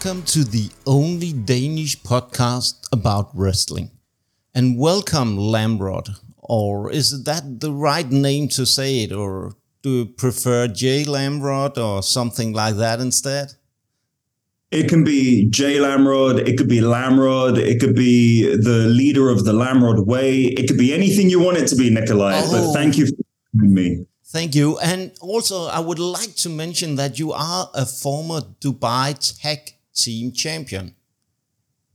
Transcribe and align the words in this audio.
Welcome 0.00 0.22
to 0.26 0.44
the 0.44 0.70
only 0.86 1.32
Danish 1.32 2.00
podcast 2.00 2.86
about 2.92 3.30
wrestling. 3.34 3.90
And 4.54 4.78
welcome, 4.78 5.36
Lamrod. 5.36 6.20
Or 6.36 6.92
is 6.92 7.24
that 7.24 7.58
the 7.58 7.72
right 7.72 8.08
name 8.08 8.46
to 8.50 8.64
say 8.64 9.02
it? 9.02 9.10
Or 9.10 9.56
do 9.82 9.90
you 9.90 10.06
prefer 10.06 10.68
Jay 10.68 11.02
Lamrod 11.02 11.78
or 11.78 12.04
something 12.04 12.52
like 12.52 12.76
that 12.76 13.00
instead? 13.00 13.54
It 14.70 14.88
can 14.88 15.02
be 15.02 15.50
Jay 15.50 15.78
Lamrod, 15.78 16.46
it 16.46 16.56
could 16.56 16.68
be 16.68 16.78
Lamrod, 16.78 17.58
it 17.58 17.80
could 17.80 17.96
be 17.96 18.44
the 18.44 18.86
leader 18.86 19.30
of 19.30 19.44
the 19.44 19.52
Lamrod 19.52 20.06
Way, 20.06 20.42
it 20.44 20.68
could 20.68 20.78
be 20.78 20.94
anything 20.94 21.28
you 21.28 21.40
want 21.40 21.58
it 21.58 21.66
to 21.70 21.76
be, 21.76 21.90
Nikolai. 21.90 22.34
Oh. 22.36 22.52
But 22.52 22.72
thank 22.72 22.98
you 22.98 23.06
for 23.06 23.16
having 23.56 23.74
me. 23.74 24.06
Thank 24.26 24.54
you. 24.54 24.78
And 24.78 25.10
also, 25.20 25.66
I 25.66 25.80
would 25.80 25.98
like 25.98 26.36
to 26.36 26.48
mention 26.48 26.94
that 26.96 27.18
you 27.18 27.32
are 27.32 27.68
a 27.74 27.84
former 27.84 28.42
Dubai 28.60 29.18
Tag 29.42 29.74
Team 29.98 30.30
champion. 30.30 30.94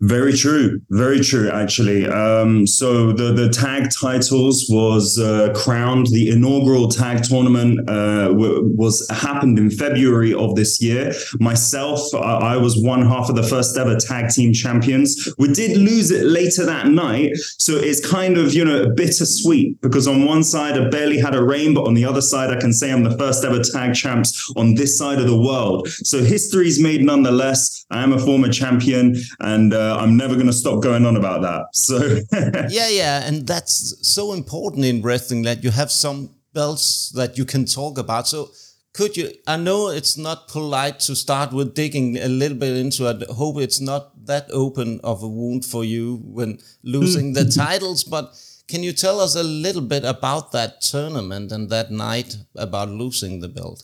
Very 0.03 0.33
true. 0.33 0.81
Very 0.89 1.21
true, 1.21 1.49
actually. 1.49 2.05
Um, 2.05 2.67
so 2.67 3.13
the, 3.13 3.31
the 3.31 3.47
tag 3.47 3.89
titles 3.89 4.65
was 4.69 5.17
uh, 5.17 5.53
crowned. 5.55 6.07
The 6.07 6.29
inaugural 6.29 6.89
tag 6.89 7.23
tournament 7.23 7.89
uh, 7.89 8.27
w- 8.27 8.69
was 8.75 9.07
happened 9.09 9.57
in 9.57 9.69
February 9.69 10.33
of 10.33 10.55
this 10.55 10.81
year. 10.81 11.13
Myself, 11.39 12.01
I, 12.13 12.55
I, 12.55 12.57
was 12.57 12.77
one 12.77 13.01
half 13.03 13.29
of 13.29 13.37
the 13.37 13.43
first 13.43 13.77
ever 13.77 13.95
tag 13.95 14.29
team 14.29 14.51
champions. 14.51 15.33
We 15.37 15.53
did 15.53 15.77
lose 15.77 16.11
it 16.11 16.25
later 16.25 16.65
that 16.65 16.87
night, 16.87 17.37
so 17.57 17.73
it's 17.77 18.05
kind 18.05 18.37
of 18.37 18.53
you 18.53 18.65
know 18.65 18.89
bittersweet 18.89 19.79
because 19.79 20.05
on 20.05 20.25
one 20.25 20.43
side 20.43 20.77
I 20.77 20.89
barely 20.89 21.19
had 21.19 21.33
a 21.33 21.43
reign, 21.43 21.73
but 21.73 21.87
on 21.87 21.93
the 21.93 22.03
other 22.03 22.21
side 22.21 22.49
I 22.49 22.59
can 22.59 22.73
say 22.73 22.91
I'm 22.91 23.03
the 23.03 23.17
first 23.17 23.45
ever 23.45 23.61
tag 23.63 23.95
champs 23.95 24.51
on 24.57 24.75
this 24.75 24.97
side 24.97 25.19
of 25.19 25.27
the 25.27 25.39
world. 25.39 25.87
So 25.87 26.23
history's 26.23 26.81
made 26.81 27.03
nonetheless. 27.03 27.85
I 27.89 28.03
am 28.03 28.11
a 28.11 28.19
former 28.19 28.49
champion, 28.49 29.15
and 29.39 29.73
uh, 29.73 29.92
I'm 29.97 30.17
never 30.17 30.35
going 30.35 30.47
to 30.47 30.53
stop 30.53 30.81
going 30.81 31.05
on 31.05 31.15
about 31.15 31.41
that. 31.41 31.67
So 31.73 32.19
yeah, 32.69 32.89
yeah, 32.89 33.27
and 33.27 33.47
that's 33.47 33.95
so 34.07 34.33
important 34.33 34.85
in 34.85 35.01
wrestling 35.01 35.43
that 35.43 35.63
you 35.63 35.71
have 35.71 35.91
some 35.91 36.29
belts 36.53 37.09
that 37.15 37.37
you 37.37 37.45
can 37.45 37.65
talk 37.65 37.97
about. 37.97 38.27
So 38.27 38.51
could 38.93 39.17
you? 39.17 39.31
I 39.47 39.57
know 39.57 39.89
it's 39.89 40.17
not 40.17 40.47
polite 40.47 40.99
to 41.01 41.15
start 41.15 41.51
with 41.51 41.73
digging 41.73 42.17
a 42.17 42.27
little 42.27 42.57
bit 42.57 42.77
into 42.77 43.09
it. 43.09 43.23
I 43.29 43.33
hope 43.33 43.57
it's 43.59 43.81
not 43.81 44.25
that 44.25 44.49
open 44.51 44.99
of 45.03 45.23
a 45.23 45.27
wound 45.27 45.65
for 45.65 45.83
you 45.83 46.21
when 46.23 46.59
losing 46.83 47.33
the 47.33 47.45
titles, 47.63 48.03
but. 48.03 48.33
Can 48.65 48.81
you 48.81 48.93
tell 48.93 49.19
us 49.19 49.35
a 49.35 49.43
little 49.43 49.81
bit 49.81 50.05
about 50.05 50.53
that 50.53 50.79
tournament 50.79 51.51
and 51.51 51.69
that 51.69 51.91
night 51.91 52.37
about 52.55 52.89
losing 52.89 53.41
the 53.41 53.49
belt? 53.49 53.83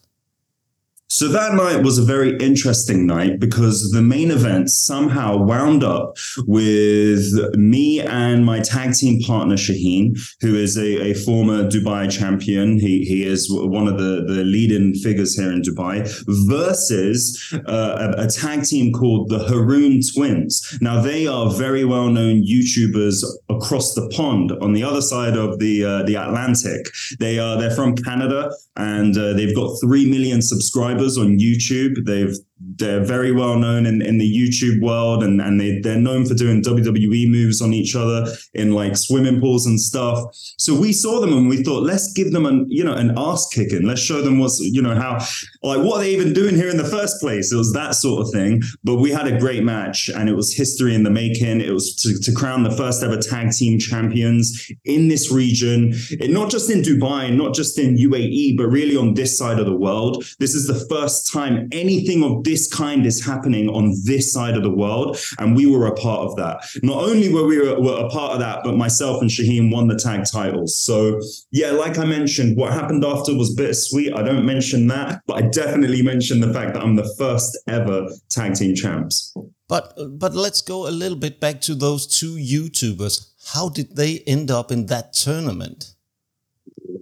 So 1.12 1.28
that 1.30 1.56
night 1.56 1.84
was 1.84 1.98
a 1.98 2.04
very 2.04 2.38
interesting 2.38 3.08
night 3.08 3.40
because 3.40 3.90
the 3.90 4.02
main 4.02 4.30
event 4.30 4.70
somehow 4.70 5.38
wound 5.38 5.84
up 5.84 6.18
with 6.46 7.24
me 7.58 8.00
and 8.00 8.46
my 8.46 8.60
tag 8.60 8.94
team 8.94 9.20
partner 9.20 9.56
Shaheen, 9.56 10.20
who 10.40 10.54
is 10.54 10.78
a, 10.78 11.10
a 11.10 11.14
former 11.16 11.68
Dubai 11.68 12.12
champion. 12.12 12.80
He 12.80 13.06
he 13.06 13.26
is 13.26 13.48
one 13.50 13.88
of 13.88 13.98
the, 13.98 14.24
the 14.28 14.44
leading 14.44 14.94
figures 14.94 15.36
here 15.36 15.52
in 15.52 15.64
Dubai, 15.64 16.08
versus 16.48 17.56
uh, 17.68 18.14
a, 18.16 18.26
a, 18.26 18.28
tag 18.28 18.64
team 18.66 18.94
called 18.94 19.30
the 19.30 19.40
Haroon 19.40 20.02
Twins. 20.14 20.78
Now 20.80 21.02
they 21.02 21.26
are 21.26 21.50
very 21.50 21.86
well 21.86 22.10
known 22.10 22.44
YouTubers 22.44 23.26
across 23.50 23.96
the 23.96 24.08
pond 24.10 24.52
on 24.62 24.74
the 24.74 24.84
other 24.84 25.02
side 25.02 25.36
of 25.36 25.58
the 25.58 25.84
uh, 25.84 26.04
the 26.04 26.16
Atlantic. 26.18 26.86
They 27.20 27.40
are 27.40 27.58
they're 27.60 27.72
from 27.72 27.96
Canada 27.96 28.52
and 28.76 29.18
uh, 29.18 29.34
they've 29.34 29.56
got 29.56 29.76
three 29.82 30.10
million 30.10 30.42
subscribers 30.42 30.99
subscribers 31.00 31.18
on 31.18 31.40
YouTube. 31.40 32.06
They've 32.06 32.36
they're 32.60 33.04
very 33.04 33.32
well 33.32 33.58
known 33.58 33.86
in, 33.86 34.02
in 34.02 34.18
the 34.18 34.30
YouTube 34.30 34.82
world 34.82 35.24
and, 35.24 35.42
and 35.42 35.60
they, 35.60 35.80
they're 35.80 36.00
known 36.00 36.26
for 36.26 36.34
doing 36.34 36.62
WWE 36.62 37.30
moves 37.30 37.62
on 37.62 37.74
each 37.74 37.96
other 37.96 38.32
in 38.54 38.74
like 38.74 38.98
swimming 38.98 39.40
pools 39.40 39.66
and 39.66 39.80
stuff. 39.80 40.26
So 40.58 40.78
we 40.78 40.92
saw 40.92 41.22
them 41.22 41.32
and 41.32 41.48
we 41.48 41.64
thought, 41.64 41.84
let's 41.84 42.12
give 42.14 42.32
them 42.32 42.46
an, 42.46 42.66
you 42.70 42.84
know, 42.84 42.94
an 42.94 43.18
ass 43.18 43.48
kicking. 43.48 43.84
Let's 43.86 44.02
show 44.02 44.22
them 44.22 44.40
what's, 44.40 44.60
you 44.60 44.82
know, 44.82 44.96
how, 44.96 45.20
like, 45.64 45.84
what 45.84 45.98
are 45.98 46.00
they 46.00 46.14
even 46.14 46.34
doing 46.34 46.56
here 46.56 46.70
in 46.70 46.78
the 46.78 46.84
first 46.84 47.22
place? 47.22 47.52
It 47.52 47.58
was 47.58 47.74
that 47.74 47.96
sort 47.96 48.22
of 48.22 48.32
thing. 48.32 48.62
But 48.84 48.96
we 48.96 49.12
had 49.12 49.28
a 49.28 49.40
great 49.40 49.64
match 49.64 50.10
and 50.10 50.28
it 50.28 50.36
was 50.36 50.54
history 50.54 50.96
in 50.96 51.04
the 51.04 51.10
making. 51.10 51.62
It 51.62 51.72
was 51.72 51.96
to, 51.98 52.20
to 52.20 52.34
crown 52.34 52.64
the 52.64 52.72
first 52.72 53.04
ever 53.04 53.18
tag 53.18 53.52
team 53.52 53.80
champions 53.80 54.70
in 54.84 55.08
this 55.08 55.32
region, 55.32 55.94
it, 56.12 56.30
not 56.30 56.50
just 56.50 56.70
in 56.70 56.82
Dubai, 56.82 57.34
not 57.34 57.54
just 57.54 57.80
in 57.80 57.96
UAE, 57.96 58.58
but 58.58 58.68
really 58.68 58.98
on 58.98 59.14
this 59.14 59.38
side 59.38 59.60
of 59.60 59.66
the 59.66 59.76
world. 59.76 60.26
This 60.40 60.54
is 60.54 60.68
the 60.68 60.86
first 60.90 61.32
time 61.32 61.70
anything 61.72 62.24
of 62.24 62.44
this 62.50 62.68
kind 62.68 63.06
is 63.06 63.24
happening 63.24 63.70
on 63.70 63.94
this 64.06 64.34
side 64.34 64.58
of 64.58 64.64
the 64.64 64.76
world. 64.84 65.18
And 65.38 65.56
we 65.56 65.66
were 65.68 65.86
a 65.86 65.94
part 65.94 66.22
of 66.22 66.36
that. 66.38 66.56
Not 66.82 67.04
only 67.04 67.32
were 67.32 67.46
we 67.46 67.58
a, 67.60 67.80
were 67.80 68.06
a 68.06 68.10
part 68.10 68.34
of 68.34 68.40
that, 68.40 68.64
but 68.64 68.76
myself 68.76 69.22
and 69.22 69.30
Shaheen 69.30 69.72
won 69.72 69.88
the 69.88 69.96
tag 69.96 70.22
titles. 70.32 70.80
So, 70.80 71.20
yeah, 71.52 71.72
like 71.72 72.00
I 72.00 72.06
mentioned, 72.06 72.58
what 72.58 72.74
happened 72.74 73.06
after 73.06 73.36
was 73.36 73.54
bittersweet. 73.54 74.16
I 74.16 74.24
don't 74.24 74.46
mention 74.46 74.88
that, 74.88 75.22
but 75.28 75.36
I 75.38 75.42
definitely 75.48 76.02
mention 76.02 76.40
the 76.40 76.52
fact 76.52 76.74
that 76.74 76.82
I'm 76.84 76.96
the 76.96 77.14
first 77.20 77.58
ever 77.68 78.08
tag 78.30 78.56
team 78.56 78.74
champs. 78.74 79.34
But 79.68 79.94
but 80.18 80.34
let's 80.34 80.62
go 80.62 80.88
a 80.88 80.94
little 81.02 81.18
bit 81.18 81.40
back 81.40 81.62
to 81.62 81.76
those 81.76 82.08
two 82.08 82.36
YouTubers. 82.36 83.30
How 83.54 83.70
did 83.70 83.96
they 83.96 84.20
end 84.26 84.50
up 84.50 84.72
in 84.72 84.88
that 84.88 85.14
tournament? 85.14 85.94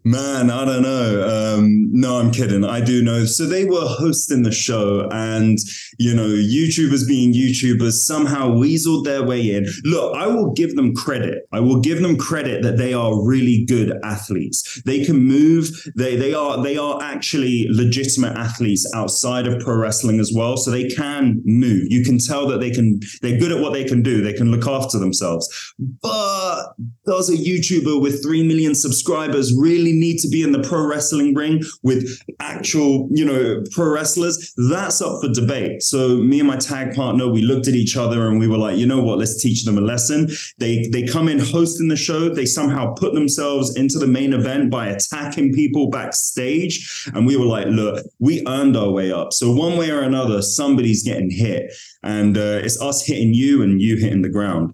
Man, 0.10 0.50
I 0.50 0.64
don't 0.64 0.84
know. 0.84 1.58
Um, 1.58 1.90
no, 1.92 2.18
I'm 2.18 2.32
kidding. 2.32 2.64
I 2.64 2.80
do 2.80 3.04
know. 3.04 3.26
So 3.26 3.46
they 3.46 3.66
were 3.66 3.86
hosting 3.86 4.44
the 4.44 4.54
show, 4.54 5.10
and 5.12 5.58
you 6.00 6.16
know, 6.16 6.30
YouTubers 6.30 7.06
being 7.06 7.34
YouTubers 7.34 7.92
somehow 7.92 8.52
weaseled 8.52 9.04
their 9.04 9.26
way 9.26 9.54
in. 9.54 9.68
Look, 9.84 10.16
I 10.16 10.28
will 10.28 10.54
give 10.54 10.78
them 10.78 10.96
credit. 10.96 11.44
I 11.52 11.60
will 11.60 11.82
give 11.82 12.02
them 12.02 12.16
credit 12.16 12.64
that 12.64 12.78
they 12.78 12.94
are 12.94 13.22
really 13.22 13.66
good 13.66 14.00
athletes. 14.06 14.82
They 14.86 15.04
can 15.04 15.18
move. 15.18 15.70
They 15.98 16.16
they 16.16 16.34
are 16.34 16.64
they 16.64 16.78
are 16.78 17.02
actually 17.02 17.68
legitimate 17.70 18.38
athletes 18.38 18.90
outside 18.96 19.46
of 19.46 19.62
pro 19.62 19.76
wrestling 19.76 20.22
as 20.22 20.32
well. 20.34 20.56
So 20.56 20.72
they 20.72 20.88
can 20.88 21.42
move. 21.44 21.88
You 21.90 22.06
can 22.06 22.18
tell 22.18 22.48
that 22.48 22.62
they 22.62 22.72
can. 22.72 23.02
They're 23.22 23.40
good 23.40 23.52
at 23.52 23.60
what 23.60 23.74
they 23.74 23.84
can 23.84 24.04
do. 24.04 24.22
They 24.22 24.34
can 24.34 24.52
look 24.52 24.68
after 24.68 25.00
themselves. 25.00 25.74
But 26.02 26.76
does 27.06 27.30
a 27.30 27.36
YouTuber 27.36 28.02
with 28.02 28.24
three 28.24 28.48
million 28.48 28.74
subscribers 28.74 29.54
really 29.54 29.97
need 30.00 30.20
to 30.20 30.28
be 30.28 30.44
in 30.44 30.52
the 30.52 30.62
pro 30.62 30.86
wrestling 30.86 31.34
ring 31.34 31.64
with 31.84 32.22
actual, 32.40 33.08
you 33.12 33.26
know, 33.26 33.64
pro 33.72 33.90
wrestlers, 33.90 34.54
that's 34.70 35.02
up 35.02 35.22
for 35.22 35.30
debate. 35.30 35.84
So 35.84 36.18
me 36.18 36.40
and 36.40 36.48
my 36.48 36.58
tag 36.58 36.96
partner, 36.96 37.28
we 37.28 37.42
looked 37.42 37.68
at 37.68 37.74
each 37.74 37.98
other 37.98 38.28
and 38.28 38.40
we 38.40 38.48
were 38.48 38.58
like, 38.58 38.78
you 38.78 38.86
know 38.86 39.02
what, 39.02 39.18
let's 39.18 39.42
teach 39.42 39.66
them 39.66 39.78
a 39.78 39.82
lesson. 39.82 40.30
They 40.58 40.88
they 40.92 41.04
come 41.06 41.28
in 41.28 41.40
hosting 41.40 41.88
the 41.88 41.96
show, 41.96 42.30
they 42.30 42.46
somehow 42.46 42.94
put 42.94 43.14
themselves 43.14 43.76
into 43.76 44.00
the 44.00 44.08
main 44.08 44.34
event 44.34 44.70
by 44.70 44.88
attacking 44.88 45.54
people 45.54 45.90
backstage. 45.90 47.10
And 47.14 47.26
we 47.26 47.38
were 47.38 47.46
like, 47.46 47.68
look, 47.68 48.06
we 48.20 48.46
earned 48.48 48.78
our 48.78 48.92
way 48.92 49.12
up. 49.12 49.34
So 49.34 49.52
one 49.52 49.78
way 49.78 49.90
or 49.92 50.02
another, 50.02 50.42
somebody's 50.42 51.04
getting 51.04 51.32
hit. 51.32 51.74
And 52.04 52.38
uh, 52.38 52.62
it's 52.64 52.82
us 52.82 53.06
hitting 53.06 53.34
you 53.34 53.62
and 53.64 53.82
you 53.82 53.98
hitting 53.98 54.22
the 54.22 54.30
ground. 54.30 54.74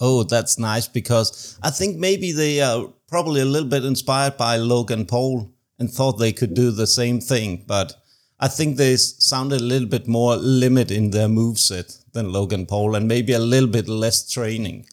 Oh, 0.00 0.24
that's 0.24 0.58
nice 0.58 0.88
because 0.88 1.58
I 1.62 1.70
think 1.70 1.96
maybe 1.96 2.32
they 2.32 2.60
are 2.60 2.92
probably 3.14 3.40
a 3.40 3.44
little 3.44 3.68
bit 3.68 3.84
inspired 3.84 4.36
by 4.36 4.56
Logan 4.56 5.06
Paul 5.06 5.48
and 5.78 5.88
thought 5.88 6.18
they 6.18 6.32
could 6.32 6.52
do 6.52 6.72
the 6.72 6.84
same 6.84 7.20
thing, 7.20 7.62
but 7.64 7.94
I 8.40 8.48
think 8.48 8.76
they 8.76 8.96
sounded 8.96 9.60
a 9.60 9.64
little 9.72 9.86
bit 9.86 10.08
more 10.08 10.34
limit 10.34 10.90
in 10.90 11.12
their 11.12 11.28
moveset 11.28 12.02
than 12.12 12.32
Logan 12.32 12.66
Paul 12.66 12.96
and 12.96 13.06
maybe 13.06 13.32
a 13.32 13.38
little 13.38 13.68
bit 13.68 13.86
less 13.86 14.28
training. 14.28 14.86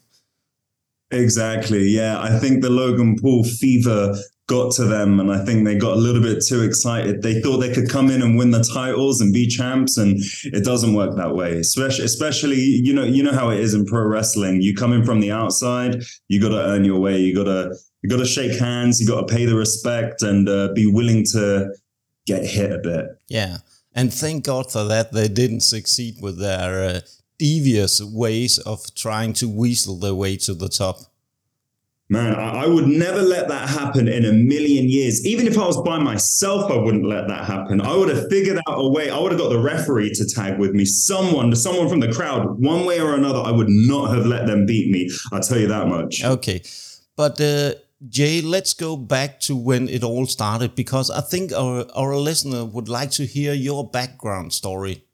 Exactly. 1.10 1.86
Yeah. 1.86 2.22
I 2.22 2.38
think 2.38 2.62
the 2.62 2.70
Logan 2.70 3.18
Paul 3.20 3.44
fever 3.44 4.16
got 4.46 4.72
to 4.74 4.84
them 4.84 5.20
and 5.20 5.32
I 5.32 5.44
think 5.44 5.66
they 5.66 5.76
got 5.76 5.98
a 5.98 6.00
little 6.00 6.22
bit 6.22 6.46
too 6.46 6.62
excited. 6.62 7.24
They 7.24 7.42
thought 7.42 7.58
they 7.58 7.74
could 7.74 7.90
come 7.90 8.12
in 8.12 8.22
and 8.22 8.38
win 8.38 8.52
the 8.52 8.64
titles 8.64 9.20
and 9.20 9.34
be 9.34 9.48
champs 9.48 9.98
and 9.98 10.20
it 10.44 10.64
doesn't 10.64 10.94
work 10.94 11.16
that 11.16 11.34
way. 11.34 11.58
Especially 11.58 12.06
especially 12.06 12.60
you 12.60 12.94
know 12.94 13.04
you 13.04 13.24
know 13.24 13.34
how 13.34 13.50
it 13.50 13.60
is 13.60 13.74
in 13.74 13.84
pro 13.84 14.04
wrestling. 14.06 14.62
You 14.62 14.76
come 14.76 14.94
in 14.94 15.06
from 15.06 15.22
the 15.22 15.32
outside, 15.32 16.04
you 16.28 16.40
got 16.40 16.50
to 16.50 16.64
earn 16.64 16.86
your 16.86 17.00
way. 17.00 17.18
You 17.18 17.34
got 17.34 17.46
to 17.46 17.74
you 18.02 18.10
got 18.10 18.18
to 18.18 18.26
shake 18.26 18.60
hands, 18.60 19.00
you 19.00 19.08
got 19.08 19.28
to 19.28 19.34
pay 19.34 19.46
the 19.46 19.56
respect 19.56 20.22
and 20.22 20.50
uh, 20.50 20.70
be 20.74 20.86
willing 20.86 21.24
to 21.32 21.74
get 22.26 22.44
hit 22.46 22.72
a 22.72 22.80
bit. 22.80 23.06
Yeah. 23.28 23.58
And 23.94 24.14
thank 24.14 24.46
God 24.46 24.72
for 24.72 24.84
that 24.86 25.12
they 25.12 25.28
didn't 25.28 25.62
succeed 25.62 26.16
with 26.22 26.40
their 26.40 26.84
uh, 26.84 27.02
devious 27.38 28.02
ways 28.02 28.58
of 28.60 28.94
trying 28.96 29.34
to 29.34 29.50
weasel 29.50 29.98
their 29.98 30.16
way 30.16 30.38
to 30.38 30.54
the 30.54 30.70
top. 30.70 30.98
Man, 32.08 32.36
I, 32.36 32.64
I, 32.64 32.68
would 32.68 32.88
never 32.88 33.22
let 33.22 33.48
that 33.48 33.70
happen 33.70 34.10
in 34.10 34.26
a 34.26 34.34
million 34.34 34.90
years. 34.90 35.26
Even 35.26 35.48
if 35.48 35.58
I 35.58 35.66
was 35.66 35.82
by 35.82 35.98
myself, 35.98 36.70
I 36.70 36.76
wouldn't 36.76 37.06
let 37.06 37.30
that 37.30 37.46
happen. 37.46 37.80
I 37.80 37.96
would 37.96 38.10
have 38.10 38.30
figured 38.30 38.60
out 38.68 38.76
a 38.80 38.90
way. 38.90 39.10
I 39.10 39.18
would 39.18 39.32
have 39.32 39.40
got 39.40 39.50
the 39.50 39.60
referee 39.60 40.12
to 40.16 40.26
tag 40.28 40.60
with 40.60 40.72
me. 40.72 40.84
Someone, 40.84 41.56
someone 41.56 41.88
from 41.88 42.02
the 42.02 42.12
crowd, 42.12 42.60
one 42.60 42.86
way 42.86 43.00
or 43.00 43.16
another, 43.16 43.40
I 43.40 43.52
would 43.52 43.70
not 43.70 44.14
have 44.14 44.26
let 44.26 44.46
them 44.46 44.66
beat 44.66 44.92
me. 44.92 45.10
I'll 45.32 45.40
tell 45.40 45.58
you 45.58 45.70
that 45.70 45.88
much. 45.88 46.22
Okay. 46.22 46.62
But 47.16 47.40
uh, 47.40 47.76
Jay, 48.08 48.42
let's 48.42 48.74
go 48.74 48.98
back 48.98 49.40
to 49.42 49.56
when 49.56 49.88
it 49.88 50.04
all 50.04 50.26
started 50.26 50.74
because 50.76 51.12
I 51.12 51.22
think 51.22 51.52
our, 51.54 51.86
our 51.96 52.16
listener 52.16 52.66
would 52.66 52.90
like 52.90 53.12
to 53.12 53.26
hear 53.26 53.54
your 53.54 53.88
background 53.88 54.54
story. 54.54 55.06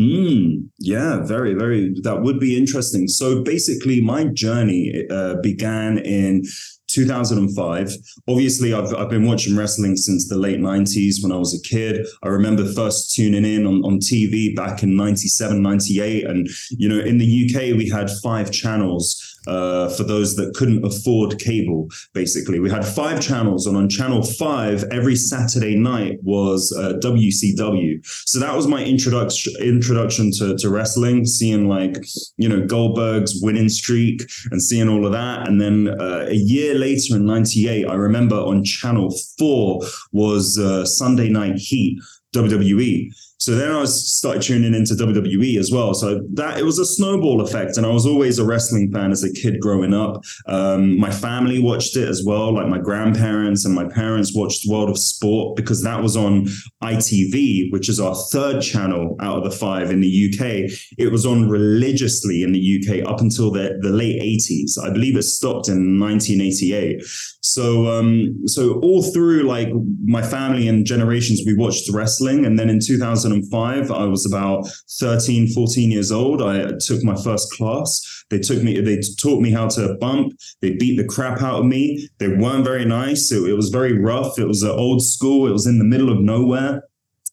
Mm, 0.00 0.68
yeah, 0.78 1.20
very, 1.22 1.54
very. 1.54 1.94
That 2.02 2.22
would 2.22 2.40
be 2.40 2.56
interesting. 2.56 3.06
So 3.08 3.42
basically, 3.42 4.00
my 4.00 4.24
journey 4.24 5.06
uh, 5.08 5.36
began 5.36 5.98
in 5.98 6.44
2005. 6.88 7.96
Obviously, 8.28 8.72
I've, 8.72 8.94
I've 8.94 9.10
been 9.10 9.26
watching 9.26 9.56
wrestling 9.56 9.96
since 9.96 10.28
the 10.28 10.36
late 10.36 10.60
90s 10.60 11.22
when 11.22 11.32
I 11.32 11.36
was 11.36 11.54
a 11.54 11.68
kid. 11.68 12.06
I 12.22 12.28
remember 12.28 12.64
first 12.72 13.14
tuning 13.14 13.44
in 13.44 13.66
on, 13.66 13.84
on 13.84 13.98
TV 13.98 14.54
back 14.54 14.82
in 14.82 14.96
97, 14.96 15.60
98. 15.60 16.26
And, 16.26 16.48
you 16.70 16.88
know, 16.88 16.98
in 16.98 17.18
the 17.18 17.26
UK, 17.26 17.76
we 17.76 17.88
had 17.88 18.10
five 18.22 18.50
channels 18.50 19.33
uh, 19.46 19.88
for 19.90 20.04
those 20.04 20.36
that 20.36 20.54
couldn't 20.54 20.84
afford 20.84 21.38
cable. 21.38 21.88
Basically, 22.12 22.60
we 22.60 22.70
had 22.70 22.86
five 22.86 23.20
channels, 23.20 23.66
and 23.66 23.76
on 23.76 23.88
channel 23.88 24.22
five 24.22 24.84
every 24.90 25.16
Saturday 25.16 25.76
night 25.76 26.18
was 26.22 26.74
uh, 26.76 26.94
WCW. 27.00 28.04
So 28.26 28.38
that 28.38 28.54
was 28.54 28.66
my 28.66 28.84
introduction 28.84 29.54
introduction 29.60 30.30
to, 30.38 30.56
to 30.56 30.68
wrestling, 30.68 31.26
seeing 31.26 31.68
like 31.68 31.96
you 32.36 32.48
know 32.48 32.66
Goldberg's 32.66 33.40
winning 33.42 33.68
streak 33.68 34.22
and 34.50 34.62
seeing 34.62 34.88
all 34.88 35.06
of 35.06 35.12
that. 35.12 35.48
And 35.48 35.60
then 35.60 35.88
uh, 36.00 36.26
a 36.28 36.36
year 36.36 36.74
later 36.74 37.16
in 37.16 37.26
'98, 37.26 37.86
I 37.86 37.94
remember 37.94 38.36
on 38.36 38.64
channel 38.64 39.14
four 39.38 39.80
was 40.12 40.58
uh, 40.58 40.84
Sunday 40.84 41.28
Night 41.28 41.56
Heat. 41.56 41.98
WWE. 42.34 43.14
So 43.38 43.56
then 43.56 43.70
I 43.72 43.84
started 43.84 44.42
tuning 44.42 44.74
into 44.74 44.94
WWE 44.94 45.58
as 45.58 45.70
well. 45.70 45.92
So 45.92 46.22
that 46.34 46.58
it 46.58 46.64
was 46.64 46.78
a 46.78 46.86
snowball 46.86 47.40
effect, 47.40 47.76
and 47.76 47.84
I 47.84 47.90
was 47.90 48.06
always 48.06 48.38
a 48.38 48.44
wrestling 48.44 48.90
fan 48.92 49.10
as 49.10 49.24
a 49.24 49.32
kid 49.32 49.60
growing 49.60 49.92
up. 49.92 50.22
Um, 50.46 50.98
my 50.98 51.10
family 51.10 51.60
watched 51.60 51.96
it 51.96 52.08
as 52.08 52.22
well, 52.24 52.54
like 52.54 52.68
my 52.68 52.78
grandparents 52.78 53.64
and 53.64 53.74
my 53.74 53.86
parents 53.88 54.34
watched 54.34 54.68
World 54.68 54.88
of 54.88 54.98
Sport 54.98 55.56
because 55.56 55.82
that 55.82 56.02
was 56.02 56.16
on 56.16 56.46
ITV, 56.82 57.72
which 57.72 57.88
is 57.88 58.00
our 58.00 58.14
third 58.14 58.62
channel 58.62 59.16
out 59.20 59.38
of 59.38 59.44
the 59.44 59.50
five 59.50 59.90
in 59.90 60.00
the 60.00 60.32
UK. 60.32 60.70
It 60.98 61.10
was 61.10 61.26
on 61.26 61.48
religiously 61.48 62.42
in 62.42 62.52
the 62.52 62.80
UK 62.80 63.06
up 63.06 63.20
until 63.20 63.50
the, 63.50 63.78
the 63.82 63.90
late 63.90 64.20
80s. 64.22 64.78
I 64.82 64.90
believe 64.90 65.16
it 65.16 65.24
stopped 65.24 65.68
in 65.68 65.98
1988. 65.98 67.02
So 67.40 67.86
um, 67.88 68.46
so 68.46 68.80
all 68.80 69.02
through 69.02 69.42
like 69.42 69.68
my 70.04 70.22
family 70.22 70.66
and 70.66 70.86
generations, 70.86 71.42
we 71.44 71.54
watched 71.54 71.90
wrestling, 71.92 72.46
and 72.46 72.58
then 72.58 72.70
in 72.70 72.80
2000 72.80 73.23
2005, 73.24 73.90
I 73.90 74.04
was 74.04 74.26
about 74.26 74.68
13, 74.98 75.48
14 75.48 75.90
years 75.90 76.12
old. 76.12 76.42
I 76.42 76.72
took 76.78 77.02
my 77.02 77.16
first 77.22 77.52
class. 77.52 78.24
They 78.30 78.38
took 78.38 78.62
me, 78.62 78.80
they 78.80 79.00
taught 79.20 79.40
me 79.40 79.50
how 79.50 79.68
to 79.68 79.96
bump. 80.00 80.34
They 80.60 80.72
beat 80.76 80.96
the 80.96 81.06
crap 81.06 81.42
out 81.42 81.60
of 81.60 81.66
me. 81.66 82.08
They 82.18 82.28
weren't 82.28 82.64
very 82.64 82.84
nice. 82.84 83.32
It, 83.32 83.48
it 83.48 83.54
was 83.54 83.68
very 83.68 83.98
rough. 83.98 84.38
It 84.38 84.46
was 84.46 84.62
an 84.62 84.70
old 84.70 85.02
school. 85.02 85.46
It 85.46 85.52
was 85.52 85.66
in 85.66 85.78
the 85.78 85.84
middle 85.84 86.10
of 86.10 86.20
nowhere 86.20 86.82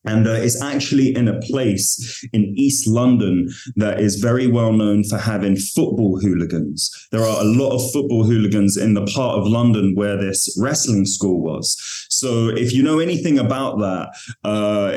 and 0.05 0.27
uh, 0.27 0.31
it's 0.31 0.61
actually 0.61 1.15
in 1.15 1.27
a 1.27 1.39
place 1.41 2.25
in 2.33 2.53
East 2.57 2.87
London 2.87 3.49
that 3.75 3.99
is 3.99 4.15
very 4.15 4.47
well 4.47 4.73
known 4.73 5.03
for 5.03 5.17
having 5.17 5.55
football 5.55 6.19
hooligans. 6.19 6.89
There 7.11 7.21
are 7.21 7.41
a 7.41 7.45
lot 7.45 7.75
of 7.75 7.91
football 7.91 8.23
hooligans 8.23 8.77
in 8.77 8.95
the 8.95 9.05
part 9.05 9.37
of 9.37 9.47
London 9.47 9.93
where 9.95 10.17
this 10.17 10.57
wrestling 10.59 11.05
school 11.05 11.41
was. 11.41 12.00
So 12.21 12.49
if 12.49 12.71
you 12.71 12.83
know 12.83 12.99
anything 12.99 13.39
about 13.39 13.79
that, 13.79 14.09
uh, 14.43 14.93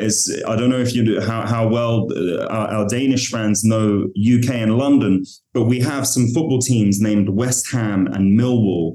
I 0.47 0.57
don't 0.57 0.69
know 0.69 0.79
if 0.79 0.95
you 0.95 1.03
do, 1.03 1.21
how 1.23 1.47
how 1.47 1.67
well 1.67 2.07
uh, 2.13 2.45
our, 2.49 2.69
our 2.75 2.87
Danish 2.87 3.31
fans 3.31 3.65
know 3.65 4.09
UK 4.35 4.51
and 4.67 4.77
London, 4.77 5.25
but 5.55 5.63
we 5.63 5.81
have 5.81 6.07
some 6.07 6.27
football 6.35 6.59
teams 6.59 7.01
named 7.01 7.31
West 7.31 7.73
Ham 7.73 8.09
and 8.09 8.39
Millwall, 8.39 8.93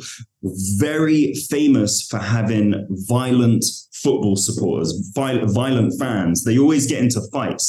very 0.78 1.34
famous 1.50 2.06
for 2.08 2.20
having 2.20 2.86
violent 3.10 3.66
football 3.94 4.36
supporters, 4.36 4.92
violent 5.16 6.00
fans. 6.00 6.44
They 6.44 6.60
always 6.60 6.86
get 6.86 7.02
into 7.02 7.22
fights. 7.34 7.68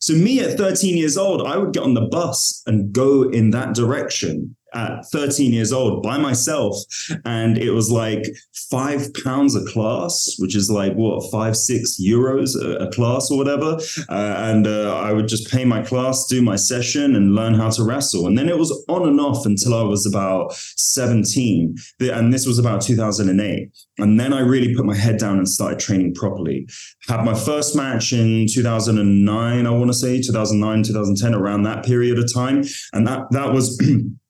So, 0.00 0.14
me 0.14 0.40
at 0.40 0.58
13 0.58 0.96
years 0.96 1.16
old, 1.16 1.46
I 1.46 1.58
would 1.58 1.72
get 1.72 1.84
on 1.84 1.94
the 1.94 2.08
bus 2.10 2.60
and 2.66 2.92
go 2.92 3.30
in 3.30 3.50
that 3.50 3.76
direction 3.76 4.56
at 4.74 5.04
13 5.10 5.52
years 5.52 5.72
old 5.72 6.02
by 6.02 6.18
myself. 6.18 6.76
And 7.24 7.58
it 7.58 7.70
was 7.70 7.90
like 7.90 8.24
five 8.70 9.12
pounds 9.24 9.54
a 9.54 9.64
class, 9.64 10.34
which 10.38 10.56
is 10.56 10.70
like 10.70 10.94
what, 10.94 11.30
five, 11.30 11.56
six 11.56 11.98
euros 12.00 12.54
a, 12.60 12.86
a 12.86 12.92
class 12.92 13.30
or 13.30 13.38
whatever. 13.38 13.78
Uh, 14.08 14.34
and 14.38 14.66
uh, 14.66 14.96
I 14.96 15.12
would 15.12 15.28
just 15.28 15.50
pay 15.50 15.64
my 15.64 15.82
class, 15.82 16.26
do 16.26 16.42
my 16.42 16.56
session, 16.56 17.16
and 17.16 17.34
learn 17.34 17.54
how 17.54 17.70
to 17.70 17.84
wrestle. 17.84 18.26
And 18.26 18.36
then 18.36 18.48
it 18.48 18.58
was 18.58 18.84
on 18.88 19.08
and 19.08 19.20
off 19.20 19.46
until 19.46 19.74
I 19.74 19.82
was 19.82 20.06
about 20.06 20.52
17. 20.54 21.76
And 22.00 22.32
this 22.32 22.46
was 22.46 22.58
about 22.58 22.82
2008. 22.82 23.70
And 23.98 24.18
then 24.18 24.32
I 24.32 24.40
really 24.40 24.74
put 24.74 24.86
my 24.86 24.96
head 24.96 25.18
down 25.18 25.38
and 25.38 25.48
started 25.48 25.78
training 25.78 26.14
properly. 26.14 26.66
Had 27.08 27.24
my 27.24 27.34
first 27.34 27.76
match 27.76 28.12
in 28.12 28.46
2009, 28.48 29.66
I 29.66 29.70
want 29.70 29.88
to 29.88 29.94
say 29.94 30.20
2009, 30.20 30.82
2010, 30.82 31.34
around 31.34 31.64
that 31.64 31.84
period 31.84 32.18
of 32.18 32.32
time. 32.32 32.64
And 32.92 33.06
that, 33.06 33.30
that 33.30 33.52
was 33.52 33.78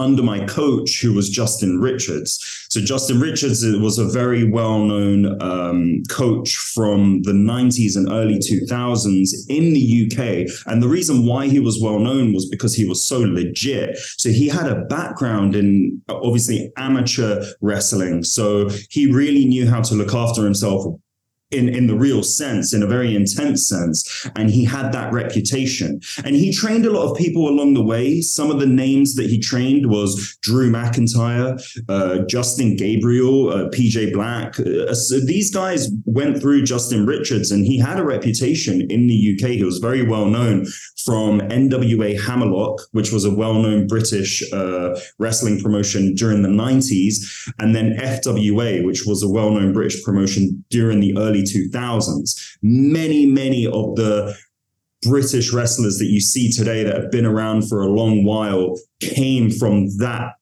under 0.00 0.22
my 0.22 0.44
coach, 0.46 1.00
who 1.00 1.12
was 1.12 1.28
Justin 1.28 1.80
Richards. 1.80 2.66
So 2.70 2.80
Justin 2.80 3.20
Richards 3.20 3.64
was 3.78 3.98
a 3.98 4.08
very 4.08 4.44
well-known 4.44 5.40
um, 5.42 6.02
coach 6.08 6.54
from 6.54 7.22
the 7.22 7.32
90s 7.32 7.96
and 7.96 8.10
early 8.10 8.38
2000s 8.38 9.30
in 9.48 9.72
the 9.72 10.06
UK. 10.06 10.50
And 10.66 10.82
the 10.82 10.88
reason 10.88 11.26
why 11.26 11.46
he 11.48 11.60
was 11.60 11.80
well-known 11.82 12.32
was 12.32 12.48
because 12.48 12.74
he 12.74 12.88
was 12.88 13.04
so 13.04 13.20
legit. 13.20 13.98
So 14.16 14.30
he 14.30 14.48
had 14.48 14.66
a 14.66 14.82
background 14.86 15.54
in 15.54 16.00
obviously 16.08 16.72
amateur 16.76 17.44
wrestling. 17.60 18.24
So 18.24 18.70
he 18.90 19.12
really 19.12 19.44
knew 19.44 19.68
how 19.68 19.82
to 19.82 19.94
look 19.94 20.14
after 20.14 20.44
himself 20.44 20.86
in, 21.50 21.68
in 21.68 21.86
the 21.86 21.94
real 21.94 22.22
sense, 22.22 22.72
in 22.72 22.82
a 22.82 22.86
very 22.86 23.14
intense 23.14 23.68
sense. 23.68 24.28
And 24.36 24.50
he 24.50 24.64
had 24.64 24.92
that 24.92 25.12
reputation. 25.12 26.00
And 26.24 26.36
he 26.36 26.52
trained 26.52 26.86
a 26.86 26.90
lot 26.90 27.10
of 27.10 27.16
people 27.16 27.48
along 27.48 27.74
the 27.74 27.82
way. 27.82 28.20
Some 28.20 28.50
of 28.50 28.60
the 28.60 28.66
names 28.66 29.14
that 29.16 29.28
he 29.28 29.38
trained 29.38 29.90
was 29.90 30.38
Drew 30.42 30.70
McIntyre, 30.70 31.60
uh, 31.88 32.18
Justin 32.26 32.76
Gabriel, 32.76 33.50
uh, 33.50 33.68
PJ 33.70 34.12
Black. 34.12 34.58
Uh, 34.60 34.94
so 34.94 35.20
these 35.20 35.52
guys 35.52 35.88
went 36.04 36.40
through 36.40 36.62
Justin 36.62 37.06
Richards 37.06 37.50
and 37.50 37.64
he 37.64 37.78
had 37.78 37.98
a 37.98 38.04
reputation 38.04 38.82
in 38.90 39.06
the 39.06 39.38
UK. 39.38 39.50
He 39.50 39.64
was 39.64 39.78
very 39.78 40.06
well 40.06 40.26
known 40.26 40.66
from 41.04 41.40
NWA 41.40 42.20
Hammerlock, 42.20 42.80
which 42.92 43.12
was 43.12 43.24
a 43.24 43.34
well 43.34 43.54
known 43.54 43.86
British 43.86 44.42
uh, 44.52 44.98
wrestling 45.18 45.60
promotion 45.60 46.14
during 46.14 46.42
the 46.42 46.48
90s, 46.48 47.50
and 47.58 47.74
then 47.74 47.96
FWA, 47.96 48.84
which 48.84 49.04
was 49.06 49.22
a 49.22 49.28
well 49.28 49.50
known 49.50 49.72
British 49.72 50.02
promotion 50.04 50.64
during 50.70 51.00
the 51.00 51.16
early 51.16 51.39
2000s. 51.42 52.56
Many, 52.62 53.26
many 53.26 53.66
of 53.66 53.96
the 53.96 54.36
British 55.02 55.52
wrestlers 55.52 55.98
that 55.98 56.06
you 56.06 56.20
see 56.20 56.50
today 56.50 56.84
that 56.84 56.96
have 56.96 57.10
been 57.10 57.26
around 57.26 57.68
for 57.68 57.82
a 57.82 57.88
long 57.88 58.24
while 58.24 58.76
came 59.00 59.50
from 59.50 59.96
that 59.98 60.34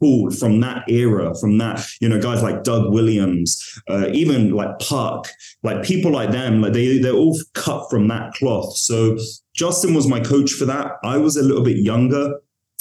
pool, 0.00 0.30
from 0.30 0.60
that 0.60 0.88
era, 0.90 1.34
from 1.40 1.56
that, 1.58 1.84
you 2.00 2.08
know, 2.08 2.20
guys 2.20 2.42
like 2.42 2.62
Doug 2.62 2.92
Williams, 2.92 3.80
uh, 3.88 4.08
even 4.12 4.50
like 4.50 4.78
Puck, 4.78 5.28
like 5.62 5.82
people 5.82 6.10
like 6.10 6.30
them, 6.30 6.60
like 6.60 6.74
they, 6.74 6.98
they're 6.98 7.14
all 7.14 7.38
cut 7.54 7.88
from 7.88 8.08
that 8.08 8.34
cloth. 8.34 8.76
So 8.76 9.16
Justin 9.54 9.94
was 9.94 10.06
my 10.06 10.20
coach 10.20 10.52
for 10.52 10.66
that. 10.66 10.92
I 11.02 11.16
was 11.16 11.36
a 11.36 11.42
little 11.42 11.64
bit 11.64 11.78
younger 11.78 12.34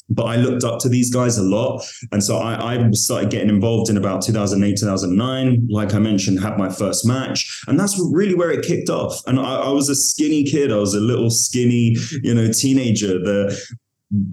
but 0.09 0.23
I 0.23 0.35
looked 0.35 0.63
up 0.63 0.79
to 0.81 0.89
these 0.89 1.13
guys 1.13 1.37
a 1.37 1.43
lot. 1.43 1.83
And 2.11 2.23
so 2.23 2.37
I, 2.37 2.75
I, 2.75 2.91
started 2.91 3.31
getting 3.31 3.49
involved 3.49 3.89
in 3.89 3.97
about 3.97 4.21
2008, 4.21 4.77
2009. 4.77 5.67
Like 5.69 5.93
I 5.93 5.99
mentioned, 5.99 6.39
had 6.39 6.57
my 6.57 6.69
first 6.69 7.05
match. 7.05 7.63
And 7.67 7.79
that's 7.79 7.99
really 8.11 8.35
where 8.35 8.51
it 8.51 8.65
kicked 8.65 8.89
off. 8.89 9.21
And 9.25 9.39
I, 9.39 9.55
I 9.55 9.69
was 9.69 9.89
a 9.89 9.95
skinny 9.95 10.43
kid. 10.43 10.71
I 10.71 10.77
was 10.77 10.93
a 10.93 10.99
little 10.99 11.29
skinny, 11.29 11.97
you 12.23 12.35
know, 12.35 12.51
teenager. 12.51 13.19
The 13.19 13.59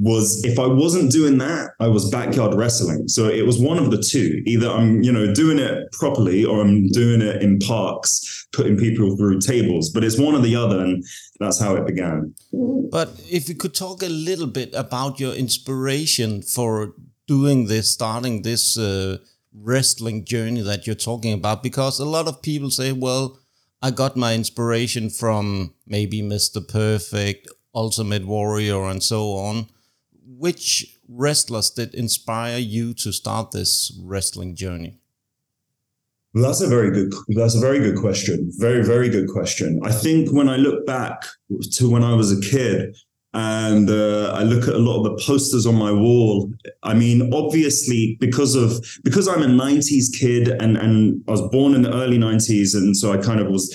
was 0.01 0.45
if 0.45 0.59
I 0.59 0.67
wasn't 0.67 1.11
doing 1.11 1.39
that, 1.39 1.71
I 1.81 1.89
was 1.89 2.11
backyard 2.11 2.55
wrestling. 2.55 3.09
So 3.09 3.29
it 3.29 3.47
was 3.47 3.59
one 3.59 3.79
of 3.79 3.91
the 3.91 3.99
two. 3.99 4.43
Either 4.47 4.69
I'm, 4.69 5.03
you 5.03 5.11
know, 5.11 5.33
doing 5.33 5.59
it 5.59 5.91
properly 5.93 6.45
or 6.45 6.61
I'm 6.61 6.89
doing 6.89 7.23
it 7.23 7.43
in 7.43 7.59
parks, 7.59 8.42
putting 8.53 8.77
people 8.77 9.17
through 9.17 9.41
tables. 9.41 9.91
But 9.91 10.05
it's 10.05 10.19
one 10.19 10.35
or 10.35 10.41
the 10.41 10.57
other. 10.57 10.79
And 10.81 11.05
that's 11.41 11.61
how 11.61 11.75
it 11.77 11.87
began. 11.87 12.35
But 12.53 13.21
if 13.31 13.49
you 13.49 13.55
could 13.55 13.75
talk 13.75 14.03
a 14.03 14.09
little 14.09 14.47
bit 14.47 14.75
about 14.75 15.19
your 15.19 15.35
inspiration 15.35 16.43
for 16.43 16.95
doing 17.27 17.67
this, 17.67 17.91
starting 17.91 18.43
this 18.43 18.79
uh, 18.79 19.19
wrestling 19.55 20.25
journey 20.25 20.63
that 20.63 20.87
you're 20.87 20.97
talking 20.97 21.33
about, 21.33 21.63
because 21.63 21.99
a 21.99 22.05
lot 22.05 22.29
of 22.29 22.43
people 22.43 22.71
say, 22.71 22.93
well, 22.93 23.39
I 23.81 23.91
got 23.91 24.17
my 24.17 24.35
inspiration 24.35 25.11
from 25.11 25.75
maybe 25.87 26.23
Mr. 26.23 26.67
Perfect 26.67 27.49
Ultimate 27.75 28.27
Warrior, 28.27 28.85
and 28.85 29.03
so 29.03 29.33
on. 29.33 29.67
Which 30.25 30.99
wrestlers 31.09 31.71
did 31.71 31.95
inspire 31.95 32.59
you 32.59 32.95
to 32.95 33.13
start 33.13 33.51
this 33.51 33.99
wrestling 34.03 34.55
journey? 34.55 34.99
That's 36.35 36.63
a 36.63 36.67
very 36.67 36.91
good. 36.91 37.13
That's 37.29 37.55
a 37.55 37.61
very 37.61 37.79
good 37.79 37.97
question. 37.97 38.51
Very, 38.57 38.85
very 38.85 39.11
good 39.11 39.29
question. 39.29 39.81
I 39.85 39.93
think 39.93 40.33
when 40.33 40.49
I 40.49 40.57
look 40.57 40.87
back 40.87 41.27
to 41.73 41.91
when 41.91 42.03
I 42.03 42.15
was 42.15 42.33
a 42.33 42.41
kid, 42.41 42.97
and 43.35 43.89
uh, 43.89 44.33
I 44.35 44.43
look 44.43 44.69
at 44.69 44.75
a 44.75 44.79
lot 44.79 44.99
of 44.99 45.05
the 45.05 45.25
posters 45.25 45.67
on 45.67 45.75
my 45.75 45.91
wall. 45.91 46.53
I 46.83 46.95
mean, 46.95 47.33
obviously, 47.35 48.17
because 48.21 48.55
of 48.55 48.85
because 49.05 49.29
I'm 49.29 49.43
a 49.43 49.47
'90s 49.47 50.07
kid 50.19 50.49
and 50.49 50.77
and 50.77 51.23
I 51.29 51.33
was 51.33 51.43
born 51.51 51.75
in 51.75 51.83
the 51.83 51.95
early 51.95 52.19
'90s, 52.19 52.75
and 52.75 52.97
so 52.97 53.13
I 53.13 53.19
kind 53.19 53.41
of 53.41 53.49
was 53.49 53.71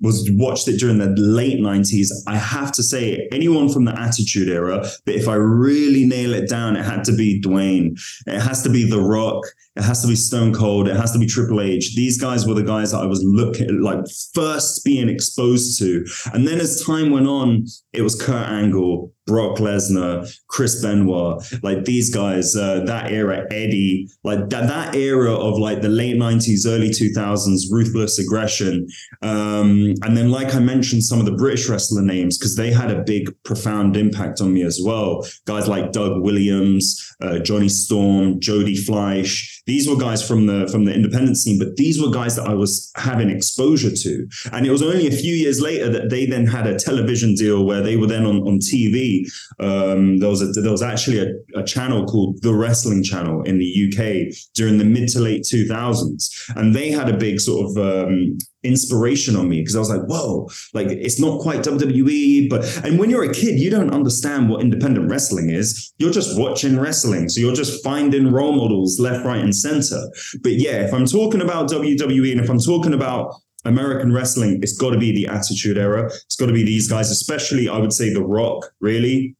was 0.00 0.28
watched 0.32 0.68
it 0.68 0.78
during 0.78 0.98
the 0.98 1.08
late 1.16 1.60
90s. 1.60 2.08
I 2.26 2.36
have 2.36 2.72
to 2.72 2.82
say, 2.82 3.26
anyone 3.32 3.68
from 3.68 3.84
the 3.84 3.98
Attitude 3.98 4.48
Era, 4.48 4.86
but 5.06 5.14
if 5.14 5.28
I 5.28 5.34
really 5.34 6.04
nail 6.04 6.34
it 6.34 6.48
down, 6.48 6.76
it 6.76 6.84
had 6.84 7.04
to 7.04 7.16
be 7.16 7.40
Dwayne. 7.40 7.98
It 8.26 8.40
has 8.40 8.62
to 8.64 8.70
be 8.70 8.84
The 8.84 9.00
Rock. 9.00 9.44
It 9.76 9.82
has 9.82 10.02
to 10.02 10.08
be 10.08 10.14
Stone 10.14 10.54
Cold. 10.54 10.88
It 10.88 10.96
has 10.96 11.12
to 11.12 11.18
be 11.18 11.26
Triple 11.26 11.60
H. 11.60 11.96
These 11.96 12.20
guys 12.20 12.46
were 12.46 12.54
the 12.54 12.62
guys 12.62 12.92
that 12.92 13.00
I 13.00 13.06
was 13.06 13.22
looking 13.24 13.80
like 13.80 13.98
first 14.32 14.84
being 14.84 15.08
exposed 15.08 15.78
to. 15.80 16.04
And 16.32 16.46
then 16.46 16.60
as 16.60 16.84
time 16.84 17.10
went 17.10 17.26
on, 17.26 17.66
it 17.92 18.02
was 18.02 18.20
Kurt 18.20 18.48
Angle, 18.48 19.12
Brock 19.26 19.58
Lesnar, 19.58 20.30
Chris 20.48 20.82
Benoit, 20.82 21.42
like 21.62 21.84
these 21.84 22.14
guys, 22.14 22.54
uh, 22.54 22.80
that 22.84 23.10
era, 23.10 23.46
Eddie, 23.50 24.08
like 24.22 24.48
that, 24.50 24.68
that 24.68 24.94
era 24.94 25.32
of 25.32 25.58
like 25.58 25.80
the 25.80 25.88
late 25.88 26.16
90s, 26.16 26.66
early 26.66 26.90
2000s, 26.90 27.62
ruthless 27.70 28.18
aggression. 28.18 28.86
Um, 29.22 29.94
and 30.02 30.16
then, 30.16 30.30
like 30.30 30.54
I 30.54 30.58
mentioned, 30.58 31.04
some 31.04 31.20
of 31.20 31.26
the 31.26 31.32
British 31.32 31.68
wrestler 31.68 32.02
names, 32.02 32.38
because 32.38 32.56
they 32.56 32.70
had 32.70 32.90
a 32.90 33.02
big, 33.02 33.34
profound 33.44 33.96
impact 33.96 34.40
on 34.40 34.52
me 34.52 34.62
as 34.62 34.80
well. 34.84 35.26
Guys 35.46 35.68
like 35.68 35.92
Doug 35.92 36.22
Williams, 36.22 37.00
uh, 37.22 37.38
Johnny 37.38 37.68
Storm, 37.68 38.40
Jody 38.40 38.76
Fleisch. 38.76 39.62
These 39.66 39.88
were 39.88 39.96
guys 39.96 40.26
from 40.26 40.46
the 40.46 40.68
from 40.70 40.84
the 40.84 40.94
independent 40.94 41.38
scene, 41.38 41.58
but 41.58 41.76
these 41.76 42.00
were 42.00 42.10
guys 42.10 42.36
that 42.36 42.46
I 42.46 42.54
was 42.54 42.90
having 42.96 43.30
exposure 43.30 43.94
to. 43.94 44.28
And 44.52 44.66
it 44.66 44.70
was 44.70 44.82
only 44.82 45.06
a 45.06 45.10
few 45.10 45.34
years 45.34 45.60
later 45.60 45.88
that 45.90 46.10
they 46.10 46.26
then 46.26 46.46
had 46.46 46.66
a 46.66 46.78
television 46.78 47.34
deal 47.34 47.64
where 47.64 47.80
they 47.80 47.96
were 47.96 48.06
then 48.06 48.26
on, 48.26 48.36
on 48.46 48.58
TV. 48.58 49.26
Um, 49.60 50.18
there 50.18 50.28
was 50.28 50.42
a, 50.42 50.46
there 50.60 50.70
was 50.70 50.82
actually 50.82 51.18
a, 51.18 51.58
a 51.58 51.64
channel 51.64 52.04
called 52.04 52.42
the 52.42 52.54
Wrestling 52.54 53.02
Channel 53.02 53.42
in 53.42 53.58
the 53.58 53.88
UK 53.88 54.34
during 54.54 54.78
the 54.78 54.84
mid 54.84 55.08
to 55.10 55.20
late 55.20 55.42
2000s, 55.42 56.50
and 56.56 56.74
they 56.74 56.90
had 56.90 57.08
a 57.08 57.16
big 57.16 57.40
sort 57.40 57.70
of 57.70 57.76
um, 57.78 58.38
inspiration 58.64 59.36
on 59.36 59.48
me 59.48 59.60
because 59.60 59.76
I 59.76 59.78
was 59.78 59.90
like, 59.90 60.02
whoa, 60.02 60.48
like 60.72 60.88
it's 60.88 61.20
not 61.20 61.40
quite 61.40 61.60
WWE, 61.60 62.48
but 62.48 62.64
and 62.84 62.98
when 62.98 63.10
you're 63.10 63.24
a 63.24 63.32
kid, 63.32 63.58
you 63.58 63.70
don't 63.70 63.92
understand 63.92 64.48
what 64.48 64.60
independent 64.60 65.10
wrestling 65.10 65.50
is. 65.50 65.92
You're 65.98 66.12
just 66.12 66.38
watching 66.38 66.78
wrestling. 66.78 67.28
So 67.28 67.40
you're 67.40 67.54
just 67.54 67.82
finding 67.84 68.32
role 68.32 68.52
models 68.52 68.98
left, 68.98 69.24
right, 69.24 69.40
and 69.40 69.54
center. 69.54 70.08
But 70.42 70.52
yeah, 70.52 70.84
if 70.84 70.92
I'm 70.92 71.06
talking 71.06 71.40
about 71.40 71.70
WWE 71.70 72.32
and 72.32 72.40
if 72.40 72.48
I'm 72.48 72.58
talking 72.58 72.94
about 72.94 73.34
American 73.64 74.12
wrestling, 74.12 74.60
it's 74.62 74.76
got 74.76 74.90
to 74.90 74.98
be 74.98 75.12
the 75.12 75.26
Attitude 75.26 75.78
Era. 75.78 76.06
It's 76.06 76.36
got 76.36 76.46
to 76.46 76.52
be 76.52 76.64
these 76.64 76.88
guys, 76.88 77.10
especially 77.10 77.68
I 77.68 77.78
would 77.78 77.92
say 77.92 78.12
The 78.12 78.22
Rock, 78.22 78.66
really 78.80 79.36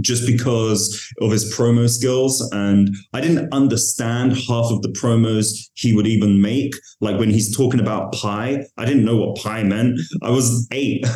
just 0.00 0.26
because 0.26 1.12
of 1.20 1.30
his 1.30 1.54
promo 1.54 1.88
skills. 1.88 2.40
And 2.52 2.90
I 3.12 3.20
didn't 3.20 3.52
understand 3.52 4.32
half 4.32 4.70
of 4.70 4.82
the 4.82 4.88
promos 4.88 5.70
he 5.74 5.92
would 5.92 6.06
even 6.06 6.40
make. 6.40 6.74
Like 7.00 7.18
when 7.18 7.30
he's 7.30 7.56
talking 7.56 7.80
about 7.80 8.12
pie, 8.12 8.64
I 8.76 8.84
didn't 8.84 9.04
know 9.04 9.16
what 9.16 9.38
pie 9.38 9.62
meant. 9.62 10.00
I 10.22 10.30
was 10.30 10.66
eight, 10.72 11.04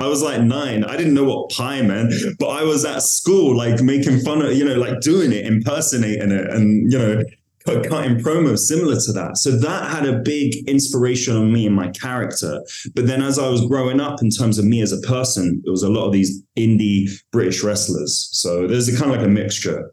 I 0.00 0.06
was 0.06 0.22
like 0.22 0.42
nine. 0.42 0.84
I 0.84 0.96
didn't 0.96 1.14
know 1.14 1.24
what 1.24 1.50
pie 1.50 1.82
meant, 1.82 2.12
but 2.38 2.48
I 2.48 2.62
was 2.62 2.84
at 2.84 3.02
school, 3.02 3.56
like 3.56 3.80
making 3.82 4.20
fun 4.20 4.42
of, 4.42 4.56
you 4.56 4.64
know, 4.64 4.74
like 4.74 5.00
doing 5.00 5.32
it, 5.32 5.46
impersonating 5.46 6.30
it, 6.30 6.50
and, 6.50 6.90
you 6.90 6.98
know, 6.98 7.22
cutting 7.64 8.18
promos 8.18 8.58
similar 8.58 9.00
to 9.00 9.12
that. 9.12 9.38
So 9.38 9.50
that 9.50 9.90
had 9.90 10.06
a 10.06 10.18
big 10.18 10.68
inspiration 10.68 11.36
on 11.36 11.52
me 11.52 11.66
and 11.66 11.74
my 11.74 11.88
character. 11.88 12.62
But 12.94 13.06
then 13.06 13.22
as 13.22 13.38
I 13.38 13.48
was 13.48 13.64
growing 13.66 14.00
up 14.00 14.22
in 14.22 14.30
terms 14.30 14.58
of 14.58 14.64
me 14.64 14.82
as 14.82 14.92
a 14.92 15.00
person, 15.00 15.62
it 15.64 15.70
was 15.70 15.82
a 15.82 15.88
lot 15.88 16.06
of 16.06 16.12
these 16.12 16.42
indie 16.58 17.08
British 17.32 17.62
wrestlers. 17.62 18.28
So 18.32 18.66
there's 18.66 18.88
a 18.88 18.96
kind 18.96 19.10
of 19.10 19.18
like 19.18 19.26
a 19.26 19.30
mixture. 19.30 19.92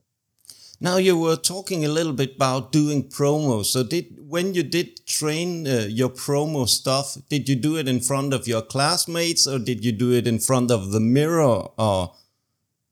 Now 0.82 0.98
you 0.98 1.18
were 1.18 1.36
talking 1.36 1.86
a 1.86 1.90
little 1.90 2.12
bit 2.14 2.36
about 2.36 2.72
doing 2.72 3.08
promos. 3.08 3.66
So 3.66 3.84
did 3.84 4.18
when 4.20 4.54
you 4.54 4.64
did 4.64 5.06
train 5.06 5.68
uh, 5.68 5.86
your 5.88 6.10
promo 6.10 6.68
stuff, 6.68 7.18
did 7.30 7.48
you 7.48 7.56
do 7.56 7.78
it 7.78 7.88
in 7.88 8.00
front 8.00 8.34
of 8.34 8.48
your 8.48 8.62
classmates 8.62 9.46
or 9.46 9.60
did 9.60 9.86
you 9.86 9.92
do 9.92 10.12
it 10.12 10.26
in 10.26 10.40
front 10.40 10.72
of 10.72 10.92
the 10.92 11.00
mirror 11.00 11.68
or 11.78 12.14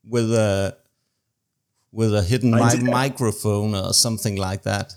with 0.07 0.31
a 0.31 0.77
with 1.91 2.13
a 2.13 2.21
hidden 2.21 2.51
mi- 2.51 2.91
microphone 2.91 3.75
or 3.75 3.93
something 3.93 4.35
like 4.35 4.63
that? 4.63 4.93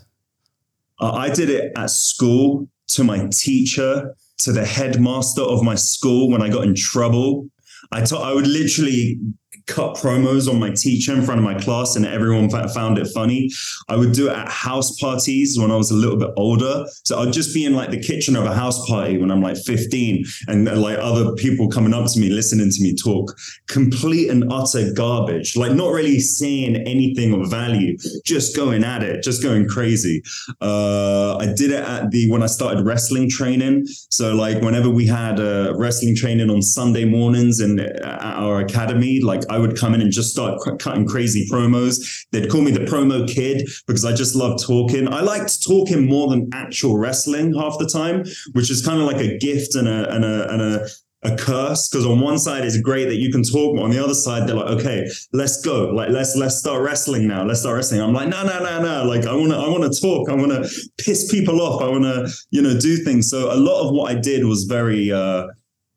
Uh, 0.99 1.11
I 1.11 1.29
did 1.29 1.49
it 1.49 1.73
at 1.75 1.89
school 1.89 2.67
to 2.89 3.03
my 3.03 3.27
teacher, 3.27 4.15
to 4.39 4.51
the 4.51 4.65
headmaster 4.65 5.41
of 5.41 5.63
my 5.63 5.75
school 5.75 6.29
when 6.29 6.41
I 6.41 6.49
got 6.49 6.63
in 6.63 6.75
trouble. 6.75 7.47
I 7.91 8.01
taught, 8.01 8.23
I 8.23 8.33
would 8.33 8.47
literally 8.47 9.19
cut 9.67 9.95
promos 9.95 10.49
on 10.49 10.59
my 10.59 10.69
teacher 10.71 11.13
in 11.13 11.23
front 11.23 11.39
of 11.39 11.43
my 11.43 11.55
class 11.55 11.95
and 11.95 12.05
everyone 12.05 12.49
found 12.49 12.97
it 12.97 13.07
funny. 13.07 13.49
I 13.89 13.95
would 13.95 14.13
do 14.13 14.29
it 14.29 14.35
at 14.35 14.49
house 14.49 14.97
parties 14.99 15.57
when 15.57 15.71
I 15.71 15.75
was 15.75 15.91
a 15.91 15.95
little 15.95 16.17
bit 16.17 16.31
older. 16.37 16.85
So 17.03 17.19
I'd 17.19 17.33
just 17.33 17.53
be 17.53 17.65
in 17.65 17.73
like 17.73 17.91
the 17.91 18.01
kitchen 18.01 18.35
of 18.35 18.45
a 18.45 18.53
house 18.53 18.85
party 18.87 19.17
when 19.17 19.31
I'm 19.31 19.41
like 19.41 19.57
15 19.57 20.25
and 20.47 20.67
uh, 20.67 20.75
like 20.75 20.97
other 20.99 21.33
people 21.35 21.69
coming 21.69 21.93
up 21.93 22.11
to 22.11 22.19
me, 22.19 22.29
listening 22.29 22.69
to 22.69 22.81
me 22.81 22.95
talk 22.95 23.35
complete 23.67 24.29
and 24.29 24.51
utter 24.51 24.93
garbage, 24.93 25.55
like 25.55 25.71
not 25.71 25.91
really 25.91 26.19
saying 26.19 26.75
anything 26.75 27.33
of 27.33 27.49
value, 27.49 27.97
just 28.25 28.55
going 28.55 28.83
at 28.83 29.03
it, 29.03 29.23
just 29.23 29.41
going 29.41 29.67
crazy. 29.67 30.21
Uh, 30.61 31.37
I 31.37 31.45
did 31.45 31.71
it 31.71 31.83
at 31.83 32.11
the, 32.11 32.29
when 32.29 32.43
I 32.43 32.47
started 32.47 32.85
wrestling 32.85 33.29
training. 33.29 33.85
So 34.09 34.35
like 34.35 34.61
whenever 34.61 34.89
we 34.89 35.05
had 35.07 35.39
a 35.39 35.71
uh, 35.71 35.73
wrestling 35.77 36.15
training 36.15 36.49
on 36.49 36.61
Sunday 36.61 37.05
mornings 37.05 37.59
in 37.59 37.79
uh, 37.79 37.83
at 38.03 38.37
our 38.37 38.61
academy, 38.61 39.19
like 39.21 39.41
I 39.53 39.59
would 39.59 39.77
come 39.77 39.93
in 39.93 40.01
and 40.01 40.11
just 40.11 40.31
start 40.31 40.59
cutting 40.79 41.07
crazy 41.07 41.47
promos. 41.51 42.25
They'd 42.31 42.49
call 42.49 42.61
me 42.61 42.71
the 42.71 42.81
promo 42.81 43.27
kid 43.27 43.69
because 43.87 44.03
I 44.03 44.13
just 44.13 44.35
loved 44.35 44.63
talking. 44.63 45.07
I 45.07 45.21
liked 45.21 45.63
talking 45.63 46.07
more 46.07 46.27
than 46.29 46.49
actual 46.53 46.97
wrestling 46.97 47.53
half 47.53 47.77
the 47.77 47.87
time, 47.87 48.25
which 48.53 48.71
is 48.71 48.83
kind 48.83 48.99
of 48.99 49.05
like 49.05 49.21
a 49.21 49.37
gift 49.37 49.75
and 49.75 49.87
a 49.87 50.13
and 50.13 50.25
a 50.25 50.51
and 50.51 50.61
a 50.61 50.87
a 51.25 51.35
curse 51.37 51.87
because 51.87 52.05
on 52.05 52.19
one 52.19 52.37
side 52.37 52.65
it's 52.65 52.79
great 52.81 53.05
that 53.05 53.15
you 53.15 53.31
can 53.31 53.43
talk 53.43 53.75
but 53.75 53.83
on 53.83 53.89
the 53.89 54.03
other 54.03 54.13
side 54.13 54.45
they're 54.45 54.57
like 54.57 54.67
okay 54.67 55.07
let's 55.31 55.61
go. 55.61 55.85
Like 55.85 56.09
let's 56.09 56.35
let's 56.35 56.57
start 56.57 56.81
wrestling 56.83 57.27
now. 57.27 57.45
Let's 57.45 57.61
start 57.61 57.77
wrestling. 57.77 58.01
I'm 58.01 58.13
like 58.13 58.27
no 58.27 58.43
no 58.43 58.59
no 58.61 58.81
no. 58.81 59.05
Like 59.05 59.25
i 59.25 59.33
want 59.33 59.51
to 59.51 59.57
i 59.57 59.67
want 59.69 59.83
to 59.91 60.01
talk. 60.01 60.29
I 60.29 60.33
want 60.33 60.51
to 60.51 60.69
piss 60.97 61.31
people 61.31 61.61
off. 61.61 61.81
I 61.81 61.87
want 61.87 62.03
to 62.03 62.29
you 62.51 62.61
know 62.61 62.77
do 62.77 62.97
things. 62.97 63.29
So 63.29 63.53
a 63.53 63.55
lot 63.55 63.87
of 63.87 63.93
what 63.93 64.11
i 64.11 64.15
did 64.19 64.45
was 64.45 64.65
very 64.65 65.11
uh 65.11 65.47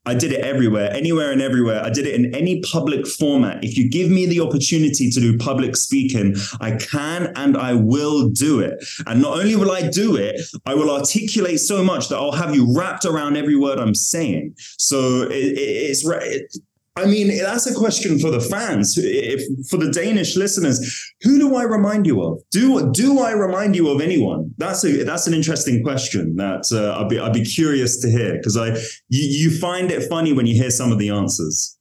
I 0.07 0.15
did 0.15 0.33
it 0.33 0.41
everywhere, 0.41 0.93
anywhere 0.93 1.33
and 1.33 1.43
everywhere. 1.43 1.83
I 1.85 1.91
did 1.91 2.07
it 2.07 2.15
in 2.15 2.35
any 2.35 2.61
public 2.61 3.07
format. 3.07 3.65
If 3.65 3.77
you 3.77 3.91
give 3.91 4.09
me 4.09 4.25
the 4.27 4.41
opportunity 4.41 5.11
to 5.11 5.21
do 5.21 5.37
public 5.37 5.77
speaking, 5.77 6.37
I 6.61 6.77
can 6.77 7.33
and 7.35 7.57
I 7.57 7.75
will 7.75 8.29
do 8.29 8.61
it. 8.61 8.83
And 9.07 9.21
not 9.21 9.39
only 9.39 9.57
will 9.57 9.73
I 9.73 9.89
do 9.89 10.17
it, 10.17 10.41
I 10.65 10.75
will 10.75 10.91
articulate 10.91 11.59
so 11.59 11.83
much 11.83 12.09
that 12.09 12.17
I'll 12.17 12.33
have 12.33 12.55
you 12.55 12.73
wrapped 12.77 13.05
around 13.05 13.37
every 13.37 13.57
word 13.57 13.79
I'm 13.79 13.95
saying. 13.95 14.55
So 14.79 15.23
it, 15.23 15.33
it, 15.33 15.59
it's 15.59 16.07
it, 16.07 16.57
I 16.99 17.05
mean, 17.05 17.29
that's 17.29 17.67
a 17.67 17.75
question 17.75 18.19
for 18.19 18.31
the 18.31 18.41
fans. 18.41 18.97
If 18.97 19.69
for 19.69 19.77
the 19.77 19.91
Danish 19.91 20.35
listeners, 20.35 21.13
who 21.21 21.39
do 21.39 21.55
I 21.55 21.65
remind 21.65 22.07
you 22.07 22.23
of? 22.23 22.41
Do 22.51 22.91
do 22.91 23.21
I 23.21 23.33
remind 23.33 23.77
you 23.77 23.91
of 23.91 24.01
anyone? 24.01 24.55
That's 24.57 24.83
a 24.83 25.05
that's 25.05 25.27
an 25.27 25.35
interesting 25.35 25.83
question. 25.83 26.37
That 26.37 26.65
uh, 26.73 26.99
I'd 26.99 27.11
be 27.11 27.19
I'd 27.19 27.35
be 27.35 27.45
curious 27.45 28.01
to 28.01 28.11
hear 28.11 28.39
because 28.39 28.57
I 28.57 28.69
you, 29.09 29.51
you 29.51 29.59
find 29.59 29.91
it 29.91 30.09
funny 30.09 30.33
when 30.33 30.47
you 30.47 30.55
hear 30.55 30.71
some 30.71 30.91
of 30.91 30.99
the 30.99 31.11
answers. 31.11 31.77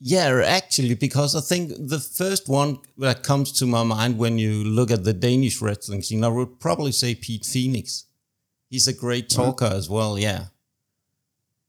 Yeah, 0.00 0.42
actually, 0.44 0.94
because 0.94 1.34
I 1.34 1.40
think 1.40 1.72
the 1.78 2.00
first 2.00 2.48
one 2.48 2.78
that 2.98 3.22
comes 3.22 3.52
to 3.52 3.66
my 3.66 3.82
mind 3.82 4.18
when 4.18 4.38
you 4.38 4.64
look 4.64 4.90
at 4.90 5.04
the 5.04 5.14
Danish 5.14 5.62
wrestling 5.62 6.02
scene, 6.02 6.24
I 6.24 6.28
would 6.28 6.60
probably 6.60 6.92
say 6.92 7.14
Pete 7.14 7.46
Phoenix. 7.46 8.04
He's 8.68 8.88
a 8.88 8.92
great 8.92 9.30
talker 9.30 9.66
as 9.72 9.88
well. 9.88 10.18
Yeah. 10.18 10.46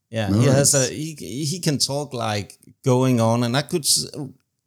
Yeah, 0.09 0.29
nice. 0.29 0.41
he 0.41 0.45
has 0.47 0.73
a 0.73 0.93
he, 0.93 1.15
he 1.15 1.59
can 1.59 1.77
talk 1.77 2.13
like 2.13 2.57
going 2.83 3.19
on, 3.19 3.43
and 3.43 3.57
I 3.57 3.61
could 3.61 3.85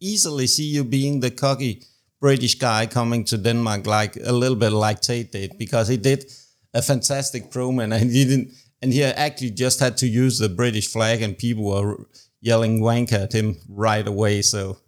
easily 0.00 0.47
see 0.47 0.64
you 0.64 0.85
being 0.85 1.20
the 1.20 1.30
cocky 1.30 1.82
British 2.20 2.56
guy 2.56 2.87
coming 2.87 3.25
to 3.25 3.38
Denmark, 3.38 3.87
like 3.87 4.16
a 4.16 4.32
little 4.32 4.56
bit 4.56 4.73
like 4.73 5.00
Tate 5.00 5.32
did, 5.32 5.56
because 5.59 5.88
he 5.88 5.97
did 5.97 6.30
a 6.75 6.82
fantastic 6.82 7.50
promo, 7.50 7.82
and 7.82 8.11
he 8.11 8.25
didn't, 8.25 8.52
and 8.82 8.92
he 8.92 9.02
actually 9.02 9.50
just 9.50 9.80
had 9.80 9.97
to 9.99 10.06
use 10.06 10.38
the 10.38 10.50
British 10.50 10.88
flag, 10.88 11.23
and 11.23 11.38
people 11.38 11.64
were 11.64 12.06
yelling 12.42 12.80
wank 12.82 13.12
at 13.12 13.32
him 13.32 13.56
right 13.68 14.06
away. 14.06 14.42
So, 14.42 14.78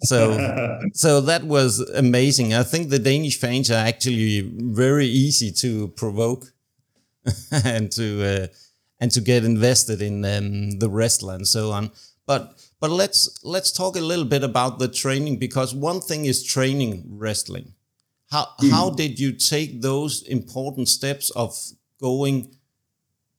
so, 0.00 0.80
so 0.94 1.20
that 1.20 1.44
was 1.44 1.80
amazing. 1.80 2.54
I 2.54 2.62
think 2.62 2.88
the 2.88 2.98
Danish 2.98 3.38
fans 3.38 3.70
are 3.70 3.86
actually 3.86 4.40
very 4.56 5.06
easy 5.06 5.52
to 5.52 5.88
provoke 5.88 6.46
and 7.50 7.92
to. 7.92 8.24
Uh, 8.24 8.46
and 9.04 9.12
to 9.12 9.20
get 9.20 9.44
invested 9.44 10.00
in 10.00 10.24
um, 10.24 10.78
the 10.78 10.88
wrestler 10.88 11.34
and 11.34 11.46
so 11.46 11.72
on. 11.72 11.90
But 12.24 12.58
but 12.80 12.90
let's 12.90 13.38
let's 13.44 13.70
talk 13.70 13.96
a 13.96 14.08
little 14.10 14.24
bit 14.24 14.42
about 14.42 14.78
the 14.78 14.88
training 14.88 15.38
because 15.38 15.74
one 15.74 16.00
thing 16.00 16.24
is 16.24 16.42
training 16.42 17.04
wrestling. 17.06 17.74
How 18.30 18.46
mm. 18.62 18.70
how 18.70 18.88
did 18.88 19.20
you 19.20 19.32
take 19.32 19.82
those 19.82 20.22
important 20.22 20.88
steps 20.88 21.28
of 21.32 21.54
going 22.00 22.56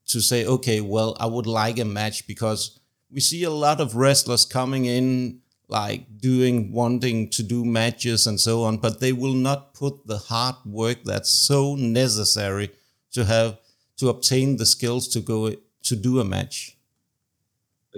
to 0.06 0.22
say, 0.22 0.46
okay, 0.46 0.82
well, 0.82 1.18
I 1.20 1.26
would 1.26 1.48
like 1.48 1.80
a 1.80 1.86
match 1.86 2.28
because 2.28 2.80
we 3.10 3.20
see 3.20 3.42
a 3.44 3.50
lot 3.66 3.82
of 3.82 3.96
wrestlers 3.96 4.46
coming 4.46 4.86
in 4.86 5.42
like 5.68 6.02
doing 6.20 6.72
wanting 6.72 7.32
to 7.32 7.42
do 7.42 7.66
matches 7.66 8.28
and 8.28 8.40
so 8.40 8.62
on, 8.66 8.78
but 8.78 9.00
they 9.00 9.14
will 9.14 9.34
not 9.50 9.74
put 9.74 10.06
the 10.06 10.20
hard 10.20 10.58
work 10.64 11.00
that's 11.06 11.32
so 11.32 11.74
necessary 11.74 12.70
to 13.14 13.26
have 13.26 13.58
to 13.98 14.10
obtain 14.10 14.58
the 14.58 14.66
skills 14.66 15.08
to 15.10 15.20
go 15.20 15.54
to 15.84 15.96
do 15.96 16.20
a 16.20 16.26
match. 16.26 16.78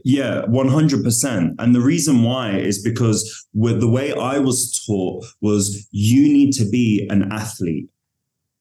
Yeah, 0.03 0.43
100%. 0.47 1.55
And 1.57 1.75
the 1.75 1.81
reason 1.81 2.23
why 2.23 2.51
is 2.51 2.81
because 2.83 3.47
with 3.53 3.79
the 3.79 3.89
way 3.89 4.13
I 4.13 4.37
was 4.37 4.83
taught 4.85 5.25
was 5.41 5.87
you 5.91 6.21
need 6.31 6.53
to 6.53 6.69
be 6.69 7.07
an 7.09 7.31
athlete. 7.31 7.89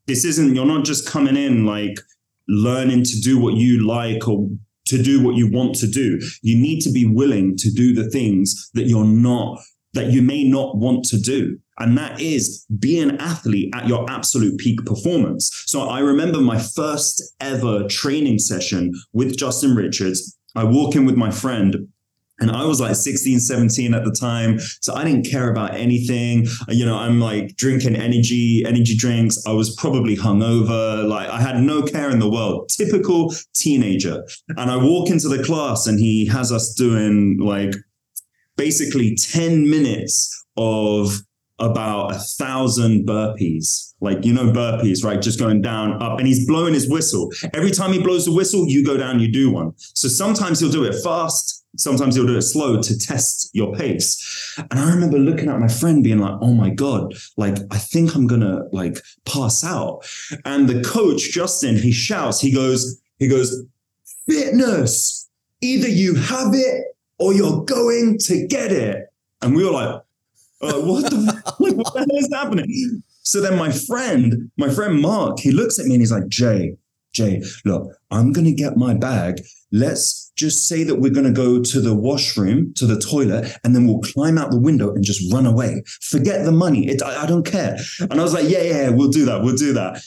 This 0.06 0.24
isn't, 0.24 0.54
you're 0.54 0.64
not 0.64 0.84
just 0.84 1.08
coming 1.08 1.36
in 1.36 1.66
like 1.66 1.98
learning 2.48 3.02
to 3.04 3.20
do 3.20 3.38
what 3.38 3.54
you 3.54 3.86
like 3.86 4.26
or 4.28 4.48
to 4.86 5.02
do 5.02 5.22
what 5.22 5.34
you 5.34 5.50
want 5.50 5.74
to 5.76 5.86
do. 5.86 6.20
You 6.42 6.56
need 6.56 6.80
to 6.82 6.90
be 6.90 7.04
willing 7.04 7.56
to 7.56 7.70
do 7.70 7.92
the 7.92 8.08
things 8.08 8.70
that 8.74 8.84
you're 8.84 9.04
not, 9.04 9.60
that 9.96 10.12
you 10.12 10.22
may 10.22 10.44
not 10.44 10.76
want 10.76 11.04
to 11.06 11.18
do. 11.18 11.58
And 11.78 11.98
that 11.98 12.20
is 12.20 12.64
be 12.78 13.00
an 13.00 13.18
athlete 13.20 13.70
at 13.74 13.86
your 13.86 14.08
absolute 14.10 14.58
peak 14.58 14.84
performance. 14.86 15.64
So 15.66 15.88
I 15.88 16.00
remember 16.00 16.40
my 16.40 16.58
first 16.58 17.22
ever 17.40 17.86
training 17.88 18.38
session 18.38 18.92
with 19.12 19.36
Justin 19.36 19.74
Richards. 19.74 20.38
I 20.54 20.64
walk 20.64 20.96
in 20.96 21.04
with 21.04 21.16
my 21.16 21.30
friend 21.30 21.88
and 22.38 22.50
I 22.50 22.64
was 22.64 22.80
like 22.80 22.96
16, 22.96 23.40
17 23.40 23.94
at 23.94 24.04
the 24.04 24.10
time. 24.10 24.58
So 24.82 24.94
I 24.94 25.04
didn't 25.04 25.28
care 25.28 25.50
about 25.50 25.74
anything. 25.74 26.46
You 26.68 26.84
know, 26.84 26.96
I'm 26.96 27.18
like 27.18 27.56
drinking 27.56 27.96
energy, 27.96 28.62
energy 28.66 28.96
drinks. 28.96 29.42
I 29.46 29.52
was 29.52 29.74
probably 29.76 30.16
hungover. 30.16 31.08
Like 31.08 31.28
I 31.30 31.40
had 31.40 31.60
no 31.62 31.82
care 31.82 32.10
in 32.10 32.18
the 32.18 32.30
world. 32.30 32.68
Typical 32.68 33.34
teenager. 33.54 34.22
And 34.56 34.70
I 34.70 34.76
walk 34.76 35.08
into 35.08 35.28
the 35.28 35.42
class 35.42 35.86
and 35.86 35.98
he 35.98 36.26
has 36.26 36.52
us 36.52 36.74
doing 36.74 37.38
like 37.40 37.74
basically 38.56 39.14
10 39.14 39.68
minutes 39.68 40.44
of 40.56 41.20
about 41.58 42.14
a 42.14 42.18
thousand 42.18 43.06
burpees. 43.06 43.94
Like, 44.00 44.24
you 44.24 44.34
know, 44.34 44.52
burpees, 44.52 45.02
right? 45.04 45.20
Just 45.20 45.38
going 45.38 45.62
down, 45.62 46.02
up. 46.02 46.18
And 46.18 46.26
he's 46.26 46.46
blowing 46.46 46.74
his 46.74 46.88
whistle. 46.88 47.32
Every 47.54 47.70
time 47.70 47.92
he 47.92 47.98
blows 47.98 48.26
the 48.26 48.32
whistle, 48.32 48.66
you 48.68 48.84
go 48.84 48.96
down, 48.96 49.20
you 49.20 49.30
do 49.30 49.50
one. 49.50 49.72
So 49.76 50.08
sometimes 50.08 50.60
he'll 50.60 50.70
do 50.70 50.84
it 50.84 50.94
fast. 51.02 51.64
Sometimes 51.78 52.14
he'll 52.14 52.26
do 52.26 52.36
it 52.36 52.42
slow 52.42 52.80
to 52.80 52.98
test 52.98 53.50
your 53.52 53.74
pace. 53.74 54.54
And 54.70 54.80
I 54.80 54.90
remember 54.90 55.18
looking 55.18 55.48
at 55.48 55.58
my 55.58 55.68
friend 55.68 56.02
being 56.02 56.18
like, 56.18 56.34
oh 56.40 56.52
my 56.52 56.70
God, 56.70 57.14
like, 57.36 57.56
I 57.70 57.78
think 57.78 58.14
I'm 58.14 58.26
going 58.26 58.40
to 58.40 58.64
like 58.72 58.98
pass 59.24 59.64
out. 59.64 60.06
And 60.44 60.68
the 60.68 60.82
coach, 60.82 61.30
Justin, 61.30 61.76
he 61.76 61.92
shouts, 61.92 62.40
he 62.40 62.50
goes, 62.50 63.00
he 63.18 63.28
goes, 63.28 63.64
fitness, 64.26 65.28
either 65.60 65.88
you 65.88 66.14
have 66.14 66.54
it 66.54 66.95
or 67.18 67.32
you're 67.32 67.64
going 67.64 68.18
to 68.18 68.46
get 68.46 68.72
it. 68.72 69.06
And 69.42 69.54
we 69.54 69.64
were 69.64 69.72
like, 69.72 70.02
uh, 70.62 70.80
what 70.80 71.10
the 71.10 71.16
like, 71.60 71.74
what 71.74 71.92
the 71.94 72.00
hell 72.00 72.18
is 72.18 72.30
happening? 72.32 73.02
So 73.22 73.40
then 73.40 73.58
my 73.58 73.70
friend, 73.70 74.50
my 74.56 74.70
friend 74.70 75.00
Mark, 75.00 75.40
he 75.40 75.50
looks 75.50 75.78
at 75.78 75.86
me 75.86 75.94
and 75.94 76.02
he's 76.02 76.12
like, 76.12 76.28
Jay, 76.28 76.76
Jay, 77.12 77.42
look, 77.64 77.90
I'm 78.10 78.32
gonna 78.32 78.52
get 78.52 78.76
my 78.76 78.94
bag. 78.94 79.40
Let's 79.72 80.30
just 80.36 80.68
say 80.68 80.84
that 80.84 80.96
we're 80.96 81.12
gonna 81.12 81.32
go 81.32 81.62
to 81.62 81.80
the 81.80 81.94
washroom, 81.94 82.72
to 82.74 82.86
the 82.86 83.00
toilet, 83.00 83.56
and 83.64 83.74
then 83.74 83.86
we'll 83.86 84.00
climb 84.00 84.38
out 84.38 84.50
the 84.50 84.60
window 84.60 84.94
and 84.94 85.02
just 85.02 85.32
run 85.32 85.46
away. 85.46 85.82
Forget 86.02 86.44
the 86.44 86.52
money. 86.52 86.88
It, 86.88 87.02
I, 87.02 87.24
I 87.24 87.26
don't 87.26 87.44
care. 87.44 87.76
And 88.00 88.20
I 88.20 88.22
was 88.22 88.34
like, 88.34 88.48
yeah, 88.48 88.62
yeah, 88.62 88.88
we'll 88.90 89.10
do 89.10 89.24
that. 89.24 89.42
We'll 89.42 89.56
do 89.56 89.72
that. 89.72 90.02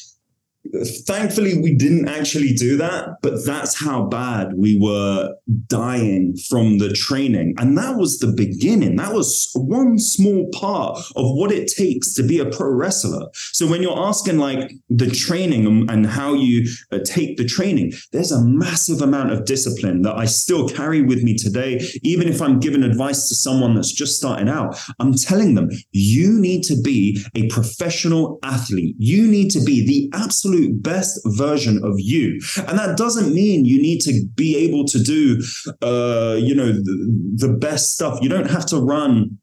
Thankfully, 1.07 1.57
we 1.57 1.73
didn't 1.73 2.09
actually 2.09 2.53
do 2.53 2.75
that, 2.77 3.15
but 3.21 3.45
that's 3.45 3.79
how 3.79 4.05
bad 4.05 4.53
we 4.55 4.77
were 4.77 5.33
dying 5.67 6.35
from 6.49 6.79
the 6.79 6.91
training. 6.91 7.55
And 7.57 7.77
that 7.77 7.95
was 7.97 8.19
the 8.19 8.33
beginning. 8.33 8.98
That 8.98 9.13
was 9.13 9.50
one 9.55 9.98
small 9.98 10.50
part 10.50 11.00
of 11.15 11.35
what 11.35 11.51
it 11.51 11.72
takes 11.75 12.13
to 12.15 12.24
be 12.24 12.39
a 12.39 12.45
pro 12.45 12.69
wrestler. 12.72 13.27
So 13.33 13.67
when 13.67 13.81
you're 13.81 13.98
asking 13.98 14.37
like 14.37 14.74
the 14.89 15.09
training 15.09 15.89
and 15.89 16.05
how 16.05 16.33
you 16.33 16.69
uh, 16.91 17.00
take 17.05 17.37
the 17.37 17.45
training, 17.45 17.93
there's 18.11 18.31
a 18.31 18.43
massive 18.43 19.01
amount 19.01 19.31
of 19.31 19.45
discipline 19.45 20.01
that 20.03 20.17
I 20.17 20.25
still 20.25 20.67
carry 20.67 21.01
with 21.01 21.24
me 21.24 21.37
today. 21.37 21.79
Even 22.03 22.27
if 22.27 22.41
I'm 22.41 22.59
giving 22.59 22.83
advice 22.83 23.29
to 23.29 23.35
someone 23.35 23.75
that's 23.75 23.93
just 23.93 24.17
starting 24.17 24.50
out, 24.50 24.77
I'm 25.00 25.13
telling 25.13 25.55
them, 25.55 25.69
you 25.91 26.37
need 26.39 26.63
to 26.63 26.79
be 26.81 27.24
a 27.33 27.48
professional 27.48 28.39
athlete. 28.43 28.95
You 29.00 29.25
need 29.25 29.51
to 29.51 29.61
be 29.61 29.85
the 29.85 30.09
absolute 30.17 30.49
absolute 30.50 30.81
best 30.81 31.20
version 31.25 31.83
of 31.83 31.96
you. 31.98 32.40
And 32.68 32.77
that 32.79 32.98
doesn't 32.98 33.33
mean 33.33 33.66
you 33.66 33.81
need 33.81 34.01
to 34.01 34.25
be 34.35 34.55
able 34.57 34.85
to 34.85 35.01
do, 35.01 35.42
uh, 35.81 36.38
you 36.40 36.55
know, 36.55 36.72
the, 36.72 37.35
the 37.35 37.53
best 37.53 37.94
stuff. 37.94 38.20
You 38.22 38.29
don't 38.29 38.50
have 38.50 38.66
to 38.68 38.77
run 38.77 39.38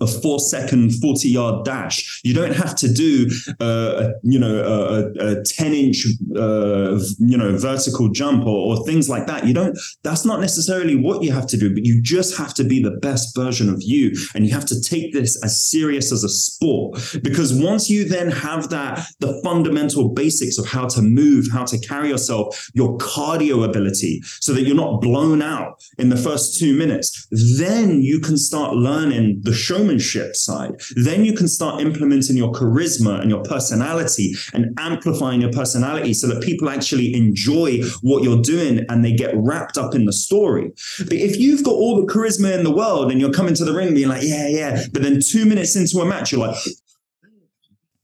a 0.00 0.06
four 0.06 0.40
second 0.40 0.92
40 0.94 1.28
yard 1.28 1.64
dash. 1.64 2.20
You 2.24 2.34
don't 2.34 2.54
have 2.54 2.74
to 2.76 2.92
do, 2.92 3.30
uh, 3.60 4.10
you 4.22 4.38
know, 4.38 5.12
a, 5.18 5.38
a 5.38 5.42
10 5.42 5.72
inch, 5.72 6.06
uh, 6.36 6.98
you 7.18 7.36
know, 7.36 7.56
vertical 7.56 8.08
jump 8.08 8.44
or, 8.44 8.76
or, 8.76 8.84
things 8.84 9.08
like 9.08 9.26
that. 9.26 9.46
You 9.46 9.54
don't, 9.54 9.78
that's 10.02 10.24
not 10.24 10.40
necessarily 10.40 10.96
what 10.96 11.22
you 11.22 11.32
have 11.32 11.46
to 11.46 11.56
do, 11.56 11.72
but 11.72 11.86
you 11.86 12.02
just 12.02 12.36
have 12.36 12.52
to 12.54 12.64
be 12.64 12.82
the 12.82 12.90
best 12.90 13.34
version 13.34 13.68
of 13.68 13.82
you. 13.82 14.12
And 14.34 14.44
you 14.44 14.52
have 14.52 14.66
to 14.66 14.80
take 14.80 15.12
this 15.12 15.42
as 15.42 15.62
serious 15.62 16.12
as 16.12 16.24
a 16.24 16.28
sport 16.28 17.00
because 17.22 17.54
once 17.54 17.88
you 17.88 18.06
then 18.06 18.30
have 18.30 18.68
that, 18.70 19.06
the 19.20 19.40
fundamental 19.42 20.08
basics 20.08 20.58
of 20.58 20.66
how 20.66 20.86
to 20.88 21.02
move, 21.02 21.46
how 21.52 21.64
to 21.64 21.78
carry 21.78 22.08
yourself, 22.08 22.68
your 22.74 22.98
cardio 22.98 23.64
ability, 23.64 24.20
so 24.40 24.52
that 24.52 24.62
you're 24.62 24.76
not 24.76 25.00
blown 25.00 25.40
out 25.40 25.82
in 25.98 26.08
the 26.08 26.16
first 26.16 26.58
two 26.58 26.76
minutes, 26.76 27.26
then 27.58 28.02
you 28.02 28.20
can 28.20 28.36
start 28.36 28.74
learning 28.74 29.40
the 29.42 29.54
showmanship 29.54 29.83
showmanship 29.84 30.36
side. 30.36 30.80
Then 30.96 31.24
you 31.24 31.34
can 31.34 31.48
start 31.48 31.80
implementing 31.80 32.36
your 32.36 32.52
charisma 32.52 33.20
and 33.20 33.30
your 33.30 33.42
personality 33.42 34.34
and 34.52 34.74
amplifying 34.78 35.40
your 35.40 35.52
personality 35.52 36.14
so 36.14 36.26
that 36.28 36.42
people 36.42 36.68
actually 36.68 37.14
enjoy 37.14 37.82
what 38.02 38.22
you're 38.22 38.42
doing 38.42 38.84
and 38.88 39.04
they 39.04 39.12
get 39.12 39.34
wrapped 39.34 39.78
up 39.78 39.94
in 39.94 40.04
the 40.04 40.12
story. 40.12 40.72
But 40.98 41.12
if 41.12 41.38
you've 41.38 41.64
got 41.64 41.74
all 41.74 42.00
the 42.00 42.12
charisma 42.12 42.56
in 42.56 42.64
the 42.64 42.74
world 42.74 43.10
and 43.10 43.20
you're 43.20 43.32
coming 43.32 43.54
to 43.54 43.64
the 43.64 43.72
ring 43.72 43.94
being 43.94 44.08
like, 44.08 44.22
yeah, 44.22 44.48
yeah, 44.48 44.84
but 44.92 45.02
then 45.02 45.20
two 45.20 45.44
minutes 45.44 45.76
into 45.76 45.98
a 45.98 46.06
match, 46.06 46.32
you're 46.32 46.46
like, 46.46 46.56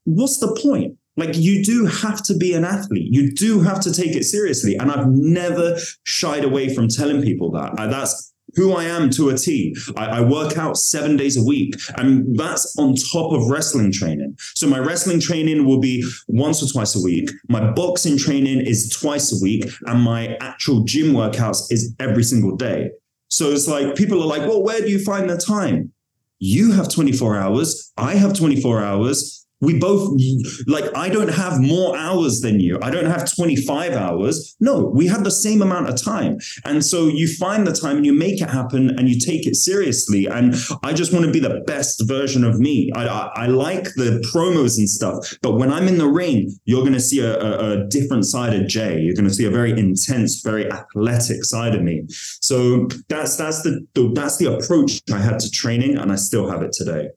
what's 0.04 0.38
the 0.38 0.58
point? 0.62 0.96
Like 1.16 1.36
you 1.36 1.62
do 1.62 1.86
have 1.86 2.22
to 2.24 2.36
be 2.36 2.54
an 2.54 2.64
athlete. 2.64 3.08
You 3.10 3.32
do 3.32 3.60
have 3.60 3.80
to 3.80 3.92
take 3.92 4.16
it 4.16 4.24
seriously. 4.24 4.76
And 4.76 4.90
I've 4.90 5.08
never 5.08 5.76
shied 6.04 6.44
away 6.44 6.74
from 6.74 6.88
telling 6.88 7.20
people 7.20 7.50
that. 7.52 7.76
That's 7.76 8.29
who 8.54 8.72
I 8.72 8.84
am 8.84 9.10
to 9.10 9.30
a 9.30 9.36
T. 9.36 9.76
I, 9.96 10.06
I 10.06 10.20
work 10.20 10.56
out 10.56 10.76
seven 10.76 11.16
days 11.16 11.36
a 11.36 11.44
week, 11.44 11.74
and 11.96 12.38
that's 12.38 12.76
on 12.78 12.94
top 12.94 13.32
of 13.32 13.48
wrestling 13.48 13.92
training. 13.92 14.36
So 14.54 14.66
my 14.66 14.78
wrestling 14.78 15.20
training 15.20 15.64
will 15.66 15.80
be 15.80 16.04
once 16.28 16.62
or 16.62 16.72
twice 16.72 16.96
a 16.96 17.02
week. 17.02 17.30
My 17.48 17.70
boxing 17.72 18.18
training 18.18 18.60
is 18.60 18.88
twice 18.88 19.32
a 19.32 19.42
week, 19.42 19.64
and 19.86 20.00
my 20.00 20.36
actual 20.40 20.84
gym 20.84 21.12
workouts 21.12 21.70
is 21.70 21.94
every 21.98 22.22
single 22.22 22.56
day. 22.56 22.90
So 23.28 23.52
it's 23.52 23.68
like 23.68 23.94
people 23.94 24.22
are 24.22 24.26
like, 24.26 24.42
well, 24.42 24.62
where 24.62 24.80
do 24.80 24.88
you 24.88 24.98
find 24.98 25.30
the 25.30 25.36
time? 25.36 25.92
You 26.40 26.72
have 26.72 26.88
24 26.88 27.36
hours. 27.36 27.92
I 27.96 28.14
have 28.14 28.36
24 28.36 28.82
hours 28.82 29.46
we 29.60 29.78
both 29.78 30.18
like 30.66 30.84
i 30.96 31.08
don't 31.08 31.28
have 31.28 31.60
more 31.60 31.96
hours 31.96 32.40
than 32.40 32.60
you. 32.60 32.78
I 32.82 32.90
don't 32.90 33.06
have 33.06 33.32
25 33.34 33.92
hours. 33.92 34.56
No 34.60 34.86
we 34.86 35.06
have 35.06 35.24
the 35.24 35.30
same 35.30 35.62
amount 35.62 35.88
of 35.88 36.02
time. 36.02 36.38
And 36.64 36.84
so 36.84 37.08
you 37.08 37.28
find 37.28 37.66
the 37.66 37.72
time 37.72 37.96
and 37.98 38.06
you 38.06 38.12
make 38.12 38.40
it 38.40 38.50
happen 38.50 38.90
and 38.98 39.08
you 39.08 39.18
take 39.18 39.46
it 39.46 39.56
seriously. 39.56 40.26
And 40.26 40.54
i 40.82 40.92
just 40.92 41.12
want 41.12 41.24
to 41.26 41.32
be 41.32 41.40
the 41.40 41.62
best 41.66 42.02
version 42.06 42.44
of 42.44 42.58
me. 42.58 42.90
I, 42.94 43.06
I, 43.06 43.30
I 43.44 43.46
like 43.46 43.84
the 43.94 44.24
promos 44.32 44.78
and 44.78 44.88
stuff 44.88 45.16
but 45.42 45.54
when 45.54 45.72
i'm 45.72 45.88
in 45.88 45.98
the 45.98 46.08
ring 46.08 46.50
you're 46.64 46.82
going 46.82 46.92
to 46.92 47.00
see 47.00 47.20
a, 47.20 47.38
a, 47.38 47.70
a 47.72 47.88
different 47.88 48.24
side 48.26 48.54
of 48.54 48.66
jay. 48.66 49.00
You're 49.00 49.14
going 49.14 49.28
to 49.28 49.34
see 49.34 49.46
a 49.46 49.50
very 49.50 49.72
intense 49.72 50.40
very 50.42 50.70
athletic 50.70 51.44
side 51.44 51.74
of 51.74 51.82
me. 51.82 52.04
So 52.40 52.88
that's 53.08 53.36
that's 53.36 53.62
the 53.62 53.86
that's 54.14 54.36
the 54.38 54.54
approach 54.54 55.00
i 55.12 55.18
had 55.18 55.38
to 55.38 55.50
training 55.50 55.96
and 55.96 56.12
i 56.12 56.14
still 56.14 56.48
have 56.48 56.62
it 56.62 56.72
today 56.72 57.08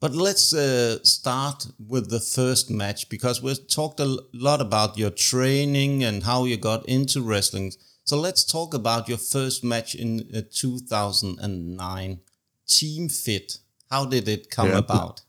but 0.00 0.14
let's 0.14 0.54
uh, 0.54 1.02
start 1.04 1.66
with 1.78 2.08
the 2.08 2.20
first 2.20 2.70
match 2.70 3.10
because 3.10 3.42
we've 3.42 3.68
talked 3.68 4.00
a 4.00 4.18
lot 4.32 4.62
about 4.62 4.96
your 4.96 5.10
training 5.10 6.02
and 6.02 6.22
how 6.22 6.44
you 6.44 6.56
got 6.56 6.88
into 6.88 7.20
wrestling. 7.20 7.72
So 8.04 8.16
let's 8.18 8.42
talk 8.42 8.72
about 8.72 9.08
your 9.08 9.18
first 9.18 9.62
match 9.62 9.94
in 9.94 10.26
uh, 10.34 10.40
2009, 10.50 12.20
Team 12.66 13.08
Fit. 13.10 13.58
How 13.90 14.06
did 14.06 14.26
it 14.26 14.50
come 14.50 14.70
yeah. 14.70 14.78
about? 14.78 15.20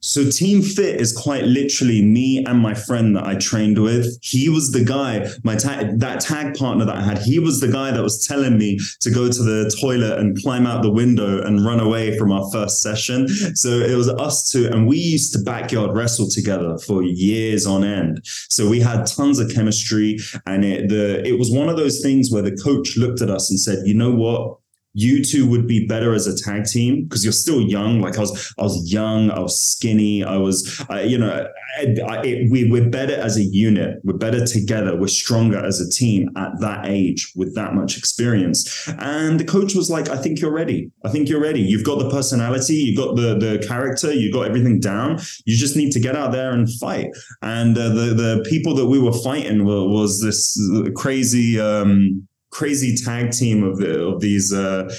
So 0.00 0.30
Team 0.30 0.62
Fit 0.62 1.00
is 1.00 1.16
quite 1.16 1.44
literally 1.44 2.02
me 2.02 2.44
and 2.44 2.58
my 2.58 2.74
friend 2.74 3.14
that 3.16 3.26
I 3.26 3.34
trained 3.34 3.78
with. 3.78 4.18
He 4.22 4.48
was 4.48 4.72
the 4.72 4.84
guy, 4.84 5.28
my 5.44 5.56
tag, 5.56 5.98
that 6.00 6.20
tag 6.20 6.54
partner 6.54 6.84
that 6.86 6.96
I 6.96 7.02
had. 7.02 7.18
He 7.18 7.38
was 7.38 7.60
the 7.60 7.68
guy 7.68 7.90
that 7.90 8.02
was 8.02 8.26
telling 8.26 8.58
me 8.58 8.78
to 9.00 9.10
go 9.10 9.30
to 9.30 9.42
the 9.42 9.74
toilet 9.80 10.18
and 10.18 10.40
climb 10.40 10.66
out 10.66 10.82
the 10.82 10.90
window 10.90 11.42
and 11.42 11.64
run 11.64 11.80
away 11.80 12.16
from 12.16 12.32
our 12.32 12.50
first 12.50 12.80
session. 12.80 13.28
So 13.56 13.68
it 13.68 13.94
was 13.94 14.08
us 14.08 14.50
two, 14.50 14.68
and 14.68 14.86
we 14.86 14.96
used 14.96 15.32
to 15.34 15.42
backyard 15.42 15.94
wrestle 15.96 16.28
together 16.28 16.78
for 16.78 17.02
years 17.02 17.66
on 17.66 17.84
end. 17.84 18.20
So 18.24 18.68
we 18.68 18.80
had 18.80 19.06
tons 19.06 19.38
of 19.38 19.52
chemistry, 19.52 20.18
and 20.46 20.64
it 20.64 20.88
the 20.88 21.26
it 21.26 21.38
was 21.38 21.50
one 21.50 21.68
of 21.68 21.76
those 21.76 22.00
things 22.00 22.30
where 22.30 22.42
the 22.42 22.56
coach 22.56 22.96
looked 22.96 23.20
at 23.20 23.30
us 23.30 23.50
and 23.50 23.60
said, 23.60 23.86
"You 23.86 23.94
know 23.94 24.12
what? 24.12 24.59
You 24.92 25.24
two 25.24 25.48
would 25.48 25.66
be 25.66 25.86
better 25.86 26.14
as 26.14 26.26
a 26.26 26.36
tag 26.36 26.64
team 26.64 27.04
because 27.04 27.24
you're 27.24 27.32
still 27.32 27.60
young. 27.60 28.00
Like 28.00 28.16
I 28.16 28.20
was, 28.20 28.54
I 28.58 28.62
was 28.62 28.92
young, 28.92 29.30
I 29.30 29.38
was 29.40 29.58
skinny, 29.58 30.24
I 30.24 30.36
was, 30.36 30.84
uh, 30.90 30.96
you 30.96 31.18
know, 31.18 31.46
I, 31.78 31.96
I, 32.06 32.22
it, 32.22 32.50
we 32.50 32.70
we're 32.70 32.88
better 32.88 33.14
as 33.14 33.36
a 33.36 33.42
unit. 33.42 33.98
We're 34.04 34.16
better 34.16 34.44
together. 34.44 34.96
We're 34.96 35.08
stronger 35.08 35.64
as 35.64 35.80
a 35.80 35.88
team 35.88 36.30
at 36.36 36.58
that 36.60 36.86
age 36.86 37.32
with 37.36 37.54
that 37.54 37.74
much 37.74 37.96
experience. 37.96 38.88
And 38.98 39.38
the 39.38 39.44
coach 39.44 39.74
was 39.74 39.90
like, 39.90 40.08
"I 40.08 40.16
think 40.16 40.40
you're 40.40 40.52
ready. 40.52 40.90
I 41.04 41.10
think 41.10 41.28
you're 41.28 41.40
ready. 41.40 41.60
You've 41.60 41.84
got 41.84 41.98
the 41.98 42.10
personality, 42.10 42.74
you've 42.74 42.98
got 42.98 43.16
the 43.16 43.38
the 43.38 43.64
character, 43.66 44.12
you've 44.12 44.32
got 44.32 44.46
everything 44.46 44.80
down. 44.80 45.18
You 45.44 45.56
just 45.56 45.76
need 45.76 45.92
to 45.92 46.00
get 46.00 46.16
out 46.16 46.32
there 46.32 46.52
and 46.52 46.68
fight." 46.74 47.08
And 47.42 47.76
uh, 47.76 47.88
the 47.88 48.14
the 48.14 48.46
people 48.48 48.74
that 48.74 48.86
we 48.86 48.98
were 48.98 49.12
fighting 49.12 49.64
were, 49.64 49.88
was 49.88 50.20
this 50.20 50.60
crazy. 50.96 51.60
Um, 51.60 52.26
crazy 52.50 52.96
tag 52.96 53.32
team 53.32 53.62
of 53.62 53.78
the, 53.78 54.06
of 54.06 54.20
these 54.20 54.52
uh, 54.52 54.92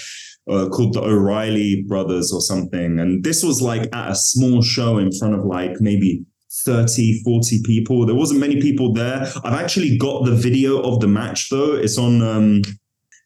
uh, 0.49 0.67
called 0.69 0.93
the 0.93 1.01
O'Reilly 1.01 1.83
brothers 1.83 2.31
or 2.33 2.41
something. 2.41 2.99
And 2.99 3.23
this 3.23 3.43
was 3.43 3.61
like 3.61 3.93
at 3.93 4.11
a 4.11 4.15
small 4.15 4.61
show 4.61 4.97
in 4.97 5.11
front 5.11 5.35
of 5.35 5.45
like 5.45 5.79
maybe 5.79 6.25
30, 6.65 7.23
40 7.23 7.61
people. 7.63 8.05
There 8.05 8.15
wasn't 8.15 8.39
many 8.39 8.61
people 8.61 8.93
there. 8.93 9.27
I've 9.43 9.59
actually 9.59 9.97
got 9.97 10.25
the 10.25 10.35
video 10.35 10.81
of 10.81 10.99
the 10.99 11.07
match 11.07 11.49
though. 11.49 11.73
It's 11.73 11.97
on 11.97 12.21
um 12.21 12.61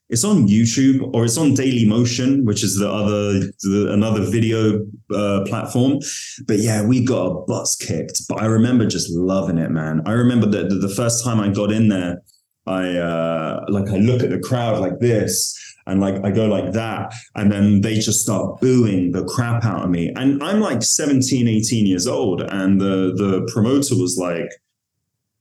it's 0.08 0.24
on 0.24 0.48
YouTube 0.48 1.12
or 1.16 1.26
it's 1.26 1.38
on 1.38 1.56
Daily 1.56 1.84
Motion, 1.84 2.46
which 2.46 2.64
is 2.64 2.78
the 2.78 2.88
other 2.90 3.40
the, 3.64 3.90
another 3.92 4.22
video 4.22 4.86
uh, 5.12 5.44
platform. 5.48 6.00
But 6.46 6.60
yeah, 6.60 6.86
we 6.86 7.04
got 7.04 7.26
a 7.26 7.46
butts 7.48 7.76
kicked. 7.76 8.22
But 8.30 8.42
I 8.42 8.46
remember 8.46 8.86
just 8.86 9.10
loving 9.12 9.58
it, 9.58 9.72
man. 9.72 10.04
I 10.06 10.12
remember 10.12 10.46
that 10.48 10.70
the, 10.70 10.76
the 10.76 10.94
first 10.94 11.24
time 11.24 11.40
I 11.40 11.50
got 11.50 11.72
in 11.72 11.90
there, 11.90 12.22
I 12.68 12.98
uh, 12.98 13.66
like 13.70 13.90
I 13.90 13.98
look 13.98 14.24
at 14.24 14.30
the 14.30 14.40
crowd 14.40 14.80
like 14.80 15.00
this 15.00 15.56
and 15.88 16.02
like 16.02 16.24
I 16.24 16.32
go 16.32 16.48
like 16.48 16.72
that 16.74 17.14
and 17.36 17.52
then 17.52 17.82
they 17.82 18.00
just 18.00 18.22
start 18.22 18.60
booing 18.60 19.12
the 19.12 19.24
crap 19.26 19.64
out 19.64 19.84
of 19.84 19.90
me. 19.90 20.12
And 20.16 20.42
I'm 20.44 20.60
like 20.60 20.82
17 20.82 21.48
18 21.48 21.86
years 21.86 22.08
old 22.08 22.42
and 22.42 22.82
the 22.82 23.14
the 23.16 23.50
promoter 23.54 23.96
was 23.96 24.18
like 24.18 24.50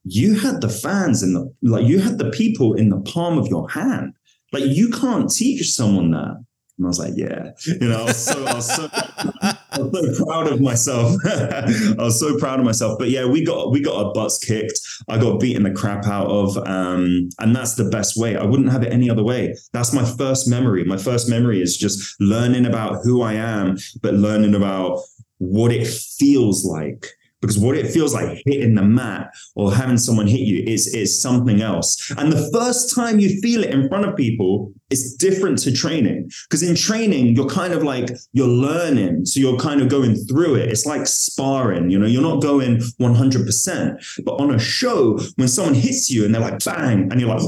you 0.04 0.38
had 0.38 0.60
the 0.60 0.68
fans 0.68 1.22
in 1.22 1.32
the 1.32 1.52
like 1.62 1.86
you 1.86 1.98
had 1.98 2.18
the 2.18 2.30
people 2.30 2.74
in 2.74 2.90
the 2.90 3.00
palm 3.00 3.38
of 3.38 3.48
your 3.48 3.68
hand. 3.70 4.14
Like 4.52 4.64
you 4.66 4.90
can't 4.90 5.30
teach 5.30 5.70
someone 5.70 6.10
that. 6.12 6.44
And 6.76 6.86
I 6.86 6.88
was 6.88 6.98
like, 6.98 7.14
yeah, 7.16 7.52
you 7.66 7.88
know, 7.88 8.02
I 8.02 8.04
was 8.04 8.16
so, 8.16 8.44
I 8.44 8.54
was 8.54 8.76
so, 8.76 8.88
I 9.74 9.80
was 9.80 10.18
so 10.18 10.24
proud 10.24 10.46
of 10.52 10.60
myself. 10.60 11.16
I 11.24 11.94
was 11.98 12.20
so 12.20 12.38
proud 12.38 12.60
of 12.60 12.64
myself. 12.64 12.98
But 12.98 13.10
yeah, 13.10 13.26
we 13.26 13.44
got 13.44 13.72
we 13.72 13.80
got 13.80 14.06
our 14.06 14.12
butts 14.12 14.38
kicked. 14.38 14.78
I 15.08 15.18
got 15.18 15.40
beaten 15.40 15.64
the 15.64 15.72
crap 15.72 16.06
out 16.06 16.28
of, 16.28 16.56
um, 16.66 17.28
and 17.38 17.54
that's 17.54 17.74
the 17.74 17.84
best 17.84 18.16
way. 18.16 18.36
I 18.36 18.44
wouldn't 18.44 18.70
have 18.70 18.82
it 18.82 18.92
any 18.92 19.10
other 19.10 19.24
way. 19.24 19.54
That's 19.72 19.92
my 19.92 20.04
first 20.04 20.48
memory. 20.48 20.84
My 20.84 20.96
first 20.96 21.28
memory 21.28 21.60
is 21.60 21.76
just 21.76 22.14
learning 22.20 22.66
about 22.66 23.00
who 23.02 23.22
I 23.22 23.34
am, 23.34 23.76
but 24.02 24.14
learning 24.14 24.54
about 24.54 25.00
what 25.38 25.72
it 25.72 25.86
feels 25.86 26.64
like 26.64 27.08
because 27.44 27.58
what 27.58 27.76
it 27.76 27.90
feels 27.90 28.14
like 28.14 28.42
hitting 28.46 28.74
the 28.74 28.82
mat 28.82 29.30
or 29.54 29.74
having 29.74 29.98
someone 29.98 30.26
hit 30.26 30.40
you 30.40 30.64
is 30.66 30.86
is 30.94 31.20
something 31.20 31.60
else. 31.60 32.10
And 32.16 32.32
the 32.32 32.50
first 32.52 32.94
time 32.94 33.20
you 33.20 33.38
feel 33.42 33.62
it 33.62 33.70
in 33.70 33.86
front 33.88 34.06
of 34.06 34.16
people, 34.16 34.72
it's 34.94 35.14
different 35.14 35.58
to 35.64 35.72
training. 35.72 36.30
Because 36.44 36.62
in 36.62 36.74
training, 36.76 37.34
you're 37.34 37.48
kind 37.48 37.72
of 37.74 37.82
like 37.82 38.10
you're 38.32 38.54
learning, 38.68 39.26
so 39.26 39.40
you're 39.40 39.58
kind 39.58 39.80
of 39.82 39.88
going 39.88 40.14
through 40.14 40.54
it. 40.56 40.68
It's 40.70 40.86
like 40.86 41.06
sparring, 41.06 41.90
you 41.90 41.98
know. 41.98 42.06
You're 42.06 42.22
not 42.22 42.40
going 42.40 42.80
100. 42.98 43.46
percent 43.46 44.02
But 44.24 44.34
on 44.40 44.54
a 44.54 44.58
show, 44.58 45.18
when 45.36 45.48
someone 45.48 45.74
hits 45.74 46.10
you 46.10 46.24
and 46.24 46.32
they're 46.32 46.48
like 46.50 46.64
bang, 46.64 47.08
and 47.10 47.20
you're 47.20 47.34
like. 47.34 47.42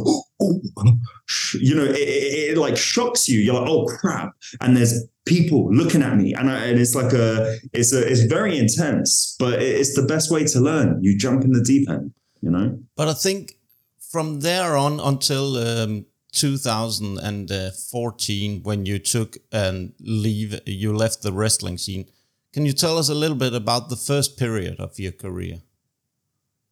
You 1.54 1.74
know, 1.74 1.84
it, 1.84 1.96
it, 1.96 2.50
it 2.52 2.58
like 2.58 2.76
shocks 2.76 3.28
you. 3.28 3.40
You're 3.40 3.54
like, 3.54 3.68
oh 3.68 3.86
crap! 3.86 4.30
And 4.60 4.76
there's 4.76 5.08
people 5.24 5.72
looking 5.74 6.02
at 6.02 6.16
me 6.16 6.34
and, 6.34 6.48
I, 6.48 6.66
and 6.66 6.78
it's 6.78 6.94
like 6.94 7.12
a 7.12 7.56
it's 7.72 7.92
a 7.92 8.00
it's 8.06 8.22
very 8.22 8.56
intense 8.56 9.34
but 9.40 9.60
it's 9.60 9.94
the 9.96 10.02
best 10.02 10.30
way 10.30 10.44
to 10.44 10.60
learn 10.60 11.02
you 11.02 11.18
jump 11.18 11.42
in 11.42 11.50
the 11.50 11.64
deep 11.64 11.90
end 11.90 12.12
you 12.42 12.50
know 12.50 12.78
but 12.96 13.08
i 13.08 13.12
think 13.12 13.56
from 14.16 14.40
there 14.40 14.76
on 14.76 15.00
until 15.00 15.56
um, 15.56 16.06
2014 16.32 18.62
when 18.62 18.86
you 18.86 18.98
took 18.98 19.36
and 19.52 19.92
leave 20.00 20.58
you 20.66 20.94
left 20.94 21.22
the 21.22 21.32
wrestling 21.32 21.78
scene 21.78 22.04
can 22.52 22.66
you 22.66 22.72
tell 22.72 22.98
us 22.98 23.08
a 23.08 23.14
little 23.14 23.36
bit 23.36 23.54
about 23.54 23.88
the 23.88 23.96
first 23.96 24.38
period 24.38 24.78
of 24.78 24.98
your 24.98 25.12
career 25.12 25.62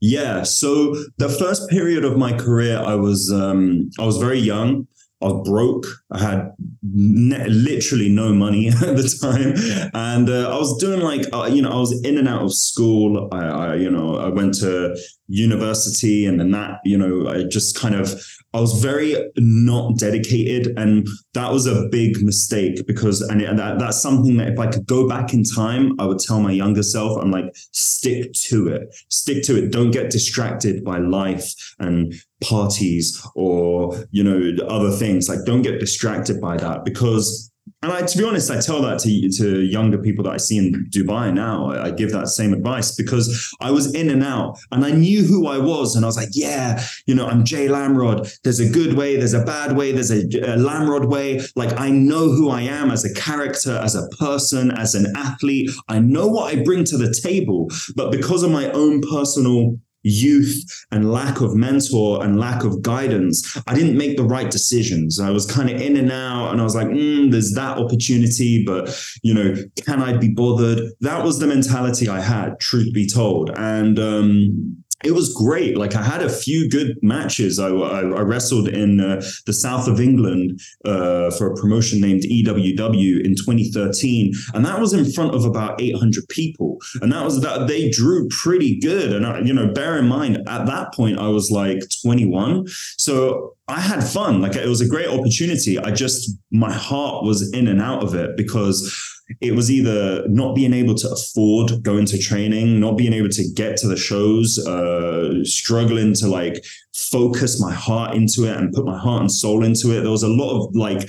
yeah 0.00 0.42
so 0.42 0.94
the 1.18 1.28
first 1.28 1.70
period 1.70 2.04
of 2.04 2.18
my 2.18 2.36
career 2.36 2.78
i 2.78 2.94
was 2.94 3.30
um, 3.32 3.90
i 3.98 4.04
was 4.04 4.18
very 4.18 4.38
young 4.38 4.86
I 5.24 5.28
was 5.28 5.48
broke. 5.48 5.86
I 6.10 6.18
had 6.18 6.52
ne- 6.82 7.48
literally 7.48 8.10
no 8.10 8.34
money 8.34 8.68
at 8.68 8.96
the 8.96 9.18
time, 9.22 9.54
and 9.94 10.28
uh, 10.28 10.54
I 10.54 10.58
was 10.58 10.76
doing 10.78 11.00
like 11.00 11.24
uh, 11.32 11.48
you 11.50 11.62
know 11.62 11.70
I 11.70 11.76
was 11.76 11.98
in 12.04 12.18
and 12.18 12.28
out 12.28 12.42
of 12.42 12.52
school. 12.52 13.28
I, 13.32 13.46
I, 13.46 13.74
you 13.76 13.90
know 13.90 14.16
I 14.16 14.28
went 14.28 14.54
to 14.60 14.94
university, 15.26 16.26
and 16.26 16.38
then 16.38 16.50
that 16.52 16.80
you 16.84 16.96
know 16.96 17.28
I 17.28 17.44
just 17.44 17.78
kind 17.78 17.94
of 17.94 18.22
I 18.52 18.60
was 18.60 18.80
very 18.80 19.16
not 19.36 19.98
dedicated, 19.98 20.78
and 20.78 21.06
that 21.32 21.52
was 21.52 21.66
a 21.66 21.88
big 21.90 22.22
mistake 22.22 22.86
because 22.86 23.20
and, 23.20 23.42
and 23.42 23.58
that, 23.58 23.78
that's 23.78 24.00
something 24.00 24.36
that 24.36 24.48
if 24.48 24.58
I 24.58 24.68
could 24.68 24.86
go 24.86 25.08
back 25.08 25.34
in 25.34 25.42
time, 25.44 25.92
I 25.98 26.06
would 26.06 26.18
tell 26.18 26.40
my 26.40 26.52
younger 26.52 26.82
self, 26.82 27.20
I'm 27.20 27.30
like 27.30 27.54
stick 27.72 28.32
to 28.32 28.68
it, 28.68 28.94
stick 29.08 29.42
to 29.44 29.56
it. 29.56 29.72
Don't 29.72 29.90
get 29.90 30.10
distracted 30.10 30.84
by 30.84 30.98
life 30.98 31.52
and 31.78 32.14
parties 32.40 33.26
or 33.34 33.96
you 34.10 34.22
know 34.22 34.64
other 34.66 34.90
things 34.90 35.28
like 35.28 35.38
don't 35.46 35.62
get 35.62 35.80
distracted 35.80 36.40
by 36.40 36.56
that 36.58 36.84
because 36.84 37.50
and 37.82 37.92
I, 37.92 38.02
to 38.02 38.18
be 38.18 38.24
honest, 38.24 38.50
I 38.50 38.60
tell 38.60 38.80
that 38.82 38.98
to 39.00 39.28
to 39.38 39.62
younger 39.62 39.98
people 39.98 40.24
that 40.24 40.32
I 40.32 40.36
see 40.38 40.56
in 40.56 40.86
Dubai 40.90 41.32
now. 41.32 41.70
I, 41.70 41.86
I, 41.86 41.90
give 41.90 42.12
that 42.12 42.28
same 42.28 42.52
advice 42.52 42.94
because 42.94 43.54
I 43.60 43.70
was 43.70 43.94
in 43.94 44.10
and 44.10 44.24
out, 44.24 44.58
and 44.70 44.84
I 44.84 44.90
knew 44.90 45.22
who 45.22 45.46
I 45.46 45.58
was, 45.58 45.94
and 45.94 46.04
I 46.04 46.08
was 46.08 46.16
like, 46.16 46.30
yeah, 46.32 46.82
you 47.06 47.14
know, 47.14 47.26
I'm 47.26 47.44
Jay 47.44 47.68
Lamrod. 47.68 48.38
There's 48.42 48.60
a 48.60 48.68
good 48.68 48.94
way, 48.94 49.16
there's 49.16 49.34
a 49.34 49.44
bad 49.44 49.76
way, 49.76 49.92
there's 49.92 50.10
a, 50.10 50.20
a 50.20 50.56
Lamrod 50.56 51.10
way. 51.10 51.40
Like 51.56 51.78
I 51.78 51.90
know 51.90 52.30
who 52.30 52.48
I 52.48 52.62
am 52.62 52.90
as 52.90 53.04
a 53.04 53.12
character, 53.14 53.76
as 53.76 53.94
a 53.94 54.08
person, 54.18 54.70
as 54.70 54.94
an 54.94 55.12
athlete. 55.16 55.70
I 55.88 55.98
know 55.98 56.26
what 56.26 56.54
I 56.54 56.62
bring 56.62 56.84
to 56.84 56.96
the 56.96 57.12
table, 57.12 57.70
but 57.96 58.10
because 58.10 58.42
of 58.42 58.50
my 58.50 58.70
own 58.72 59.02
personal 59.02 59.78
youth 60.04 60.86
and 60.92 61.10
lack 61.10 61.40
of 61.40 61.56
mentor 61.56 62.22
and 62.22 62.38
lack 62.38 62.62
of 62.62 62.82
guidance, 62.82 63.58
I 63.66 63.74
didn't 63.74 63.96
make 63.96 64.16
the 64.16 64.24
right 64.24 64.50
decisions. 64.50 65.18
I 65.18 65.30
was 65.30 65.46
kind 65.46 65.70
of 65.70 65.80
in 65.80 65.96
and 65.96 66.12
out, 66.12 66.52
and 66.52 66.60
I 66.60 66.64
was 66.64 66.74
like, 66.74 66.88
mm, 66.88 67.30
there's 67.30 67.52
that 67.54 67.78
opportunity, 67.78 68.64
but 68.64 68.96
you 69.22 69.34
know, 69.34 69.54
can 69.84 70.02
I 70.02 70.16
be 70.16 70.28
bothered? 70.28 70.90
That 71.00 71.24
was 71.24 71.38
the 71.38 71.46
mentality 71.46 72.08
I 72.08 72.20
had, 72.20 72.60
truth 72.60 72.92
be 72.92 73.08
told. 73.08 73.50
And 73.56 73.98
um, 73.98 74.83
it 75.04 75.12
was 75.12 75.32
great. 75.32 75.76
Like 75.76 75.94
I 75.94 76.02
had 76.02 76.22
a 76.22 76.28
few 76.28 76.68
good 76.68 76.96
matches. 77.02 77.58
I, 77.58 77.68
I, 77.68 78.00
I 78.00 78.20
wrestled 78.22 78.68
in 78.68 79.00
uh, 79.00 79.22
the 79.46 79.52
south 79.52 79.86
of 79.86 80.00
England 80.00 80.60
uh, 80.84 81.30
for 81.32 81.52
a 81.52 81.56
promotion 81.56 82.00
named 82.00 82.22
EWW 82.22 83.24
in 83.24 83.34
2013, 83.36 84.32
and 84.54 84.64
that 84.64 84.80
was 84.80 84.92
in 84.92 85.10
front 85.12 85.34
of 85.34 85.44
about 85.44 85.80
800 85.80 86.28
people. 86.28 86.78
And 87.02 87.12
that 87.12 87.24
was 87.24 87.40
that 87.42 87.68
they 87.68 87.90
drew 87.90 88.28
pretty 88.28 88.80
good. 88.80 89.12
And 89.12 89.26
I, 89.26 89.40
you 89.40 89.52
know, 89.52 89.72
bear 89.72 89.98
in 89.98 90.08
mind 90.08 90.38
at 90.48 90.66
that 90.66 90.94
point 90.94 91.18
I 91.18 91.28
was 91.28 91.50
like 91.50 91.82
21, 92.02 92.66
so 92.96 93.54
I 93.68 93.80
had 93.80 94.04
fun. 94.04 94.40
Like 94.40 94.56
it 94.56 94.68
was 94.68 94.80
a 94.80 94.88
great 94.88 95.08
opportunity. 95.08 95.78
I 95.78 95.90
just 95.90 96.30
my 96.50 96.72
heart 96.72 97.24
was 97.24 97.52
in 97.52 97.66
and 97.66 97.80
out 97.80 98.02
of 98.02 98.14
it 98.14 98.36
because 98.36 99.13
it 99.40 99.54
was 99.54 99.70
either 99.70 100.26
not 100.28 100.54
being 100.54 100.72
able 100.72 100.94
to 100.94 101.10
afford 101.10 101.82
going 101.82 102.06
to 102.06 102.18
training, 102.18 102.80
not 102.80 102.98
being 102.98 103.12
able 103.12 103.30
to 103.30 103.44
get 103.54 103.76
to 103.78 103.88
the 103.88 103.96
shows, 103.96 104.58
uh, 104.66 105.42
struggling 105.44 106.14
to 106.14 106.28
like 106.28 106.64
focus 106.94 107.60
my 107.60 107.72
heart 107.72 108.14
into 108.14 108.44
it 108.44 108.56
and 108.56 108.72
put 108.72 108.84
my 108.84 108.98
heart 108.98 109.22
and 109.22 109.32
soul 109.32 109.64
into 109.64 109.96
it. 109.96 110.02
There 110.02 110.10
was 110.10 110.22
a 110.22 110.28
lot 110.28 110.58
of 110.58 110.74
like 110.74 111.08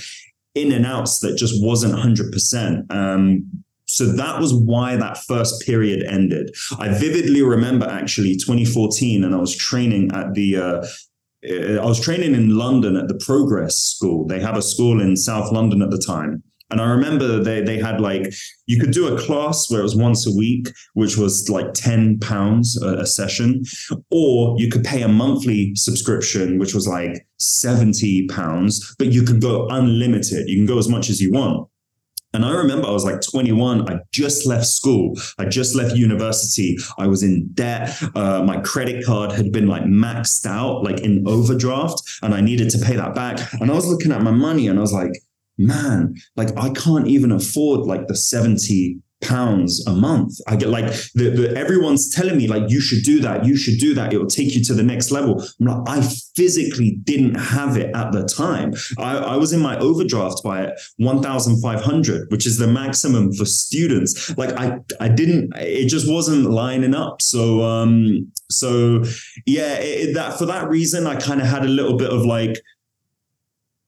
in 0.55 0.71
and 0.71 0.85
outs 0.85 1.19
that 1.19 1.37
just 1.37 1.63
wasn't 1.63 1.93
100%. 1.93 2.91
Um, 2.91 3.63
so 3.87 4.05
that 4.05 4.39
was 4.39 4.53
why 4.53 4.95
that 4.95 5.17
first 5.19 5.65
period 5.65 6.03
ended. 6.03 6.55
I 6.79 6.89
vividly 6.89 7.43
remember 7.43 7.85
actually 7.85 8.35
2014, 8.35 9.23
and 9.23 9.35
I 9.35 9.37
was 9.37 9.55
training 9.55 10.11
at 10.13 10.33
the 10.33 10.57
uh, 10.57 10.87
I 11.45 11.85
was 11.85 11.99
training 11.99 12.33
in 12.33 12.57
London 12.57 12.95
at 12.95 13.07
the 13.07 13.21
Progress 13.23 13.77
School. 13.77 14.25
They 14.25 14.39
have 14.39 14.57
a 14.57 14.61
school 14.61 14.99
in 14.99 15.15
South 15.15 15.51
London 15.51 15.83
at 15.83 15.91
the 15.91 16.01
time. 16.05 16.41
And 16.71 16.81
I 16.81 16.89
remember 16.89 17.43
they 17.43 17.61
they 17.61 17.77
had 17.77 18.01
like 18.01 18.33
you 18.65 18.79
could 18.79 18.91
do 18.91 19.07
a 19.07 19.19
class 19.19 19.69
where 19.69 19.81
it 19.81 19.83
was 19.83 19.95
once 19.95 20.25
a 20.25 20.35
week, 20.35 20.67
which 20.93 21.17
was 21.17 21.47
like 21.49 21.73
ten 21.73 22.19
pounds 22.19 22.75
a, 22.81 23.05
session, 23.05 23.63
or 24.09 24.55
you 24.57 24.69
could 24.69 24.83
pay 24.83 25.03
a 25.03 25.07
monthly 25.07 25.75
subscription, 25.75 26.57
which 26.57 26.73
was 26.73 26.87
like 26.87 27.27
seventy 27.37 28.27
pounds, 28.27 28.95
but 28.97 29.11
you 29.11 29.23
could 29.23 29.41
go 29.41 29.67
unlimited. 29.69 30.49
You 30.49 30.55
can 30.55 30.65
go 30.65 30.79
as 30.79 30.89
much 30.89 31.09
as 31.09 31.21
you 31.21 31.31
want. 31.31 31.67
And 32.35 32.43
I 32.43 32.51
remember 32.51 32.87
I 32.87 32.91
was 32.91 33.05
like 33.05 33.21
21. 33.21 33.89
I 33.89 33.99
just 34.11 34.45
left 34.45 34.65
school. 34.65 35.15
I 35.39 35.45
just 35.45 35.73
left 35.73 35.95
university. 35.95 36.77
I 36.97 37.07
was 37.07 37.23
in 37.23 37.47
debt. 37.53 37.97
Uh, 38.13 38.43
my 38.43 38.59
credit 38.59 39.05
card 39.05 39.31
had 39.31 39.53
been 39.53 39.67
like 39.67 39.83
maxed 39.83 40.45
out, 40.45 40.83
like 40.83 40.99
in 40.99 41.25
overdraft, 41.25 42.01
and 42.23 42.33
I 42.33 42.41
needed 42.41 42.69
to 42.71 42.79
pay 42.79 42.97
that 42.97 43.15
back. 43.15 43.39
And 43.61 43.71
I 43.71 43.73
was 43.73 43.87
looking 43.87 44.11
at 44.11 44.21
my 44.21 44.31
money 44.31 44.67
and 44.67 44.77
I 44.77 44.81
was 44.81 44.91
like, 44.91 45.13
man, 45.57 46.15
like 46.35 46.57
I 46.57 46.69
can't 46.69 47.07
even 47.07 47.31
afford 47.31 47.81
like 47.81 48.07
the 48.07 48.15
70 48.15 48.99
pounds 49.21 49.85
a 49.87 49.91
month. 49.91 50.39
I 50.47 50.55
get 50.55 50.69
like 50.69 50.85
the, 51.13 51.29
the, 51.29 51.57
everyone's 51.57 52.13
telling 52.13 52.37
me 52.37 52.47
like 52.47 52.69
you 52.69 52.79
should 52.79 53.03
do 53.03 53.19
that, 53.21 53.45
you 53.45 53.55
should 53.55 53.79
do 53.79 53.93
that. 53.95 54.13
It 54.13 54.17
will 54.17 54.27
take 54.27 54.55
you 54.55 54.63
to 54.65 54.73
the 54.73 54.83
next 54.83 55.11
level. 55.11 55.43
I'm 55.59 55.65
like, 55.65 55.89
I 55.89 56.07
physically 56.35 56.99
didn't 57.03 57.35
have 57.35 57.77
it 57.77 57.95
at 57.95 58.11
the 58.11 58.23
time. 58.25 58.73
I, 58.97 59.17
I 59.17 59.35
was 59.37 59.53
in 59.53 59.61
my 59.61 59.77
overdraft 59.77 60.43
by 60.43 60.71
1,500, 60.97 62.31
which 62.31 62.45
is 62.45 62.57
the 62.57 62.67
maximum 62.67 63.33
for 63.33 63.45
students. 63.45 64.35
Like 64.37 64.51
I 64.59 64.79
I 64.99 65.09
didn't. 65.09 65.53
It 65.57 65.87
just 65.87 66.09
wasn't 66.09 66.49
lining 66.49 66.93
up. 66.93 67.21
So 67.21 67.63
um 67.63 68.31
so 68.49 69.03
yeah, 69.45 69.75
it, 69.75 70.13
that 70.13 70.37
for 70.37 70.45
that 70.45 70.69
reason, 70.69 71.07
I 71.07 71.15
kind 71.15 71.41
of 71.41 71.47
had 71.47 71.63
a 71.65 71.69
little 71.69 71.97
bit 71.97 72.11
of 72.11 72.25
like 72.25 72.61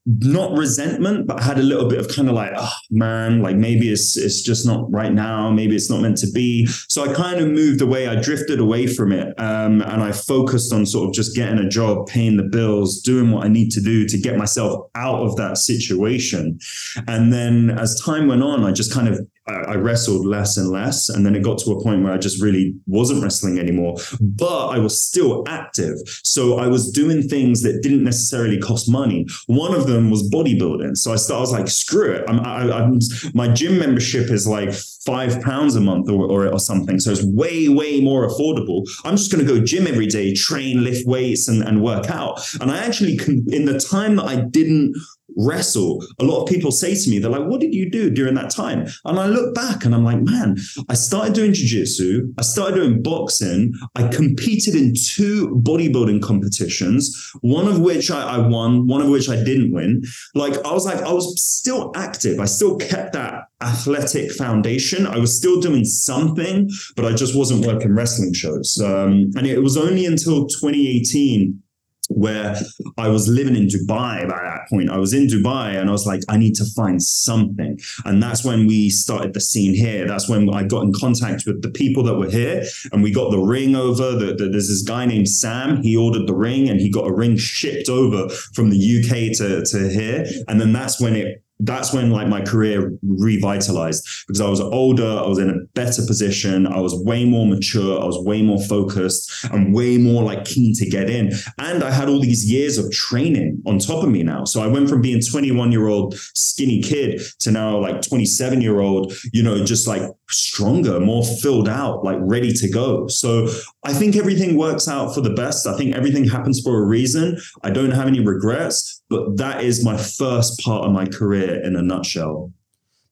not 0.08 0.56
resentment, 0.56 1.26
but 1.26 1.42
had 1.42 1.58
a 1.58 1.62
little 1.62 1.88
bit 1.88 2.00
of 2.00 2.08
kind 2.08 2.28
of 2.28 2.34
like, 2.34 2.52
oh 2.56 2.72
man, 2.90 3.42
like 3.42 3.56
maybe 3.56 3.92
it's 3.92 4.16
it's 4.16 4.40
just 4.40 4.66
not 4.66 4.90
right 4.90 5.12
now. 5.12 5.50
Maybe 5.50 5.76
it's 5.76 5.90
not 5.90 6.00
meant 6.00 6.16
to 6.18 6.30
be. 6.30 6.66
So 6.88 7.04
I 7.04 7.12
kind 7.12 7.40
of 7.40 7.48
moved 7.48 7.82
away. 7.82 8.08
I 8.08 8.18
drifted 8.20 8.58
away 8.58 8.86
from 8.86 9.12
it, 9.12 9.38
um, 9.38 9.82
and 9.82 10.02
I 10.02 10.12
focused 10.12 10.72
on 10.72 10.86
sort 10.86 11.08
of 11.08 11.14
just 11.14 11.36
getting 11.36 11.58
a 11.58 11.68
job, 11.68 12.06
paying 12.06 12.38
the 12.38 12.42
bills, 12.42 13.00
doing 13.02 13.30
what 13.30 13.44
I 13.44 13.48
need 13.48 13.70
to 13.72 13.82
do 13.82 14.06
to 14.06 14.18
get 14.18 14.36
myself 14.38 14.88
out 14.94 15.20
of 15.20 15.36
that 15.36 15.58
situation. 15.58 16.58
And 17.06 17.32
then 17.32 17.70
as 17.70 18.00
time 18.00 18.28
went 18.28 18.42
on, 18.42 18.64
I 18.64 18.72
just 18.72 18.92
kind 18.92 19.08
of 19.08 19.20
I 19.48 19.74
wrestled 19.74 20.26
less 20.26 20.56
and 20.56 20.70
less. 20.70 21.08
And 21.08 21.24
then 21.24 21.34
it 21.34 21.42
got 21.42 21.58
to 21.58 21.72
a 21.72 21.82
point 21.82 22.02
where 22.02 22.12
I 22.12 22.18
just 22.18 22.42
really 22.42 22.74
wasn't 22.86 23.22
wrestling 23.22 23.58
anymore, 23.58 23.96
but 24.20 24.68
I 24.68 24.78
was 24.78 25.02
still 25.02 25.44
active. 25.46 25.96
So 26.24 26.58
I 26.58 26.66
was 26.66 26.90
doing 26.90 27.22
things 27.22 27.62
that 27.62 27.82
didn't 27.82 28.04
necessarily 28.04 28.58
cost 28.58 28.90
money. 28.90 29.26
One 29.46 29.74
of 29.74 29.86
them 29.86 30.10
was 30.10 30.28
bodybuilding. 30.30 30.96
So 30.96 31.12
I 31.12 31.16
started, 31.16 31.38
I 31.38 31.40
was 31.40 31.52
like, 31.52 31.68
screw 31.68 32.12
it. 32.12 32.24
I'm, 32.28 32.40
I, 32.40 32.70
I'm, 32.70 32.98
my 33.34 33.48
gym 33.48 33.78
membership 33.78 34.30
is 34.30 34.46
like 34.46 34.72
five 35.06 35.40
pounds 35.42 35.74
a 35.76 35.80
month 35.80 36.10
or, 36.10 36.26
or, 36.30 36.52
or 36.52 36.58
something. 36.58 37.00
So 37.00 37.10
it's 37.10 37.24
way, 37.24 37.68
way 37.68 38.00
more 38.00 38.28
affordable. 38.28 38.82
I'm 39.04 39.16
just 39.16 39.32
going 39.32 39.46
to 39.46 39.52
go 39.52 39.64
gym 39.64 39.86
every 39.86 40.06
day, 40.06 40.34
train, 40.34 40.84
lift 40.84 41.06
weights 41.06 41.48
and, 41.48 41.62
and 41.62 41.82
work 41.82 42.10
out. 42.10 42.40
And 42.60 42.70
I 42.70 42.84
actually, 42.84 43.18
in 43.48 43.64
the 43.64 43.78
time 43.78 44.16
that 44.16 44.24
I 44.24 44.36
didn't 44.40 44.94
wrestle. 45.38 46.04
A 46.18 46.24
lot 46.24 46.42
of 46.42 46.48
people 46.48 46.70
say 46.70 46.94
to 46.94 47.10
me, 47.10 47.18
they're 47.18 47.30
like, 47.30 47.46
what 47.46 47.60
did 47.60 47.74
you 47.74 47.90
do 47.90 48.10
during 48.10 48.34
that 48.34 48.50
time? 48.50 48.86
And 49.04 49.18
I 49.18 49.26
look 49.26 49.54
back 49.54 49.84
and 49.84 49.94
I'm 49.94 50.04
like, 50.04 50.20
man, 50.20 50.56
I 50.88 50.94
started 50.94 51.34
doing 51.34 51.54
jiu-jitsu. 51.54 52.34
I 52.38 52.42
started 52.42 52.74
doing 52.76 53.02
boxing. 53.02 53.72
I 53.94 54.08
competed 54.08 54.74
in 54.74 54.94
two 54.94 55.48
bodybuilding 55.62 56.22
competitions, 56.22 57.32
one 57.40 57.68
of 57.68 57.80
which 57.80 58.10
I, 58.10 58.36
I 58.36 58.38
won, 58.38 58.86
one 58.86 59.00
of 59.00 59.08
which 59.08 59.28
I 59.28 59.36
didn't 59.36 59.72
win. 59.72 60.02
Like 60.34 60.54
I 60.64 60.72
was 60.72 60.84
like, 60.84 61.02
I 61.02 61.12
was 61.12 61.40
still 61.40 61.92
active. 61.94 62.40
I 62.40 62.46
still 62.46 62.76
kept 62.76 63.12
that 63.12 63.44
athletic 63.60 64.32
foundation. 64.32 65.06
I 65.06 65.18
was 65.18 65.36
still 65.36 65.60
doing 65.60 65.84
something, 65.84 66.70
but 66.96 67.04
I 67.04 67.12
just 67.14 67.36
wasn't 67.36 67.66
working 67.66 67.94
wrestling 67.94 68.32
shows. 68.32 68.80
Um, 68.82 69.30
and 69.36 69.46
it 69.46 69.62
was 69.62 69.76
only 69.76 70.06
until 70.06 70.46
2018 70.46 71.62
where 72.08 72.56
I 72.96 73.08
was 73.08 73.28
living 73.28 73.54
in 73.54 73.66
Dubai 73.66 74.28
by 74.28 74.42
that 74.42 74.68
point. 74.68 74.90
I 74.90 74.98
was 74.98 75.12
in 75.12 75.26
Dubai 75.26 75.78
and 75.78 75.88
I 75.88 75.92
was 75.92 76.06
like, 76.06 76.22
I 76.28 76.36
need 76.36 76.54
to 76.56 76.64
find 76.64 77.02
something. 77.02 77.78
And 78.04 78.22
that's 78.22 78.44
when 78.44 78.66
we 78.66 78.90
started 78.90 79.34
the 79.34 79.40
scene 79.40 79.74
here. 79.74 80.06
That's 80.06 80.28
when 80.28 80.52
I 80.52 80.64
got 80.64 80.84
in 80.84 80.92
contact 80.92 81.44
with 81.46 81.62
the 81.62 81.70
people 81.70 82.02
that 82.04 82.16
were 82.16 82.30
here 82.30 82.64
and 82.92 83.02
we 83.02 83.12
got 83.12 83.30
the 83.30 83.38
ring 83.38 83.76
over. 83.76 84.12
The, 84.12 84.34
the, 84.34 84.48
there's 84.48 84.68
this 84.68 84.82
guy 84.82 85.04
named 85.06 85.28
Sam. 85.28 85.82
He 85.82 85.96
ordered 85.96 86.26
the 86.26 86.34
ring 86.34 86.68
and 86.68 86.80
he 86.80 86.90
got 86.90 87.06
a 87.06 87.12
ring 87.12 87.36
shipped 87.36 87.88
over 87.88 88.28
from 88.54 88.70
the 88.70 88.78
UK 88.78 89.36
to, 89.38 89.64
to 89.64 89.88
here. 89.90 90.26
And 90.48 90.60
then 90.60 90.72
that's 90.72 91.00
when 91.00 91.14
it 91.14 91.42
that's 91.60 91.92
when 91.92 92.10
like 92.10 92.28
my 92.28 92.40
career 92.40 92.92
revitalized 93.02 94.06
because 94.26 94.40
I 94.40 94.48
was 94.48 94.60
older, 94.60 95.06
I 95.06 95.26
was 95.26 95.38
in 95.38 95.50
a 95.50 95.64
better 95.74 96.02
position, 96.06 96.66
I 96.66 96.80
was 96.80 96.94
way 96.94 97.24
more 97.24 97.46
mature, 97.46 98.00
I 98.00 98.04
was 98.04 98.18
way 98.18 98.42
more 98.42 98.62
focused, 98.64 99.44
and 99.52 99.74
way 99.74 99.98
more 99.98 100.22
like 100.22 100.44
keen 100.44 100.74
to 100.74 100.88
get 100.88 101.10
in. 101.10 101.32
And 101.58 101.82
I 101.82 101.90
had 101.90 102.08
all 102.08 102.20
these 102.20 102.50
years 102.50 102.78
of 102.78 102.90
training 102.92 103.62
on 103.66 103.78
top 103.78 104.04
of 104.04 104.10
me 104.10 104.22
now. 104.22 104.44
So 104.44 104.62
I 104.62 104.66
went 104.66 104.88
from 104.88 105.02
being 105.02 105.20
21 105.20 105.72
year 105.72 105.88
old 105.88 106.14
skinny 106.34 106.80
kid 106.80 107.20
to 107.40 107.50
now 107.50 107.78
like 107.78 108.02
27 108.02 108.60
year 108.60 108.80
old, 108.80 109.12
you 109.32 109.42
know, 109.42 109.64
just 109.64 109.88
like 109.88 110.02
stronger, 110.30 111.00
more 111.00 111.24
filled 111.24 111.68
out, 111.68 112.04
like 112.04 112.18
ready 112.20 112.52
to 112.52 112.68
go. 112.68 113.08
So 113.08 113.48
I 113.84 113.92
think 113.92 114.16
everything 114.16 114.56
works 114.56 114.86
out 114.88 115.14
for 115.14 115.20
the 115.20 115.30
best. 115.30 115.66
I 115.66 115.76
think 115.76 115.94
everything 115.94 116.24
happens 116.28 116.60
for 116.60 116.82
a 116.82 116.86
reason. 116.86 117.38
I 117.62 117.70
don't 117.70 117.92
have 117.92 118.06
any 118.06 118.20
regrets 118.20 118.98
but 119.08 119.36
that 119.38 119.62
is 119.64 119.84
my 119.84 119.96
first 119.96 120.60
part 120.60 120.84
of 120.84 120.92
my 120.92 121.06
career 121.06 121.62
in 121.62 121.76
a 121.76 121.82
nutshell. 121.82 122.52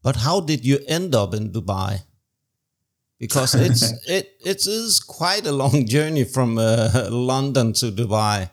But 0.03 0.17
how 0.17 0.41
did 0.41 0.65
you 0.65 0.79
end 0.87 1.15
up 1.15 1.35
in 1.35 1.53
Dubai? 1.53 2.03
Because 3.19 3.55
it's 3.55 3.93
it 4.09 4.37
it 4.45 4.67
is 4.67 5.01
quite 5.01 5.47
a 5.47 5.53
long 5.53 5.87
journey 5.87 6.25
from 6.25 6.59
uh, 6.59 7.09
London 7.11 7.73
to 7.75 7.91
Dubai. 7.91 8.51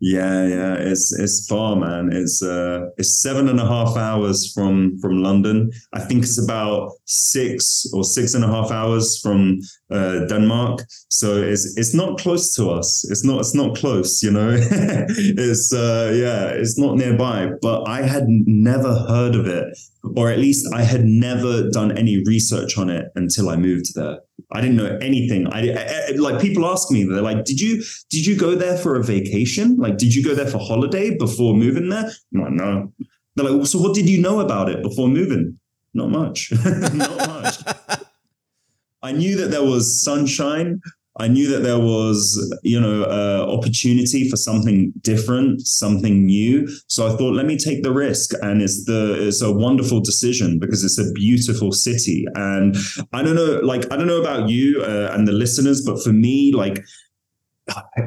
Yeah, 0.00 0.46
yeah, 0.46 0.74
it's 0.74 1.12
it's 1.12 1.48
far, 1.48 1.74
man. 1.74 2.10
It's 2.12 2.40
uh, 2.40 2.90
it's 2.98 3.20
seven 3.20 3.48
and 3.48 3.58
a 3.58 3.66
half 3.66 3.96
hours 3.96 4.52
from 4.52 4.96
from 5.00 5.24
London. 5.24 5.72
I 5.92 5.98
think 5.98 6.22
it's 6.22 6.38
about 6.42 6.92
six 7.06 7.84
or 7.92 8.04
six 8.04 8.34
and 8.34 8.44
a 8.44 8.46
half 8.46 8.70
hours 8.70 9.18
from 9.20 9.58
uh, 9.90 10.24
Denmark. 10.26 10.84
So 11.10 11.42
it's 11.42 11.76
it's 11.76 11.94
not 11.94 12.16
close 12.16 12.54
to 12.54 12.70
us. 12.70 13.04
It's 13.10 13.24
not 13.24 13.40
it's 13.40 13.56
not 13.56 13.76
close. 13.76 14.22
You 14.22 14.30
know, 14.30 14.50
it's 14.60 15.72
uh, 15.72 16.12
yeah, 16.14 16.50
it's 16.50 16.78
not 16.78 16.96
nearby. 16.96 17.50
But 17.60 17.88
I 17.88 18.02
had 18.02 18.28
never 18.28 18.94
heard 19.08 19.34
of 19.34 19.48
it, 19.48 19.76
or 20.16 20.30
at 20.30 20.38
least 20.38 20.72
I 20.72 20.82
had 20.82 21.06
never 21.06 21.70
done 21.70 21.98
any 21.98 22.22
research 22.24 22.78
on 22.78 22.88
it 22.88 23.10
until 23.16 23.48
I 23.48 23.56
moved 23.56 23.96
there. 23.96 24.20
I 24.50 24.62
didn't 24.62 24.76
know 24.76 24.98
anything. 25.02 25.46
I, 25.48 25.72
I, 25.72 26.10
like 26.12 26.40
people 26.40 26.64
ask 26.66 26.90
me, 26.90 27.04
they're 27.04 27.20
like, 27.20 27.44
"Did 27.44 27.60
you 27.60 27.82
did 28.10 28.24
you 28.26 28.36
go 28.36 28.54
there 28.54 28.78
for 28.78 28.96
a 28.96 29.02
vacation? 29.02 29.76
Like, 29.76 29.98
did 29.98 30.14
you 30.14 30.24
go 30.24 30.34
there 30.34 30.46
for 30.46 30.58
holiday 30.58 31.16
before 31.16 31.54
moving 31.54 31.90
there?" 31.90 32.10
I'm 32.34 32.40
like, 32.40 32.52
no. 32.52 32.92
They're 33.34 33.44
like, 33.44 33.56
well, 33.56 33.66
"So 33.66 33.78
what 33.78 33.94
did 33.94 34.08
you 34.08 34.20
know 34.20 34.40
about 34.40 34.70
it 34.70 34.82
before 34.82 35.08
moving?" 35.08 35.58
Not 35.92 36.10
much. 36.10 36.52
Not 36.92 37.16
much. 37.28 37.56
I 39.02 39.12
knew 39.12 39.36
that 39.36 39.50
there 39.50 39.64
was 39.64 40.02
sunshine. 40.02 40.80
I 41.18 41.28
knew 41.28 41.48
that 41.48 41.62
there 41.62 41.78
was, 41.78 42.20
you 42.62 42.80
know, 42.80 43.02
uh, 43.02 43.46
opportunity 43.50 44.28
for 44.28 44.36
something 44.36 44.92
different, 45.00 45.66
something 45.66 46.26
new. 46.26 46.68
So 46.88 47.06
I 47.06 47.16
thought, 47.16 47.34
let 47.34 47.46
me 47.46 47.56
take 47.56 47.82
the 47.82 47.92
risk, 47.92 48.32
and 48.42 48.62
it's 48.62 48.84
the 48.84 49.26
it's 49.26 49.42
a 49.42 49.52
wonderful 49.52 50.00
decision 50.00 50.58
because 50.58 50.84
it's 50.84 50.98
a 50.98 51.12
beautiful 51.12 51.72
city. 51.72 52.24
And 52.34 52.76
I 53.12 53.22
don't 53.22 53.34
know, 53.36 53.60
like 53.62 53.90
I 53.92 53.96
don't 53.96 54.06
know 54.06 54.20
about 54.20 54.48
you 54.48 54.82
uh, 54.82 55.10
and 55.12 55.26
the 55.26 55.32
listeners, 55.32 55.82
but 55.84 56.02
for 56.02 56.12
me, 56.12 56.52
like 56.54 56.84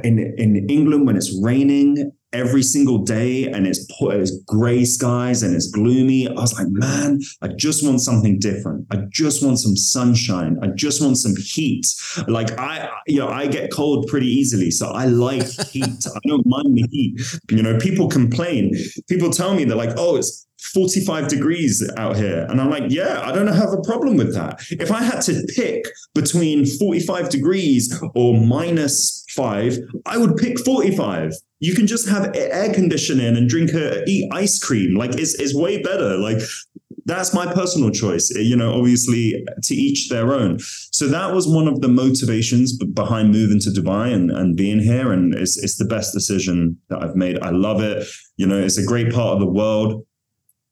in 0.04 0.20
in 0.38 0.70
England 0.70 1.06
when 1.06 1.18
it's 1.18 1.38
raining 1.42 2.12
every 2.34 2.64
single 2.64 3.00
day 3.00 3.46
and 3.46 3.68
it's 3.68 3.86
it's 3.90 4.38
gray 4.46 4.86
skies 4.86 5.44
and 5.44 5.56
it's 5.56 5.70
gloomy. 5.70 6.28
I 6.28 6.34
was 6.34 6.58
like 6.58 6.68
man 6.70 7.20
i 7.42 7.48
just 7.48 7.86
want 7.86 8.02
something 8.02 8.40
different. 8.40 8.88
I 8.92 9.04
just 9.10 9.44
want 9.44 9.60
some 9.60 9.76
sunshine. 9.76 10.58
I 10.62 10.68
just 10.68 11.02
want 11.02 11.18
some 11.18 11.36
heat. 11.38 11.86
Like 12.28 12.58
i 12.60 12.90
you 13.08 13.20
know 13.20 13.28
i 13.28 13.48
get 13.48 13.72
cold 13.72 14.08
pretty 14.08 14.28
easily 14.28 14.72
so 14.72 14.88
i 14.88 15.06
like 15.06 15.44
heat. 15.72 16.06
I 16.16 16.20
don't 16.28 16.46
mind 16.46 16.78
the 16.78 16.88
heat. 16.92 17.22
You 17.50 17.64
know 17.64 17.78
people 17.78 18.08
complain. 18.08 18.74
People 19.08 19.30
tell 19.30 19.54
me 19.54 19.66
they're 19.66 19.78
like 19.78 19.98
oh 19.98 20.16
it's 20.18 20.48
45 20.62 21.28
degrees 21.28 21.88
out 21.98 22.16
here. 22.16 22.46
And 22.50 22.62
I'm 22.62 22.70
like, 22.70 22.86
yeah, 22.90 23.22
I 23.24 23.32
don't 23.32 23.48
have 23.48 23.74
a 23.74 23.82
problem 23.82 24.18
with 24.18 24.34
that. 24.36 24.62
If 24.70 24.92
I 24.92 25.02
had 25.02 25.22
to 25.22 25.46
pick 25.56 25.86
between 26.14 26.66
45 26.66 27.30
degrees 27.30 28.02
or 28.16 28.40
minus 28.40 29.26
five, 29.32 29.78
I 30.06 30.18
would 30.18 30.38
pick 30.38 30.60
45. 30.60 31.34
You 31.60 31.76
can 31.76 31.88
just 31.88 32.08
have 32.08 32.36
air 32.36 32.74
conditioning 32.74 33.36
and 33.36 33.50
drink 33.50 33.74
a 33.74 34.04
eat 34.08 34.30
ice 34.32 34.60
cream. 34.60 34.96
Like 34.96 35.16
it's, 35.16 35.34
it's 35.36 35.56
way 35.56 35.82
better. 35.82 36.18
Like 36.18 36.42
that's 37.06 37.34
my 37.34 37.52
personal 37.52 37.90
choice. 37.90 38.32
Eh, 38.36 38.42
you 38.42 38.56
know, 38.56 38.74
obviously 38.74 39.44
to 39.64 39.76
each 39.76 40.10
their 40.10 40.34
own. 40.34 40.60
So 40.92 41.08
that 41.08 41.34
was 41.34 41.48
one 41.48 41.68
of 41.68 41.82
the 41.82 41.88
motivations 41.88 42.78
behind 42.78 43.32
moving 43.32 43.60
to 43.62 43.70
Dubai 43.70 44.14
and, 44.14 44.30
and 44.30 44.56
being 44.56 44.80
here. 44.80 45.12
And 45.12 45.34
it's, 45.34 45.58
it's 45.62 45.78
the 45.78 45.86
best 45.86 46.14
decision 46.14 46.78
that 46.90 47.04
I've 47.04 47.16
made. 47.16 47.40
I 47.42 47.50
love 47.50 47.82
it. 47.82 48.08
You 48.38 48.46
know, 48.46 48.58
it's 48.58 48.78
a 48.78 48.86
great 48.86 49.12
part 49.12 49.34
of 49.34 49.40
the 49.40 49.52
world 49.52 50.06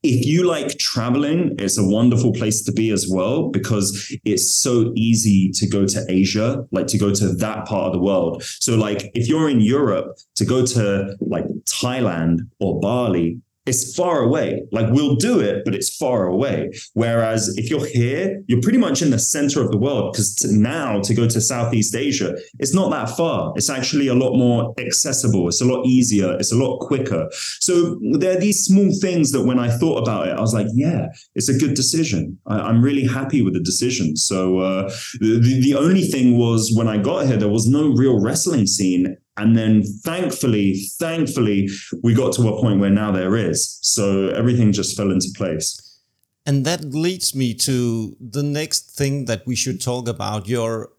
if 0.01 0.25
you 0.25 0.47
like 0.47 0.77
traveling, 0.77 1.55
it's 1.59 1.77
a 1.77 1.83
wonderful 1.83 2.31
place 2.31 2.63
to 2.63 2.71
be 2.71 2.91
as 2.91 3.07
well 3.09 3.49
because 3.49 4.15
it's 4.23 4.49
so 4.49 4.93
easy 4.95 5.51
to 5.51 5.67
go 5.67 5.85
to 5.85 6.05
Asia, 6.07 6.65
like 6.71 6.87
to 6.87 6.97
go 6.97 7.13
to 7.13 7.33
that 7.33 7.65
part 7.65 7.87
of 7.87 7.93
the 7.93 7.99
world. 7.99 8.43
So, 8.43 8.75
like, 8.75 9.11
if 9.13 9.27
you're 9.27 9.49
in 9.49 9.59
Europe, 9.59 10.17
to 10.35 10.45
go 10.45 10.65
to 10.65 11.17
like 11.19 11.45
Thailand 11.65 12.39
or 12.59 12.79
Bali, 12.79 13.39
it's 13.65 13.95
far 13.95 14.21
away. 14.21 14.63
Like 14.71 14.91
we'll 14.91 15.15
do 15.15 15.39
it, 15.39 15.63
but 15.65 15.75
it's 15.75 15.95
far 15.95 16.25
away. 16.25 16.71
Whereas 16.93 17.55
if 17.57 17.69
you're 17.69 17.85
here, 17.85 18.41
you're 18.47 18.61
pretty 18.61 18.77
much 18.77 19.01
in 19.01 19.11
the 19.11 19.19
center 19.19 19.61
of 19.61 19.71
the 19.71 19.77
world 19.77 20.13
because 20.13 20.43
now 20.51 21.01
to 21.01 21.13
go 21.13 21.27
to 21.27 21.41
Southeast 21.41 21.95
Asia, 21.95 22.35
it's 22.59 22.73
not 22.73 22.89
that 22.91 23.15
far. 23.15 23.53
It's 23.55 23.69
actually 23.69 24.07
a 24.07 24.15
lot 24.15 24.35
more 24.35 24.73
accessible. 24.79 25.47
It's 25.47 25.61
a 25.61 25.65
lot 25.65 25.85
easier. 25.85 26.33
It's 26.39 26.51
a 26.51 26.57
lot 26.57 26.79
quicker. 26.79 27.27
So 27.59 27.99
there 28.13 28.35
are 28.35 28.39
these 28.39 28.63
small 28.63 28.91
things 28.99 29.31
that 29.31 29.43
when 29.43 29.59
I 29.59 29.69
thought 29.69 29.99
about 29.99 30.27
it, 30.27 30.37
I 30.37 30.41
was 30.41 30.53
like, 30.53 30.67
yeah, 30.73 31.07
it's 31.35 31.49
a 31.49 31.57
good 31.57 31.75
decision. 31.75 32.37
I, 32.47 32.69
am 32.69 32.81
really 32.81 33.05
happy 33.05 33.41
with 33.41 33.53
the 33.53 33.59
decision. 33.59 34.15
So 34.15 34.59
uh, 34.59 34.89
the, 35.19 35.59
the 35.63 35.75
only 35.75 36.03
thing 36.03 36.37
was 36.37 36.73
when 36.75 36.87
I 36.87 36.97
got 36.97 37.27
here, 37.27 37.37
there 37.37 37.49
was 37.49 37.67
no 37.67 37.89
real 37.89 38.21
wrestling 38.21 38.65
scene 38.65 39.15
and 39.39 39.57
then 39.57 39.83
thankfully, 40.03 40.75
thankfully, 40.99 41.69
we 42.03 42.13
got 42.13 42.33
to 42.33 42.47
a 42.49 42.61
point 42.61 42.79
where 42.79 42.89
now 42.89 43.11
there 43.11 43.35
is. 43.35 43.79
So 43.81 44.29
everything 44.29 44.71
just 44.71 44.97
fell 44.97 45.11
into 45.11 45.29
place. 45.35 45.99
And 46.45 46.65
that 46.65 46.83
leads 46.83 47.35
me 47.35 47.53
to 47.55 48.15
the 48.19 48.43
next 48.43 48.95
thing 48.97 49.25
that 49.25 49.45
we 49.45 49.55
should 49.55 49.81
talk 49.81 50.07
about 50.07 50.47
your 50.47 50.91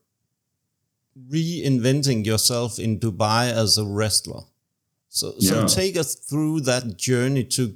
reinventing 1.28 2.24
yourself 2.24 2.78
in 2.78 2.98
Dubai 2.98 3.52
as 3.52 3.76
a 3.76 3.84
wrestler. 3.84 4.42
So, 5.08 5.34
so 5.40 5.66
take 5.66 5.96
us 5.96 6.14
through 6.14 6.60
that 6.62 6.96
journey 6.96 7.44
to 7.44 7.74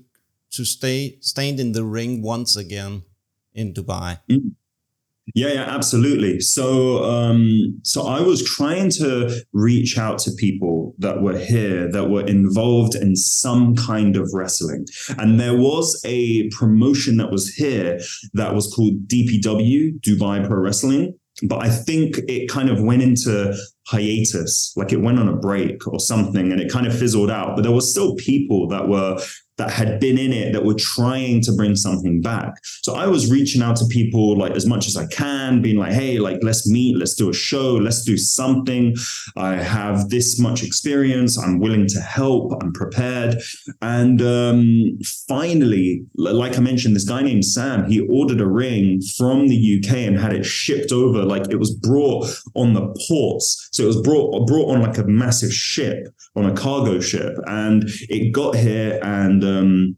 to 0.52 0.64
stay 0.64 1.18
stand 1.20 1.58
in 1.58 1.72
the 1.72 1.82
ring 1.82 2.22
once 2.22 2.54
again 2.54 3.02
in 3.54 3.74
Dubai. 3.74 4.20
Mm-hmm. 4.30 4.50
Yeah, 5.34 5.48
yeah, 5.54 5.62
absolutely. 5.62 6.40
So, 6.40 7.02
um, 7.04 7.80
so 7.82 8.02
I 8.06 8.20
was 8.20 8.44
trying 8.44 8.90
to 8.90 9.42
reach 9.54 9.96
out 9.96 10.18
to 10.20 10.32
people 10.32 10.94
that 10.98 11.22
were 11.22 11.38
here 11.38 11.90
that 11.90 12.10
were 12.10 12.26
involved 12.26 12.94
in 12.94 13.16
some 13.16 13.74
kind 13.74 14.16
of 14.16 14.30
wrestling, 14.34 14.84
and 15.16 15.40
there 15.40 15.56
was 15.56 15.98
a 16.04 16.48
promotion 16.50 17.16
that 17.16 17.30
was 17.30 17.48
here 17.54 17.98
that 18.34 18.54
was 18.54 18.72
called 18.74 19.08
DPW 19.08 19.98
Dubai 20.00 20.46
Pro 20.46 20.58
Wrestling, 20.58 21.14
but 21.42 21.62
I 21.62 21.70
think 21.70 22.18
it 22.28 22.48
kind 22.48 22.68
of 22.68 22.82
went 22.82 23.02
into 23.02 23.56
hiatus, 23.86 24.72
like 24.76 24.92
it 24.92 25.00
went 25.00 25.18
on 25.18 25.28
a 25.28 25.36
break 25.36 25.86
or 25.88 26.00
something, 26.00 26.52
and 26.52 26.60
it 26.60 26.70
kind 26.70 26.86
of 26.86 26.96
fizzled 26.96 27.30
out. 27.30 27.56
But 27.56 27.62
there 27.62 27.72
were 27.72 27.80
still 27.80 28.14
people 28.16 28.68
that 28.68 28.88
were 28.88 29.18
that 29.56 29.70
had 29.70 30.00
been 30.00 30.18
in 30.18 30.32
it 30.32 30.52
that 30.52 30.64
were 30.64 30.74
trying 30.74 31.40
to 31.42 31.52
bring 31.52 31.76
something 31.76 32.20
back. 32.20 32.54
So 32.82 32.94
I 32.94 33.06
was 33.06 33.30
reaching 33.30 33.62
out 33.62 33.76
to 33.76 33.86
people 33.86 34.36
like 34.36 34.52
as 34.52 34.66
much 34.66 34.86
as 34.86 34.96
I 34.96 35.06
can, 35.06 35.62
being 35.62 35.76
like, 35.76 35.92
hey, 35.92 36.18
like 36.18 36.38
let's 36.42 36.68
meet, 36.68 36.96
let's 36.96 37.14
do 37.14 37.30
a 37.30 37.34
show, 37.34 37.74
let's 37.74 38.02
do 38.02 38.16
something. 38.16 38.96
I 39.36 39.54
have 39.56 40.08
this 40.08 40.40
much 40.40 40.62
experience. 40.64 41.38
I'm 41.38 41.60
willing 41.60 41.86
to 41.88 42.00
help. 42.00 42.52
I'm 42.60 42.72
prepared. 42.72 43.36
And 43.80 44.20
um, 44.22 44.98
finally, 45.28 46.04
like 46.16 46.56
I 46.56 46.60
mentioned, 46.60 46.96
this 46.96 47.08
guy 47.08 47.22
named 47.22 47.44
Sam, 47.44 47.88
he 47.88 48.00
ordered 48.00 48.40
a 48.40 48.46
ring 48.46 49.00
from 49.16 49.48
the 49.48 49.78
UK 49.78 49.96
and 49.98 50.18
had 50.18 50.32
it 50.32 50.44
shipped 50.44 50.90
over. 50.90 51.22
Like 51.22 51.50
it 51.50 51.56
was 51.56 51.74
brought 51.74 52.26
on 52.54 52.72
the 52.72 52.86
ports. 53.06 53.68
So 53.72 53.84
it 53.84 53.86
was 53.86 54.00
brought 54.02 54.46
brought 54.46 54.74
on 54.74 54.82
like 54.82 54.98
a 54.98 55.04
massive 55.04 55.52
ship, 55.52 56.08
on 56.34 56.46
a 56.46 56.54
cargo 56.54 57.00
ship. 57.00 57.36
And 57.46 57.84
it 58.08 58.32
got 58.32 58.56
here 58.56 58.98
and 59.02 59.43
um, 59.44 59.96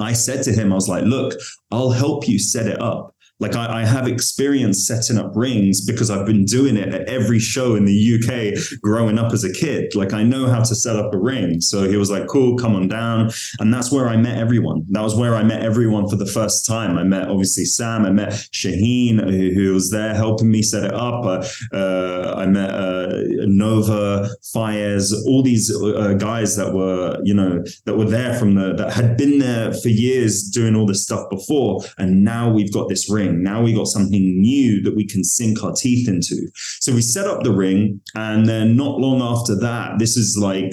I 0.00 0.12
said 0.12 0.42
to 0.44 0.52
him, 0.52 0.72
I 0.72 0.74
was 0.74 0.88
like, 0.88 1.04
look, 1.04 1.34
I'll 1.70 1.90
help 1.90 2.28
you 2.28 2.38
set 2.38 2.66
it 2.66 2.80
up. 2.80 3.11
Like 3.42 3.56
I, 3.56 3.82
I, 3.82 3.84
have 3.84 4.06
experience 4.06 4.86
setting 4.86 5.18
up 5.18 5.32
rings 5.34 5.84
because 5.84 6.10
I've 6.10 6.24
been 6.24 6.44
doing 6.44 6.76
it 6.76 6.94
at 6.94 7.08
every 7.08 7.40
show 7.40 7.74
in 7.74 7.84
the 7.84 7.98
UK 8.14 8.80
growing 8.80 9.18
up 9.18 9.32
as 9.32 9.42
a 9.42 9.52
kid. 9.52 9.96
Like 9.96 10.12
I 10.12 10.22
know 10.22 10.46
how 10.46 10.60
to 10.60 10.74
set 10.76 10.94
up 10.94 11.12
a 11.12 11.18
ring. 11.18 11.60
So 11.60 11.88
he 11.88 11.96
was 11.96 12.08
like, 12.08 12.28
cool, 12.28 12.56
come 12.56 12.76
on 12.76 12.86
down. 12.86 13.32
And 13.58 13.74
that's 13.74 13.90
where 13.90 14.08
I 14.08 14.16
met 14.16 14.38
everyone. 14.38 14.86
That 14.90 15.02
was 15.02 15.16
where 15.16 15.34
I 15.34 15.42
met 15.42 15.60
everyone 15.60 16.08
for 16.08 16.14
the 16.14 16.26
first 16.26 16.66
time. 16.66 16.96
I 16.96 17.02
met 17.02 17.28
obviously 17.28 17.64
Sam. 17.64 18.06
I 18.06 18.10
met 18.10 18.30
Shaheen, 18.30 19.54
who 19.54 19.74
was 19.74 19.90
there 19.90 20.14
helping 20.14 20.48
me 20.48 20.62
set 20.62 20.84
it 20.84 20.94
up. 20.94 21.24
Uh, 21.24 21.44
uh, 21.76 22.34
I 22.36 22.46
met 22.46 22.70
uh, 22.70 23.24
Nova, 23.46 24.28
Fires, 24.52 25.12
all 25.26 25.42
these 25.42 25.74
uh, 25.74 26.14
guys 26.14 26.56
that 26.56 26.72
were, 26.72 27.18
you 27.24 27.34
know, 27.34 27.64
that 27.86 27.96
were 27.96 28.08
there 28.08 28.34
from 28.34 28.54
the, 28.54 28.74
that 28.74 28.92
had 28.92 29.16
been 29.16 29.40
there 29.40 29.72
for 29.74 29.88
years 29.88 30.44
doing 30.44 30.76
all 30.76 30.86
this 30.86 31.02
stuff 31.02 31.28
before. 31.28 31.82
And 31.98 32.22
now 32.22 32.52
we've 32.52 32.72
got 32.72 32.88
this 32.88 33.10
ring 33.10 33.31
ring. 33.32 33.42
Now 33.42 33.62
we 33.62 33.74
got 33.74 33.86
something 33.86 34.40
new 34.40 34.82
that 34.82 34.94
we 34.94 35.06
can 35.06 35.24
sink 35.24 35.62
our 35.62 35.72
teeth 35.72 36.08
into. 36.08 36.48
So 36.80 36.92
we 36.94 37.02
set 37.02 37.26
up 37.26 37.42
the 37.42 37.52
ring, 37.52 38.00
and 38.14 38.46
then 38.46 38.76
not 38.76 38.98
long 38.98 39.20
after 39.20 39.54
that, 39.56 39.98
this 39.98 40.16
is 40.16 40.38
like 40.38 40.72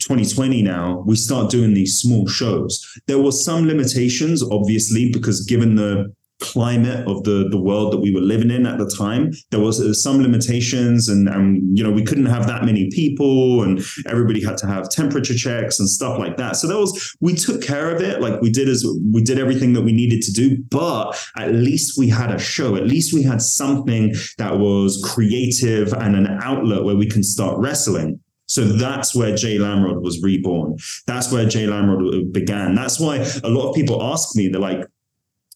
2020 0.00 0.62
now, 0.62 1.02
we 1.06 1.16
start 1.16 1.50
doing 1.50 1.74
these 1.74 1.98
small 1.98 2.26
shows. 2.26 2.84
There 3.06 3.18
were 3.18 3.32
some 3.32 3.66
limitations, 3.66 4.42
obviously, 4.42 5.10
because 5.10 5.44
given 5.44 5.74
the 5.74 6.14
climate 6.40 7.06
of 7.08 7.24
the 7.24 7.48
the 7.50 7.60
world 7.60 7.92
that 7.92 7.98
we 7.98 8.14
were 8.14 8.20
living 8.20 8.50
in 8.50 8.64
at 8.66 8.78
the 8.78 8.88
time 8.96 9.32
there 9.50 9.60
was 9.60 9.80
uh, 9.80 9.92
some 9.92 10.22
limitations 10.22 11.08
and 11.08 11.28
and 11.28 11.76
you 11.76 11.82
know 11.82 11.90
we 11.90 12.04
couldn't 12.04 12.26
have 12.26 12.46
that 12.46 12.64
many 12.64 12.88
people 12.90 13.62
and 13.62 13.80
everybody 14.06 14.42
had 14.42 14.56
to 14.56 14.66
have 14.66 14.88
temperature 14.88 15.34
checks 15.34 15.80
and 15.80 15.88
stuff 15.88 16.18
like 16.18 16.36
that 16.36 16.54
so 16.54 16.68
that 16.68 16.78
was 16.78 17.16
we 17.20 17.34
took 17.34 17.60
care 17.60 17.94
of 17.94 18.00
it 18.00 18.20
like 18.20 18.40
we 18.40 18.50
did 18.50 18.68
as 18.68 18.86
we 19.12 19.22
did 19.22 19.38
everything 19.38 19.72
that 19.72 19.82
we 19.82 19.92
needed 19.92 20.22
to 20.22 20.32
do 20.32 20.56
but 20.70 21.18
at 21.36 21.52
least 21.52 21.98
we 21.98 22.08
had 22.08 22.30
a 22.30 22.38
show 22.38 22.76
at 22.76 22.86
least 22.86 23.12
we 23.12 23.22
had 23.22 23.42
something 23.42 24.14
that 24.38 24.58
was 24.58 25.02
creative 25.12 25.92
and 25.92 26.14
an 26.14 26.26
outlet 26.42 26.84
where 26.84 26.96
we 26.96 27.06
can 27.06 27.22
start 27.22 27.58
wrestling 27.58 28.20
so 28.48 28.64
that's 28.64 29.14
where 29.14 29.36
Jay 29.36 29.58
Lamrod 29.58 30.00
was 30.00 30.22
reborn. 30.22 30.78
That's 31.06 31.30
where 31.30 31.46
Jay 31.46 31.66
Lamrod 31.66 32.32
began. 32.32 32.74
That's 32.74 32.98
why 32.98 33.18
a 33.44 33.50
lot 33.50 33.68
of 33.68 33.74
people 33.74 34.02
ask 34.02 34.34
me, 34.34 34.48
they're 34.48 34.58
like, 34.58 34.86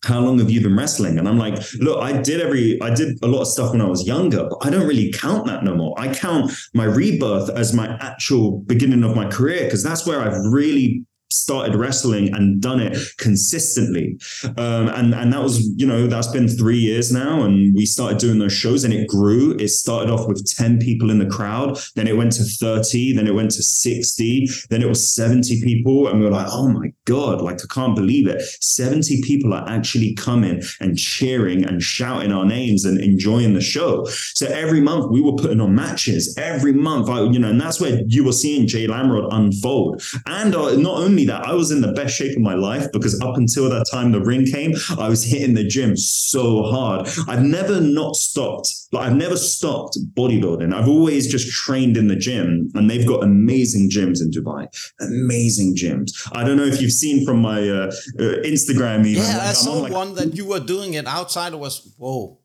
how 0.04 0.20
long 0.20 0.38
have 0.38 0.50
you 0.50 0.60
been 0.60 0.76
wrestling? 0.76 1.18
And 1.18 1.28
I'm 1.28 1.38
like, 1.38 1.58
look, 1.74 2.02
I 2.02 2.20
did 2.20 2.40
every, 2.40 2.80
I 2.82 2.92
did 2.92 3.22
a 3.22 3.26
lot 3.26 3.42
of 3.42 3.46
stuff 3.46 3.70
when 3.70 3.80
I 3.80 3.86
was 3.86 4.06
younger, 4.06 4.48
but 4.48 4.58
I 4.66 4.70
don't 4.70 4.86
really 4.86 5.12
count 5.12 5.46
that 5.46 5.62
no 5.62 5.76
more. 5.76 5.94
I 5.96 6.12
count 6.12 6.50
my 6.74 6.84
rebirth 6.84 7.50
as 7.50 7.72
my 7.72 7.96
actual 8.00 8.58
beginning 8.60 9.04
of 9.04 9.14
my 9.14 9.28
career 9.28 9.64
because 9.64 9.82
that's 9.82 10.06
where 10.06 10.20
I've 10.20 10.44
really 10.46 11.04
started 11.32 11.74
wrestling 11.74 12.32
and 12.34 12.60
done 12.60 12.80
it 12.80 12.96
consistently. 13.18 14.18
Um, 14.56 14.88
and 14.88 15.14
and 15.14 15.32
that 15.32 15.42
was 15.42 15.66
you 15.76 15.86
know 15.86 16.06
that's 16.06 16.28
been 16.28 16.48
three 16.48 16.78
years 16.78 17.12
now, 17.12 17.42
and 17.42 17.74
we 17.74 17.86
started 17.86 18.18
doing 18.18 18.38
those 18.38 18.52
shows, 18.52 18.84
and 18.84 18.92
it 18.92 19.08
grew. 19.08 19.56
It 19.58 19.68
started 19.68 20.10
off 20.10 20.28
with 20.28 20.44
ten 20.56 20.78
people 20.78 21.10
in 21.10 21.18
the 21.18 21.26
crowd, 21.26 21.78
then 21.96 22.06
it 22.06 22.16
went 22.16 22.32
to 22.32 22.44
thirty, 22.44 23.12
then 23.12 23.26
it 23.26 23.34
went 23.34 23.50
to 23.52 23.62
sixty, 23.62 24.48
then 24.70 24.82
it 24.82 24.88
was 24.88 25.08
seventy 25.08 25.60
people, 25.62 26.08
and 26.08 26.20
we 26.20 26.26
were 26.26 26.32
like, 26.32 26.48
oh 26.50 26.68
my 26.68 26.92
god, 27.04 27.40
like 27.40 27.60
I 27.62 27.72
can't 27.72 27.96
believe 27.96 28.26
it. 28.26 28.42
Seventy 28.60 29.20
people 29.22 29.52
are 29.54 29.68
actually 29.68 30.14
coming 30.14 30.62
and 30.80 30.98
cheering 30.98 31.64
and 31.64 31.82
shouting 31.82 32.32
our 32.32 32.44
names 32.44 32.84
and 32.84 32.98
enjoying 33.00 33.54
the 33.54 33.60
show. 33.60 34.04
So 34.34 34.46
every 34.46 34.80
month 34.80 35.10
we 35.10 35.20
were 35.20 35.34
putting 35.34 35.60
on 35.60 35.74
matches. 35.74 36.34
Every 36.38 36.72
month, 36.72 37.08
I, 37.08 37.22
you 37.22 37.38
know, 37.38 37.50
and 37.50 37.60
that's 37.60 37.80
where 37.80 38.00
you 38.06 38.24
were 38.24 38.32
seeing 38.32 38.66
Jay 38.66 38.86
Lamrod 38.86 39.28
unfold. 39.30 40.02
And 40.26 40.54
uh, 40.54 40.76
not 40.76 40.98
only 40.98 41.21
that, 41.26 41.46
I 41.46 41.54
was 41.54 41.70
in 41.70 41.80
the 41.80 41.92
best 41.92 42.16
shape 42.16 42.36
of 42.36 42.42
my 42.42 42.54
life 42.54 42.90
because 42.92 43.20
up 43.20 43.36
until 43.36 43.68
that 43.70 43.86
time 43.90 44.12
the 44.12 44.20
ring 44.20 44.46
came, 44.46 44.74
I 44.98 45.08
was 45.08 45.24
hitting 45.24 45.54
the 45.54 45.64
gym 45.64 45.96
so 45.96 46.62
hard. 46.64 47.08
I've 47.28 47.42
never 47.42 47.80
not 47.80 48.16
stopped. 48.16 48.68
Like 48.92 49.08
I've 49.08 49.16
never 49.16 49.36
stopped 49.36 49.98
bodybuilding. 50.14 50.74
I've 50.74 50.88
always 50.88 51.30
just 51.30 51.50
trained 51.50 51.96
in 51.96 52.08
the 52.08 52.16
gym, 52.16 52.70
and 52.74 52.90
they've 52.90 53.06
got 53.06 53.22
amazing 53.22 53.90
gyms 53.90 54.20
in 54.20 54.30
Dubai. 54.30 54.68
Amazing 55.00 55.76
gyms. 55.76 56.10
I 56.32 56.44
don't 56.44 56.56
know 56.56 56.64
if 56.64 56.80
you've 56.80 56.92
seen 56.92 57.24
from 57.24 57.40
my 57.40 57.60
uh, 57.68 57.86
uh, 58.18 58.42
Instagram. 58.44 59.06
Even. 59.06 59.22
Yeah, 59.22 59.38
I 59.42 59.52
saw 59.52 59.74
like, 59.74 59.92
one 59.92 60.14
that 60.14 60.36
you 60.36 60.46
were 60.46 60.60
doing 60.60 60.94
it 60.94 61.06
outside. 61.06 61.52
It 61.52 61.58
was 61.58 61.94
whoa. 61.96 62.38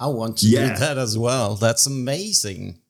I 0.00 0.06
want 0.06 0.38
to 0.38 0.46
yeah. 0.46 0.74
do 0.74 0.80
that 0.80 0.98
as 0.98 1.16
well. 1.16 1.54
That's 1.54 1.86
amazing. 1.86 2.80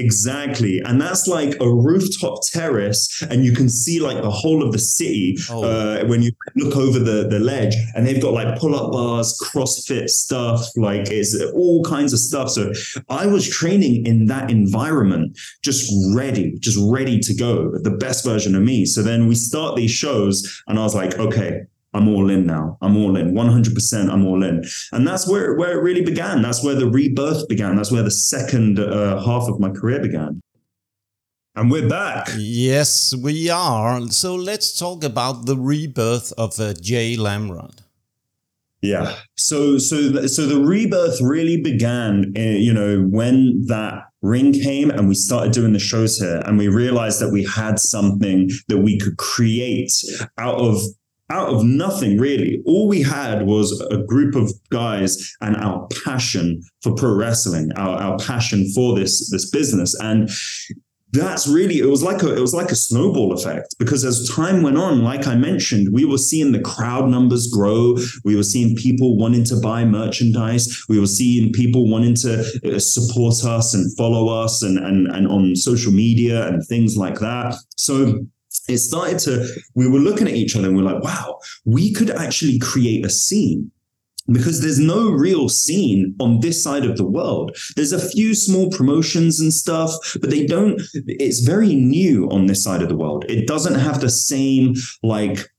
Exactly. 0.00 0.80
And 0.80 0.98
that's 1.00 1.26
like 1.26 1.54
a 1.60 1.70
rooftop 1.70 2.40
terrace, 2.46 3.22
and 3.30 3.44
you 3.44 3.52
can 3.52 3.68
see 3.68 4.00
like 4.00 4.22
the 4.22 4.30
whole 4.30 4.62
of 4.64 4.72
the 4.72 4.78
city 4.78 5.36
oh. 5.50 5.62
uh, 5.62 6.04
when 6.06 6.22
you 6.22 6.32
look 6.56 6.74
over 6.76 6.98
the, 6.98 7.28
the 7.28 7.38
ledge. 7.38 7.74
And 7.94 8.06
they've 8.06 8.22
got 8.22 8.32
like 8.32 8.58
pull 8.58 8.74
up 8.74 8.92
bars, 8.92 9.38
CrossFit 9.42 10.08
stuff, 10.08 10.60
like 10.76 11.10
it's 11.10 11.38
all 11.54 11.84
kinds 11.84 12.12
of 12.12 12.18
stuff. 12.18 12.48
So 12.50 12.72
I 13.08 13.26
was 13.26 13.48
training 13.48 14.06
in 14.06 14.26
that 14.26 14.50
environment, 14.50 15.38
just 15.62 15.92
ready, 16.14 16.58
just 16.58 16.78
ready 16.80 17.20
to 17.20 17.34
go, 17.34 17.70
the 17.78 17.90
best 17.90 18.24
version 18.24 18.54
of 18.54 18.62
me. 18.62 18.86
So 18.86 19.02
then 19.02 19.26
we 19.28 19.34
start 19.34 19.76
these 19.76 19.90
shows, 19.90 20.62
and 20.66 20.78
I 20.78 20.82
was 20.82 20.94
like, 20.94 21.18
okay, 21.18 21.60
I'm 21.92 22.08
all 22.08 22.30
in 22.30 22.46
now. 22.46 22.78
I'm 22.80 22.96
all 22.96 23.16
in. 23.16 23.34
100% 23.34 24.10
I'm 24.10 24.24
all 24.26 24.42
in. 24.44 24.62
And 24.92 25.06
that's 25.06 25.28
where, 25.28 25.54
where 25.56 25.78
it 25.78 25.82
really 25.82 26.04
began. 26.04 26.40
That's 26.40 26.62
where 26.62 26.74
the 26.74 26.88
rebirth 26.88 27.48
began. 27.48 27.76
That's 27.76 27.90
where 27.90 28.02
the 28.02 28.10
second 28.10 28.78
uh, 28.78 29.22
half 29.24 29.48
of 29.48 29.58
my 29.58 29.70
career 29.70 30.00
began. 30.00 30.40
And 31.56 31.70
we're 31.70 31.88
back. 31.88 32.28
Yes, 32.38 33.14
we 33.14 33.50
are. 33.50 34.06
So 34.08 34.36
let's 34.36 34.78
talk 34.78 35.02
about 35.02 35.46
the 35.46 35.56
rebirth 35.56 36.32
of 36.38 36.58
uh, 36.60 36.74
Jay 36.74 37.16
Lamrod. 37.16 37.80
Yeah. 38.82 39.16
So 39.36 39.76
so 39.76 40.26
so 40.26 40.46
the 40.46 40.60
rebirth 40.60 41.20
really 41.20 41.60
began, 41.60 42.32
uh, 42.36 42.40
you 42.40 42.72
know, 42.72 43.02
when 43.02 43.66
that 43.66 44.04
Ring 44.22 44.52
came 44.52 44.90
and 44.90 45.08
we 45.08 45.14
started 45.14 45.52
doing 45.52 45.72
the 45.72 45.78
shows 45.78 46.18
here, 46.18 46.42
and 46.46 46.56
we 46.56 46.68
realized 46.68 47.20
that 47.20 47.30
we 47.30 47.44
had 47.44 47.78
something 47.78 48.48
that 48.68 48.78
we 48.78 48.98
could 48.98 49.16
create 49.16 49.92
out 50.38 50.56
of 50.56 50.80
out 51.30 51.48
of 51.48 51.64
nothing 51.64 52.18
really. 52.18 52.62
All 52.66 52.88
we 52.88 53.02
had 53.02 53.46
was 53.46 53.80
a 53.90 53.98
group 53.98 54.34
of 54.34 54.52
guys 54.70 55.34
and 55.40 55.56
our 55.56 55.86
passion 56.04 56.62
for 56.82 56.94
pro 56.94 57.14
wrestling, 57.14 57.70
our, 57.76 57.96
our 58.00 58.18
passion 58.18 58.70
for 58.74 58.94
this 58.98 59.30
this 59.30 59.50
business, 59.50 59.94
and 60.00 60.28
that's 61.12 61.48
really 61.48 61.78
it 61.78 61.86
was 61.86 62.02
like 62.02 62.22
a 62.22 62.36
it 62.36 62.40
was 62.40 62.54
like 62.54 62.70
a 62.70 62.76
snowball 62.76 63.32
effect 63.32 63.74
because 63.78 64.04
as 64.04 64.28
time 64.28 64.62
went 64.62 64.78
on 64.78 65.02
like 65.02 65.26
i 65.26 65.34
mentioned 65.34 65.88
we 65.92 66.04
were 66.04 66.18
seeing 66.18 66.52
the 66.52 66.60
crowd 66.60 67.08
numbers 67.08 67.48
grow. 67.48 67.96
We 68.24 68.36
were 68.36 68.44
seeing 68.44 68.76
people 68.76 69.16
wanting 69.16 69.44
to 69.44 69.60
buy 69.60 69.84
merchandise. 69.84 70.84
We 70.88 71.00
were 71.00 71.06
seeing 71.06 71.52
people 71.52 71.90
wanting 71.90 72.14
to 72.16 72.40
uh, 72.64 72.78
support 72.78 73.44
us 73.44 73.74
and 73.74 73.96
follow 73.96 74.28
us 74.28 74.62
and 74.62 74.78
and, 74.78 75.08
and 75.08 75.26
on 75.26 75.56
social 75.56 75.92
media 75.92 76.46
and 76.46 76.64
things 76.66 76.96
like 76.96 77.18
that. 77.18 77.56
So 77.76 78.20
it 78.68 78.78
started 78.78 79.18
to 79.18 79.46
we 79.74 79.88
were 79.88 79.98
looking 79.98 80.28
at 80.28 80.34
each 80.34 80.56
other 80.56 80.68
and 80.68 80.76
we 80.76 80.82
we're 80.82 80.92
like 80.92 81.02
wow 81.02 81.38
we 81.64 81.92
could 81.92 82.10
actually 82.10 82.58
create 82.58 83.04
a 83.04 83.10
scene 83.10 83.70
because 84.30 84.60
there's 84.60 84.78
no 84.78 85.10
real 85.10 85.48
scene 85.48 86.14
on 86.20 86.40
this 86.40 86.62
side 86.62 86.84
of 86.84 86.96
the 86.96 87.04
world. 87.04 87.56
There's 87.76 87.92
a 87.92 88.08
few 88.10 88.34
small 88.34 88.70
promotions 88.70 89.40
and 89.40 89.52
stuff, 89.52 89.92
but 90.20 90.30
they 90.30 90.46
don't, 90.46 90.80
it's 90.94 91.40
very 91.40 91.74
new 91.74 92.28
on 92.30 92.46
this 92.46 92.62
side 92.62 92.82
of 92.82 92.88
the 92.88 92.96
world. 92.96 93.24
It 93.28 93.46
doesn't 93.46 93.74
have 93.74 94.00
the 94.00 94.10
same 94.10 94.74
like 95.02 95.50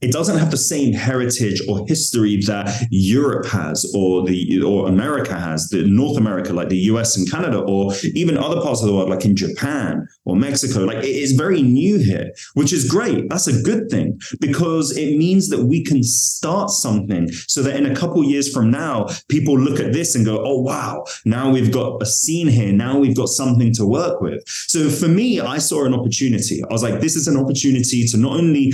it 0.00 0.12
doesn't 0.12 0.38
have 0.38 0.50
the 0.50 0.56
same 0.56 0.92
heritage 0.92 1.60
or 1.68 1.86
history 1.86 2.40
that 2.46 2.86
Europe 2.90 3.46
has 3.46 3.90
or 3.94 4.24
the 4.24 4.62
or 4.62 4.88
America 4.88 5.38
has, 5.38 5.68
the 5.68 5.82
North 5.82 6.16
America, 6.16 6.52
like 6.52 6.68
the 6.68 6.78
US 6.92 7.16
and 7.16 7.30
Canada, 7.30 7.60
or 7.60 7.92
even 8.14 8.38
other 8.38 8.60
parts 8.60 8.80
of 8.80 8.88
the 8.88 8.94
world, 8.94 9.10
like 9.10 9.24
in 9.24 9.36
Japan 9.36 10.08
or 10.24 10.36
Mexico. 10.36 10.84
Like 10.84 10.98
it 10.98 11.16
is 11.16 11.32
very 11.32 11.62
new 11.62 11.98
here, 11.98 12.32
which 12.54 12.72
is 12.72 12.88
great. 12.88 13.28
That's 13.28 13.46
a 13.46 13.62
good 13.62 13.90
thing 13.90 14.18
because 14.40 14.96
it 14.96 15.16
means 15.18 15.48
that 15.50 15.64
we 15.64 15.84
can 15.84 16.02
start 16.02 16.70
something 16.70 17.30
so 17.48 17.62
that 17.62 17.76
in 17.76 17.86
a 17.86 17.94
couple 17.94 18.24
years 18.24 18.52
from 18.52 18.70
now, 18.70 19.06
people 19.28 19.58
look 19.58 19.80
at 19.80 19.92
this 19.92 20.14
and 20.14 20.24
go, 20.24 20.42
oh 20.44 20.60
wow, 20.60 21.04
now 21.24 21.50
we've 21.50 21.72
got 21.72 22.02
a 22.02 22.06
scene 22.06 22.48
here. 22.48 22.72
Now 22.72 22.98
we've 22.98 23.16
got 23.16 23.28
something 23.28 23.72
to 23.74 23.84
work 23.84 24.20
with. 24.20 24.42
So 24.46 24.88
for 24.88 25.08
me, 25.08 25.40
I 25.40 25.58
saw 25.58 25.84
an 25.84 25.94
opportunity. 25.94 26.62
I 26.62 26.72
was 26.72 26.82
like, 26.82 27.00
this 27.00 27.16
is 27.16 27.28
an 27.28 27.36
opportunity 27.36 28.06
to 28.06 28.16
not 28.16 28.32
only 28.32 28.72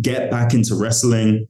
get 0.00 0.30
back 0.30 0.54
into 0.54 0.74
wrestling 0.74 1.48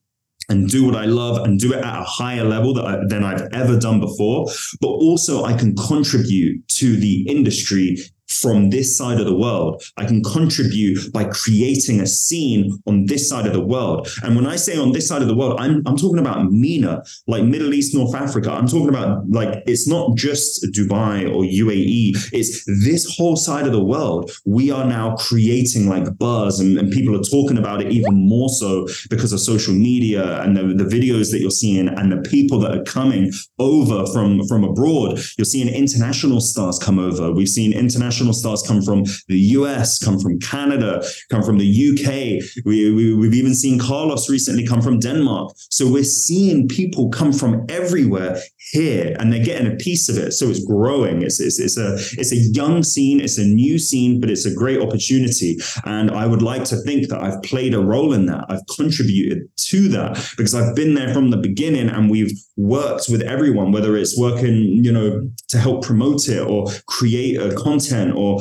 and 0.49 0.68
do 0.68 0.84
what 0.84 0.97
I 0.97 1.05
love 1.05 1.45
and 1.47 1.59
do 1.59 1.72
it 1.72 1.78
at 1.78 2.01
a 2.01 2.05
higher 2.05 2.45
level 2.45 2.78
I, 2.80 2.99
than 3.07 3.22
I've 3.22 3.49
ever 3.53 3.78
done 3.78 4.01
before. 4.01 4.47
But 4.80 4.88
also, 4.88 5.45
I 5.45 5.53
can 5.53 5.76
contribute 5.76 6.66
to 6.68 6.97
the 6.97 7.22
industry 7.28 7.99
from 8.31 8.70
this 8.70 8.97
side 8.97 9.20
of 9.20 9.26
the 9.26 9.35
world. 9.35 9.83
I 9.97 10.05
can 10.05 10.22
contribute 10.22 11.12
by 11.12 11.24
creating 11.24 12.01
a 12.01 12.07
scene 12.07 12.78
on 12.87 13.07
this 13.07 13.28
side 13.28 13.47
of 13.47 13.53
the 13.53 13.61
world. 13.61 14.09
And 14.22 14.37
when 14.37 14.47
I 14.47 14.57
say 14.57 14.78
on 14.78 14.93
this 14.93 15.09
side 15.09 15.22
of 15.22 15.28
the 15.28 15.35
world, 15.35 15.59
I'm, 15.59 15.83
I'm 15.87 15.97
talking 15.97 16.18
about 16.18 16.51
MENA, 16.51 17.03
like 17.26 17.45
Middle 17.45 17.74
East, 17.74 17.95
North 17.95 18.14
Africa. 18.14 18.53
I'm 18.53 18.68
talking 18.68 18.89
about 18.89 19.28
like, 19.28 19.62
it's 19.66 19.89
not 19.89 20.16
just 20.16 20.64
Dubai 20.72 21.28
or 21.28 21.43
UAE, 21.43 22.31
it's 22.33 22.64
this 22.85 23.16
whole 23.16 23.37
side 23.37 23.66
of 23.66 23.72
the 23.72 23.83
world. 23.83 24.31
We 24.47 24.70
are 24.70 24.85
now 24.85 25.16
creating 25.16 25.89
like 25.89 26.16
buzz 26.18 26.61
and, 26.61 26.78
and 26.78 26.93
people 26.93 27.16
are 27.16 27.22
talking 27.22 27.59
about 27.59 27.83
it 27.83 27.93
even 27.93 28.14
more 28.14 28.49
so 28.49 28.87
because 29.09 29.33
of 29.33 29.41
social 29.41 29.74
media 29.74 30.41
and 30.43 30.57
the, 30.57 30.62
the 30.62 30.85
videos 30.85 31.31
that 31.33 31.41
you're 31.41 31.51
seeing 31.51 31.89
and 31.89 32.12
the 32.12 32.28
people 32.31 32.59
that 32.61 32.76
are 32.76 32.85
coming 32.85 33.33
over 33.59 34.07
from, 34.12 34.47
from 34.47 34.64
abroad. 34.64 35.18
You're 35.37 35.45
seeing 35.45 35.68
international 35.68 36.41
stars 36.41 36.78
come 36.78 36.99
over. 36.99 37.33
We've 37.33 37.49
seen 37.49 37.72
international 37.72 38.20
international 38.21 38.33
stars 38.35 38.62
come 38.62 38.83
from 38.83 39.05
the 39.29 39.39
US, 39.57 39.99
come 39.99 40.18
from 40.18 40.39
Canada, 40.39 41.03
come 41.31 41.43
from 41.43 41.59
the 41.59 41.66
UK. 41.66 42.64
We, 42.64 42.93
we, 42.93 43.14
we've 43.14 43.35
even 43.35 43.55
seen 43.55 43.79
Carlos 43.79 44.29
recently 44.29 44.66
come 44.66 44.83
from 44.83 44.99
Denmark. 44.99 45.53
So 45.71 45.91
we're 45.91 46.05
seeing 46.05 46.68
people 46.68 47.09
come 47.09 47.33
from 47.33 47.64
everywhere 47.68 48.41
here 48.73 49.16
and 49.18 49.33
they're 49.33 49.45
getting 49.45 49.73
a 49.73 49.77
piece 49.77 50.09
of 50.09 50.18
it. 50.18 50.33
So 50.33 50.49
it's 50.49 50.64
growing. 50.64 51.23
It's, 51.23 51.41
it's, 51.41 51.59
it's, 51.59 51.77
a, 51.77 51.95
it's 52.21 52.33
a 52.33 52.37
young 52.37 52.83
scene, 52.83 53.21
it's 53.21 53.39
a 53.39 53.45
new 53.45 53.79
scene, 53.79 54.21
but 54.21 54.31
it's 54.31 54.47
a 54.47 54.55
great 54.55 54.81
opportunity. 54.81 55.59
And 55.85 56.11
I 56.11 56.27
would 56.27 56.43
like 56.43 56.64
to 56.64 56.77
think 56.77 57.09
that 57.09 57.23
I've 57.23 57.43
played 57.43 57.75
a 57.75 57.81
role 57.81 58.12
in 58.12 58.27
that. 58.27 58.45
I've 58.49 58.66
contributed 58.77 59.49
to 59.71 59.89
that 59.89 60.35
because 60.37 60.55
I've 60.55 60.77
been 60.77 60.95
there 60.95 61.12
from 61.12 61.31
the 61.31 61.37
beginning 61.37 61.89
and 61.89 62.11
we've 62.11 62.33
worked 62.57 63.09
with 63.09 63.23
everyone, 63.23 63.73
whether 63.73 63.97
it's 63.97 64.18
working, 64.18 64.85
you 64.85 64.93
know, 64.93 65.29
to 65.49 65.59
help 65.59 65.85
promote 65.85 66.29
it 66.29 66.41
or 66.41 66.66
create 66.87 67.41
a 67.41 67.55
content 67.55 68.09
or 68.11 68.40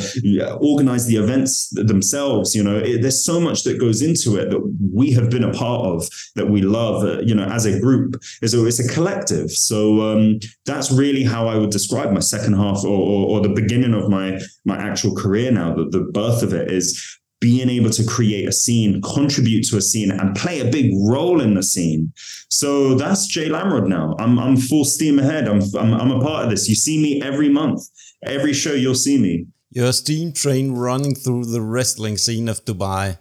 organize 0.61 1.07
the 1.07 1.17
events 1.17 1.70
themselves. 1.72 2.55
You 2.55 2.63
know, 2.63 2.78
it, 2.78 3.01
there's 3.01 3.24
so 3.24 3.39
much 3.39 3.63
that 3.63 3.80
goes 3.80 4.01
into 4.01 4.38
it 4.38 4.49
that 4.49 4.61
we 4.93 5.11
have 5.13 5.30
been 5.30 5.43
a 5.43 5.53
part 5.53 5.86
of 5.86 6.07
that 6.36 6.49
we 6.49 6.61
love, 6.61 7.03
uh, 7.03 7.20
you 7.22 7.36
know, 7.36 7.45
as 7.45 7.65
a 7.65 7.80
group. 7.80 8.22
So 8.45 8.65
it's 8.65 8.80
a 8.80 8.93
collective. 8.93 9.51
So 9.51 10.01
um, 10.01 10.39
that's 10.65 10.91
really 10.91 11.24
how 11.24 11.47
I 11.47 11.57
would 11.57 11.72
describe 11.72 12.11
my 12.11 12.20
second 12.20 12.53
half 12.53 12.84
or, 12.84 12.88
or, 12.88 13.30
or 13.30 13.41
the 13.41 13.49
beginning 13.49 13.93
of 13.93 14.09
my 14.09 14.39
my 14.65 14.78
actual 14.78 15.15
career 15.15 15.51
now. 15.51 15.74
The, 15.76 15.86
the 15.86 16.01
birth 16.11 16.43
of 16.43 16.53
it 16.53 16.72
is 16.72 17.20
being 17.41 17.70
able 17.70 17.89
to 17.89 18.03
create 18.05 18.47
a 18.47 18.51
scene, 18.51 19.01
contribute 19.01 19.65
to 19.67 19.78
a 19.78 19.82
scene, 19.82 20.11
and 20.11 20.36
play 20.36 20.59
a 20.59 20.70
big 20.70 20.91
role 21.07 21.39
in 21.39 21.53
the 21.53 21.63
scene. 21.63 22.11
So 22.49 22.95
that's 22.95 23.28
Jay 23.28 23.47
Lamrod 23.49 23.88
now. 23.88 24.15
I'm 24.20 24.38
I'm 24.38 24.57
full 24.57 24.86
steam 24.86 25.20
ahead. 25.20 25.47
I'm, 25.47 25.61
I'm 25.78 25.93
I'm 25.93 26.11
a 26.11 26.22
part 26.22 26.45
of 26.45 26.49
this. 26.49 26.67
You 26.67 26.76
see 26.76 27.01
me 27.01 27.22
every 27.22 27.49
month, 27.49 27.82
every 28.24 28.53
show 28.53 28.74
you'll 28.74 28.95
see 28.95 29.17
me. 29.17 29.45
You're 29.72 29.93
steam 29.93 30.34
train 30.34 30.72
running 30.74 31.15
through 31.15 31.45
the 31.45 31.61
wrestling 31.61 32.17
scene 32.17 32.47
of 32.47 32.65
Dubai. 32.65 33.17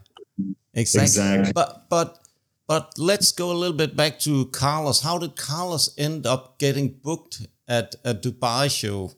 Exactly. 0.75 1.03
exactly. 1.03 1.53
But 1.53 1.89
but 1.91 2.19
but 2.67 2.95
let's 2.99 3.33
go 3.33 3.51
a 3.51 3.57
little 3.57 3.77
bit 3.77 3.97
back 3.97 4.19
to 4.21 4.47
Carlos. 4.47 5.03
How 5.03 5.19
did 5.19 5.37
Carlos 5.37 5.91
end 5.99 6.27
up 6.27 6.59
getting 6.59 6.89
booked 7.03 7.47
at 7.67 7.95
a 8.05 8.15
Dubai 8.15 8.71
show? 8.71 9.13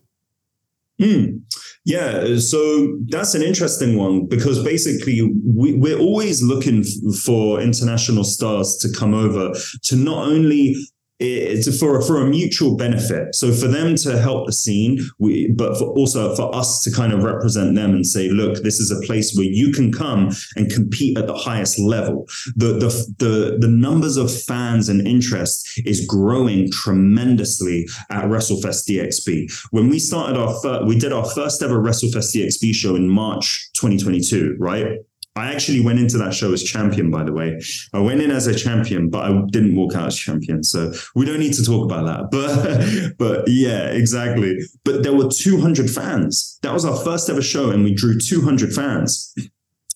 Hmm. 1.00 1.38
Yeah, 1.86 2.36
so 2.36 2.98
that's 3.08 3.34
an 3.34 3.42
interesting 3.42 3.96
one 3.96 4.26
because 4.26 4.62
basically 4.62 5.22
we, 5.46 5.72
we're 5.72 5.98
always 5.98 6.42
looking 6.42 6.84
for 7.24 7.58
international 7.60 8.22
stars 8.22 8.76
to 8.82 8.92
come 8.92 9.14
over 9.14 9.54
to 9.84 9.96
not 9.96 10.28
only 10.28 10.76
it's 11.20 11.78
for 11.78 12.00
for 12.02 12.22
a 12.22 12.26
mutual 12.26 12.76
benefit. 12.76 13.34
So 13.34 13.52
for 13.52 13.68
them 13.68 13.94
to 13.96 14.18
help 14.18 14.46
the 14.46 14.52
scene, 14.52 15.00
we 15.18 15.50
but 15.52 15.78
for 15.78 15.88
also 15.88 16.34
for 16.34 16.54
us 16.54 16.82
to 16.84 16.90
kind 16.90 17.12
of 17.12 17.22
represent 17.22 17.74
them 17.74 17.90
and 17.90 18.06
say, 18.06 18.28
look, 18.28 18.62
this 18.62 18.80
is 18.80 18.90
a 18.90 19.00
place 19.06 19.34
where 19.36 19.46
you 19.46 19.72
can 19.72 19.92
come 19.92 20.30
and 20.56 20.70
compete 20.70 21.18
at 21.18 21.26
the 21.26 21.34
highest 21.34 21.78
level. 21.78 22.26
The 22.56 22.74
the 22.74 23.14
the 23.18 23.58
the 23.60 23.68
numbers 23.68 24.16
of 24.16 24.32
fans 24.32 24.88
and 24.88 25.06
interest 25.06 25.80
is 25.84 26.06
growing 26.06 26.70
tremendously 26.70 27.86
at 28.10 28.24
WrestleFest 28.24 28.88
DXB. 28.88 29.68
When 29.70 29.88
we 29.88 29.98
started 29.98 30.38
our 30.38 30.54
first, 30.62 30.86
we 30.86 30.98
did 30.98 31.12
our 31.12 31.28
first 31.30 31.62
ever 31.62 31.80
WrestleFest 31.80 32.34
DXB 32.34 32.74
show 32.74 32.96
in 32.96 33.08
March 33.08 33.70
2022, 33.74 34.56
right? 34.58 35.00
I 35.36 35.52
actually 35.52 35.80
went 35.80 36.00
into 36.00 36.18
that 36.18 36.34
show 36.34 36.52
as 36.52 36.62
champion, 36.62 37.10
by 37.10 37.22
the 37.22 37.32
way. 37.32 37.60
I 37.92 38.00
went 38.00 38.20
in 38.20 38.30
as 38.30 38.46
a 38.46 38.54
champion, 38.54 39.10
but 39.10 39.30
I 39.30 39.42
didn't 39.50 39.76
walk 39.76 39.94
out 39.94 40.08
as 40.08 40.16
champion. 40.16 40.64
So 40.64 40.92
we 41.14 41.24
don't 41.24 41.38
need 41.38 41.54
to 41.54 41.64
talk 41.64 41.84
about 41.84 42.06
that. 42.06 42.30
But 43.18 43.18
but 43.18 43.48
yeah, 43.48 43.86
exactly. 43.90 44.58
But 44.84 45.02
there 45.02 45.14
were 45.14 45.28
200 45.28 45.90
fans. 45.90 46.58
That 46.62 46.72
was 46.72 46.84
our 46.84 46.96
first 46.96 47.30
ever 47.30 47.42
show, 47.42 47.70
and 47.70 47.84
we 47.84 47.94
drew 47.94 48.18
200 48.18 48.72
fans. 48.72 49.34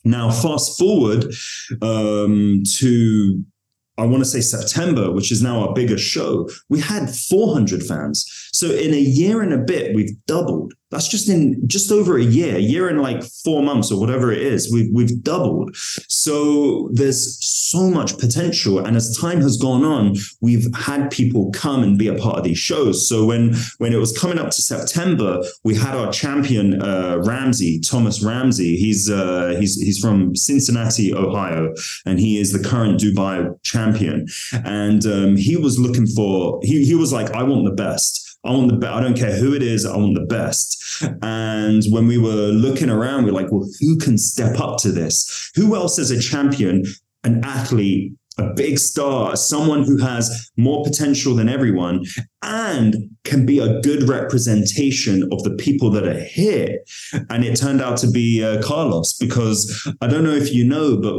Now, 0.05 0.31
fast 0.31 0.79
forward 0.79 1.33
um, 1.81 2.63
to 2.79 3.45
I 3.97 4.07
want 4.07 4.25
to 4.25 4.29
say 4.29 4.41
September, 4.41 5.13
which 5.13 5.31
is 5.31 5.41
now 5.43 5.69
our 5.69 5.73
biggest 5.73 6.05
show, 6.05 6.49
we 6.69 6.81
had 6.81 7.09
400 7.09 7.83
fans. 7.83 8.27
So 8.53 8.71
in 8.71 8.93
a 8.93 8.99
year 8.99 9.41
and 9.41 9.53
a 9.53 9.59
bit, 9.59 9.95
we've 9.95 10.17
doubled. 10.27 10.75
That's 10.91 11.09
just 11.09 11.29
in 11.29 11.67
just 11.67 11.91
over 11.91 12.19
a 12.19 12.23
year, 12.23 12.57
a 12.57 12.61
year 12.61 12.89
and 12.89 13.01
like 13.01 13.25
four 13.45 13.63
months 13.63 13.91
or 13.91 13.99
whatever 13.99 14.31
it 14.31 14.43
is. 14.43 14.73
We've 14.73 14.91
we've 14.93 15.23
doubled. 15.23 15.75
So 16.09 16.89
there's 16.93 17.45
so 17.45 17.91
much 17.91 18.19
potential. 18.19 18.79
And 18.79 18.97
as 18.97 19.17
time 19.17 19.41
has 19.41 19.57
gone 19.57 19.85
on, 19.85 20.15
we've 20.41 20.67
had 20.77 21.11
people 21.11 21.51
come 21.53 21.83
and 21.83 21.99
be 21.99 22.09
a 22.09 22.15
part 22.15 22.39
of 22.39 22.45
these 22.45 22.59
shows. 22.59 23.09
So 23.09 23.25
when 23.25 23.55
when 23.79 23.93
it 23.93 23.97
was 23.97 24.17
coming 24.17 24.39
up 24.39 24.51
to 24.51 24.63
September, 24.63 25.43
we 25.65 25.75
had 25.75 25.97
our 25.97 26.13
champion 26.13 26.81
uh, 26.81 27.19
Ramsey, 27.25 27.81
Thomas 27.81 28.23
Ramsey. 28.23 28.77
He's 28.77 29.11
uh, 29.11 29.57
he's 29.59 29.81
he's 29.81 29.99
from 29.99 30.37
Cincinnati, 30.37 31.15
Ohio, 31.15 31.75
and 32.07 32.21
he 32.21 32.39
is 32.39 32.53
the 32.53 32.63
current 32.69 33.01
Dubai 33.01 33.53
champion. 33.63 34.27
And 34.53 35.05
um, 35.07 35.37
he 35.37 35.57
was 35.57 35.79
looking 35.79 36.07
for 36.07 36.61
he 36.63 36.85
he 36.85 36.95
was 36.95 37.13
like, 37.13 37.31
I 37.33 37.43
want 37.43 37.65
the 37.65 37.73
best. 37.73 38.24
I 38.45 38.51
want 38.51 38.71
the 38.71 38.77
best. 38.77 38.93
I 38.93 39.01
don't 39.01 39.17
care 39.19 39.37
who 39.37 39.55
it 39.55 39.63
is. 39.63 39.87
I 39.87 39.97
want 39.97 40.15
the 40.15 40.27
best. 40.27 41.03
And 41.23 41.83
when 41.91 42.07
we 42.07 42.19
were 42.19 42.49
looking 42.53 42.91
around, 42.91 43.25
we 43.25 43.31
are 43.31 43.35
like, 43.35 43.51
well, 43.51 43.69
who 43.81 43.97
can 43.97 44.19
step 44.19 44.61
up 44.61 44.79
to 44.81 44.93
this? 44.93 45.51
Who 45.55 45.75
else 45.75 45.99
is 45.99 46.11
a 46.11 46.21
champion, 46.21 46.85
an 47.25 47.43
athlete, 47.45 48.13
a 48.39 48.53
big 48.55 48.79
star, 48.79 49.37
someone 49.37 49.85
who 49.85 49.97
has 49.99 50.51
more 50.57 50.85
potential 50.85 51.35
than 51.35 51.49
everyone, 51.49 52.05
and 52.45 53.11
can 53.25 53.47
be 53.47 53.59
a 53.59 53.81
good 53.81 54.07
representation 54.09 55.27
of 55.33 55.43
the 55.45 55.55
people 55.57 55.91
that 55.91 56.07
are 56.07 56.21
here. 56.21 56.79
And 57.31 57.43
it 57.43 57.57
turned 57.57 57.81
out 57.81 57.97
to 57.99 58.11
be 58.11 58.45
uh, 58.45 58.63
Carlos, 58.63 59.15
because 59.15 59.91
I 60.03 60.07
don't 60.07 60.25
know 60.25 60.35
if 60.35 60.53
you 60.53 60.65
know, 60.65 60.99
but 60.99 61.15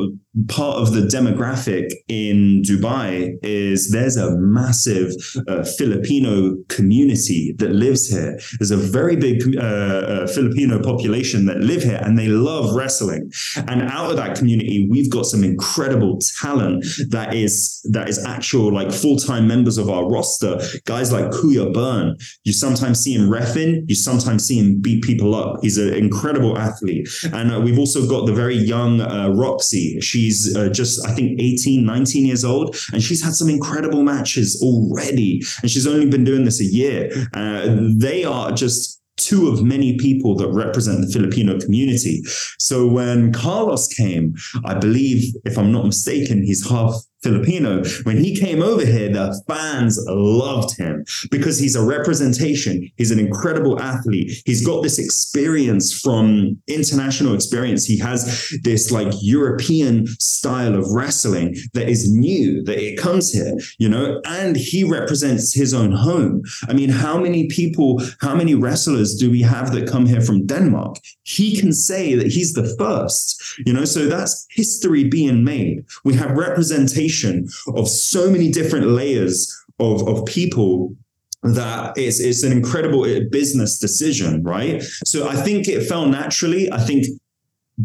part 0.48 0.78
of 0.78 0.94
the 0.94 1.02
demographic 1.02 1.92
in 2.08 2.62
Dubai 2.62 3.38
is 3.42 3.92
there's 3.92 4.18
a 4.18 4.36
massive 4.38 5.14
uh, 5.48 5.64
Filipino 5.64 6.56
community 6.70 7.56
that 7.58 7.72
lives 7.72 8.08
here. 8.08 8.38
There's 8.60 8.72
a 8.72 8.78
very 8.78 9.16
big 9.16 9.58
uh, 9.58 9.62
uh, 9.62 10.28
Filipino 10.28 10.82
population 10.82 11.46
that 11.48 11.58
live 11.58 11.82
here 11.82 12.00
and 12.04 12.20
they 12.20 12.28
love 12.28 12.76
wrestling. 12.76 13.32
And 13.56 13.82
out 13.82 14.12
of 14.12 14.18
that 14.18 14.38
community, 14.38 14.88
we've 14.90 15.10
got 15.10 15.26
some 15.26 15.44
incredible 15.44 16.20
talent 16.42 16.86
that 17.10 17.34
is 17.34 17.82
that 17.92 18.10
is 18.10 18.24
actual 18.26 18.72
like 18.74 18.92
full-time 18.92 19.48
members 19.48 19.78
of 19.78 19.90
our 19.90 20.08
roster. 20.08 20.60
Guys 20.86 21.12
like 21.12 21.14
Kuya 21.24 21.74
Burn. 21.74 22.18
You 22.43 22.53
sometimes 22.53 22.99
see 22.99 23.13
him 23.13 23.30
refing, 23.30 23.84
you 23.88 23.95
sometimes 23.95 24.45
see 24.45 24.59
him 24.59 24.82
beat 24.82 25.03
people 25.03 25.36
up. 25.36 25.59
He's 25.61 25.78
an 25.78 25.93
incredible 25.93 26.57
athlete. 26.57 27.07
And 27.34 27.53
uh, 27.53 27.59
we've 27.59 27.80
also 27.80 28.07
got 28.07 28.26
the 28.26 28.34
very 28.34 28.55
young 28.55 29.01
uh, 29.01 29.30
Roxy. 29.30 29.99
She's 30.01 30.55
uh, 30.55 30.70
just, 30.70 31.05
I 31.05 31.13
think, 31.13 31.39
18, 31.39 31.86
19 31.86 32.26
years 32.26 32.45
old, 32.45 32.76
and 32.93 33.01
she's 33.01 33.24
had 33.24 33.34
some 33.34 33.49
incredible 33.49 34.03
matches 34.03 34.61
already. 34.61 35.41
And 35.61 35.72
she's 35.72 35.88
only 35.88 36.07
been 36.07 36.24
doing 36.24 36.45
this 36.45 36.61
a 36.61 36.66
year. 36.66 37.11
Uh, 37.34 37.76
they 37.97 38.24
are 38.24 38.51
just 38.51 39.01
two 39.18 39.47
of 39.47 39.63
many 39.63 39.97
people 39.97 40.36
that 40.36 40.49
represent 40.49 41.01
the 41.01 41.11
Filipino 41.11 41.59
community. 41.59 42.22
So 42.59 42.86
when 42.88 43.32
Carlos 43.32 43.88
came, 43.88 44.36
I 44.66 44.74
believe, 44.76 45.34
if 45.45 45.57
I'm 45.57 45.72
not 45.72 45.86
mistaken, 45.86 46.43
he's 46.43 46.70
half 46.70 46.93
Filipino. 47.26 47.84
When 48.04 48.18
he 48.24 48.40
came 48.40 48.62
over 48.62 48.86
here, 48.86 49.10
the 49.10 49.42
fans 49.48 50.00
loved 50.08 50.78
him 50.78 51.04
because 51.32 51.58
he's 51.58 51.76
a 51.76 51.84
representation. 51.84 52.92
He's 52.98 53.10
an 53.10 53.20
incredible 53.20 53.82
athlete. 53.82 54.44
He's 54.46 54.64
got 54.64 54.84
this 54.84 55.00
experience 55.00 55.88
from 56.00 56.58
international 56.68 57.34
experience. 57.34 57.84
He 57.84 57.98
has 57.98 58.20
this 58.62 58.92
like 58.92 59.12
European 59.22 60.06
style 60.20 60.76
of 60.76 60.92
wrestling 60.92 61.56
that 61.74 61.90
is 61.90 62.12
new, 62.14 62.64
that 62.64 62.78
it 62.78 63.00
comes 63.00 63.32
here, 63.32 63.54
you 63.80 63.90
know, 63.90 64.22
and 64.26 64.56
he 64.56 64.84
represents 64.84 65.54
his 65.54 65.74
own 65.74 65.92
home. 65.92 66.44
I 66.70 66.74
mean, 66.74 66.90
how 66.90 67.18
many 67.18 67.48
people, 67.48 68.02
how 68.22 68.36
many 68.36 68.54
wrestlers 68.54 69.16
do 69.16 69.32
we 69.32 69.42
have 69.42 69.72
that 69.72 69.90
come 69.90 70.06
here 70.06 70.22
from 70.22 70.46
Denmark? 70.46 70.98
He 71.24 71.60
can 71.60 71.74
say 71.74 72.14
that 72.14 72.28
he's 72.28 72.54
the 72.54 72.76
first, 72.78 73.42
you 73.66 73.74
know, 73.74 73.86
so 73.86 74.06
that's 74.06 74.46
history 74.52 75.06
being 75.06 75.44
made. 75.44 75.86
We 76.04 76.14
have 76.16 76.32
representation 76.38 77.14
of 77.76 77.88
so 77.88 78.30
many 78.30 78.51
different 78.51 78.88
layers 78.88 79.51
of, 79.80 80.07
of 80.07 80.26
people 80.26 80.95
that 81.43 81.95
it's, 81.97 82.20
it's 82.20 82.43
an 82.43 82.51
incredible 82.51 83.05
eh, 83.05 83.22
business 83.32 83.78
decision, 83.78 84.43
right? 84.43 84.82
So 85.05 85.28
I 85.28 85.36
think 85.36 85.68
it 85.68 85.88
fell 85.88 86.07
naturally. 86.07 86.72
I 86.72 86.80
think 86.80 87.05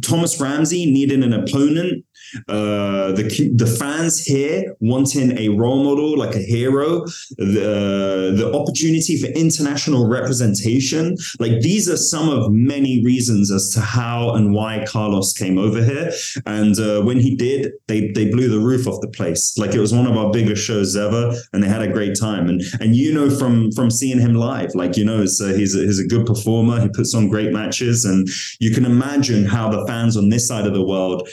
Thomas 0.03 0.41
Ramsey 0.41 0.91
needed 0.91 1.23
an 1.23 1.33
opponent 1.33 2.05
uh, 2.49 3.13
the 3.13 3.51
the 3.55 3.67
fans 3.67 4.21
here 4.21 4.75
wanting 4.81 5.37
a 5.39 5.49
role 5.51 5.85
model 5.85 6.17
like 6.17 6.35
a 6.35 6.41
hero, 6.41 7.05
the 7.39 8.35
the 8.37 8.53
opportunity 8.55 9.21
for 9.21 9.29
international 9.29 10.09
representation. 10.09 11.17
Like 11.39 11.61
these 11.61 11.89
are 11.89 11.97
some 11.97 12.29
of 12.29 12.51
many 12.53 13.05
reasons 13.05 13.51
as 13.51 13.71
to 13.75 13.81
how 13.81 14.35
and 14.35 14.55
why 14.55 14.85
Carlos 14.87 15.33
came 15.33 15.59
over 15.59 15.83
here. 15.83 16.13
And 16.47 16.79
uh, 16.79 17.03
when 17.03 17.19
he 17.19 17.35
did, 17.35 17.73
they 17.89 18.09
they 18.13 18.31
blew 18.31 18.49
the 18.49 18.61
roof 18.61 18.87
off 18.87 19.01
the 19.01 19.09
place. 19.09 19.57
Like 19.59 19.75
it 19.75 19.81
was 19.81 19.95
one 19.95 20.07
of 20.07 20.17
our 20.17 20.31
biggest 20.31 20.65
shows 20.65 20.97
ever, 20.97 21.35
and 21.53 21.63
they 21.63 21.69
had 21.69 21.83
a 21.83 21.93
great 21.93 22.19
time. 22.19 22.49
And 22.49 22.63
and 22.81 22.97
you 22.97 23.13
know 23.13 23.31
from 23.31 23.73
from 23.73 23.91
seeing 23.91 24.19
him 24.19 24.35
live, 24.35 24.75
like 24.75 24.97
you 24.97 25.05
know, 25.05 25.23
uh, 25.23 25.55
he's 25.55 25.77
a, 25.77 25.81
he's 25.81 25.99
a 25.99 26.07
good 26.07 26.27
performer. 26.27 26.81
He 26.81 26.89
puts 26.89 27.15
on 27.15 27.29
great 27.29 27.53
matches, 27.53 28.05
and 28.05 28.29
you 28.61 28.71
can 28.73 28.85
imagine 28.85 29.45
how 29.45 29.71
the 29.71 29.87
fans 29.87 30.17
on 30.17 30.29
this 30.29 30.47
side 30.47 30.67
of 30.67 30.75
the 30.75 30.85
world 30.85 31.29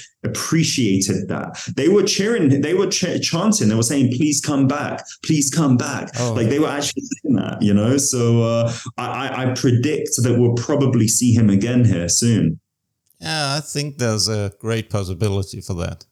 appreciated 0.87 1.27
that. 1.29 1.73
They 1.75 1.89
were 1.89 2.03
cheering, 2.03 2.61
they 2.61 2.73
were 2.73 2.87
ch- 2.87 3.21
chanting, 3.21 3.69
they 3.69 3.75
were 3.75 3.83
saying, 3.83 4.11
please 4.15 4.41
come 4.41 4.67
back, 4.67 5.05
please 5.23 5.49
come 5.49 5.77
back. 5.77 6.09
Oh. 6.19 6.33
Like 6.33 6.49
they 6.49 6.59
were 6.59 6.67
actually 6.67 7.03
saying 7.03 7.35
that, 7.35 7.61
you 7.61 7.73
know? 7.73 7.97
So 7.97 8.43
uh, 8.43 8.73
I, 8.97 9.45
I 9.45 9.53
predict 9.53 10.09
that 10.23 10.37
we'll 10.37 10.55
probably 10.55 11.07
see 11.07 11.33
him 11.33 11.49
again 11.49 11.85
here 11.85 12.09
soon. 12.09 12.59
Yeah, 13.19 13.55
I 13.55 13.61
think 13.61 13.97
there's 13.97 14.27
a 14.27 14.53
great 14.59 14.89
possibility 14.89 15.61
for 15.61 15.73
that. 15.75 16.05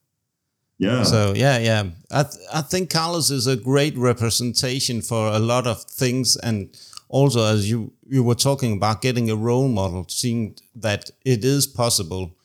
Yeah. 0.78 1.03
So 1.03 1.34
yeah, 1.36 1.57
yeah. 1.59 1.84
I 2.11 2.23
th- 2.23 2.45
I 2.53 2.61
think 2.61 2.89
Carlos 2.89 3.30
is 3.32 3.47
a 3.47 3.55
great 3.55 3.95
representation 3.95 5.01
for 5.01 5.28
a 5.30 5.39
lot 5.39 5.67
of 5.67 5.84
things, 5.84 6.36
and 6.36 6.76
also 7.07 7.45
as 7.45 7.69
you 7.69 7.93
you 8.05 8.23
were 8.23 8.36
talking 8.36 8.73
about 8.73 9.01
getting 9.01 9.30
a 9.30 9.38
role 9.38 9.69
model, 9.69 10.05
seeing 10.09 10.57
that 10.76 11.11
it 11.23 11.45
is 11.45 11.65
possible, 11.65 12.36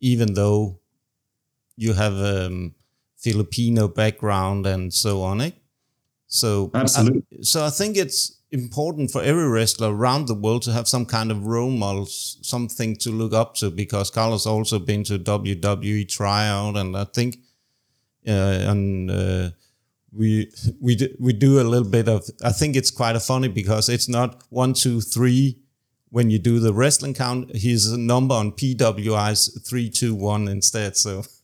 even 0.00 0.34
though 0.34 0.79
you 1.80 1.94
have 1.94 2.12
um, 2.12 2.74
Filipino 3.16 3.88
background 3.88 4.66
and 4.66 4.92
so 4.92 5.22
on. 5.22 5.40
Eh? 5.40 5.50
So 6.26 6.70
absolutely. 6.74 7.22
I, 7.32 7.42
so 7.42 7.64
I 7.64 7.70
think 7.70 7.96
it's 7.96 8.36
important 8.52 9.10
for 9.10 9.22
every 9.22 9.48
wrestler 9.48 9.94
around 9.94 10.26
the 10.26 10.34
world 10.34 10.62
to 10.62 10.72
have 10.72 10.86
some 10.86 11.06
kind 11.06 11.30
of 11.30 11.46
role 11.46 11.70
models, 11.70 12.38
something 12.42 12.96
to 12.96 13.10
look 13.10 13.32
up 13.32 13.54
to. 13.56 13.70
Because 13.70 14.10
Carlos 14.10 14.46
also 14.46 14.78
been 14.78 15.04
to 15.04 15.18
WWE 15.18 16.06
tryout, 16.06 16.76
and 16.76 16.96
I 16.96 17.04
think, 17.04 17.38
uh, 18.28 18.70
and 18.70 19.10
uh, 19.10 19.50
we 20.12 20.52
we 20.80 20.96
do, 20.96 21.08
we 21.18 21.32
do 21.32 21.60
a 21.60 21.64
little 21.64 21.88
bit 21.88 22.08
of. 22.08 22.24
I 22.44 22.52
think 22.52 22.76
it's 22.76 22.90
quite 22.90 23.16
a 23.16 23.20
funny 23.20 23.48
because 23.48 23.88
it's 23.88 24.08
not 24.08 24.44
one 24.50 24.74
two 24.74 25.00
three. 25.00 25.58
When 26.12 26.28
you 26.28 26.40
do 26.40 26.58
the 26.58 26.74
wrestling 26.74 27.14
count, 27.14 27.54
his 27.54 27.96
number 27.96 28.34
on 28.34 28.52
PWI 28.52 29.32
is 29.32 29.62
three 29.66 29.88
two 29.88 30.14
one 30.14 30.46
instead. 30.46 30.96
So 30.96 31.22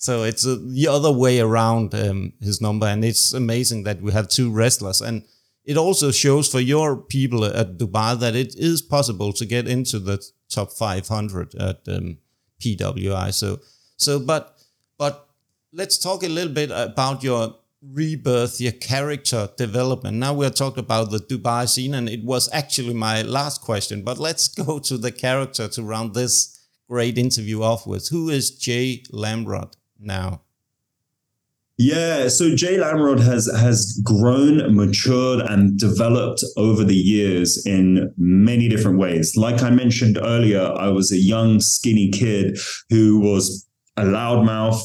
so 0.00 0.22
it's 0.22 0.46
uh, 0.46 0.56
the 0.58 0.88
other 0.88 1.12
way 1.12 1.40
around 1.40 1.94
um, 1.94 2.32
his 2.40 2.62
number, 2.62 2.86
and 2.86 3.04
it's 3.04 3.34
amazing 3.34 3.82
that 3.82 4.00
we 4.00 4.12
have 4.12 4.28
two 4.28 4.50
wrestlers. 4.50 5.02
And 5.02 5.24
it 5.62 5.76
also 5.76 6.10
shows 6.10 6.48
for 6.48 6.58
your 6.58 6.96
people 6.96 7.44
at 7.44 7.76
Dubai 7.76 8.18
that 8.18 8.34
it 8.34 8.54
is 8.56 8.80
possible 8.80 9.34
to 9.34 9.44
get 9.44 9.68
into 9.68 9.98
the 9.98 10.26
top 10.48 10.72
500 10.72 11.54
at 11.56 11.86
um, 11.86 12.16
PWI. 12.62 13.34
So, 13.34 13.60
so, 13.98 14.18
but, 14.18 14.56
but 14.96 15.28
let's 15.70 15.98
talk 15.98 16.22
a 16.22 16.28
little 16.28 16.54
bit 16.54 16.70
about 16.72 17.22
your 17.22 17.56
rebirth, 17.82 18.58
your 18.58 18.72
character 18.72 19.50
development. 19.58 20.16
Now 20.16 20.32
we're 20.32 20.48
talking 20.48 20.82
about 20.82 21.10
the 21.10 21.18
Dubai 21.18 21.68
scene, 21.68 21.92
and 21.92 22.08
it 22.08 22.24
was 22.24 22.48
actually 22.54 22.94
my 22.94 23.20
last 23.20 23.60
question. 23.60 24.00
But 24.02 24.16
let's 24.18 24.48
go 24.64 24.78
to 24.78 24.96
the 24.96 25.12
character 25.12 25.68
to 25.68 25.82
round 25.82 26.14
this 26.14 26.58
great 26.88 27.18
interview 27.18 27.62
off 27.62 27.86
with. 27.86 28.08
Who 28.08 28.30
is 28.30 28.50
Jay 28.50 29.02
Lamrod? 29.12 29.74
Now? 30.00 30.42
Yeah, 31.82 32.28
so 32.28 32.54
Jay 32.54 32.76
Lamrod 32.76 33.20
has 33.20 33.50
has 33.56 33.98
grown, 34.04 34.76
matured, 34.76 35.40
and 35.40 35.78
developed 35.78 36.44
over 36.58 36.84
the 36.84 36.94
years 36.94 37.64
in 37.64 38.12
many 38.18 38.68
different 38.68 38.98
ways. 38.98 39.34
Like 39.34 39.62
I 39.62 39.70
mentioned 39.70 40.18
earlier, 40.22 40.60
I 40.60 40.88
was 40.88 41.10
a 41.10 41.16
young, 41.16 41.58
skinny 41.58 42.10
kid 42.10 42.58
who 42.90 43.20
was 43.20 43.66
a 43.96 44.02
loudmouth. 44.02 44.82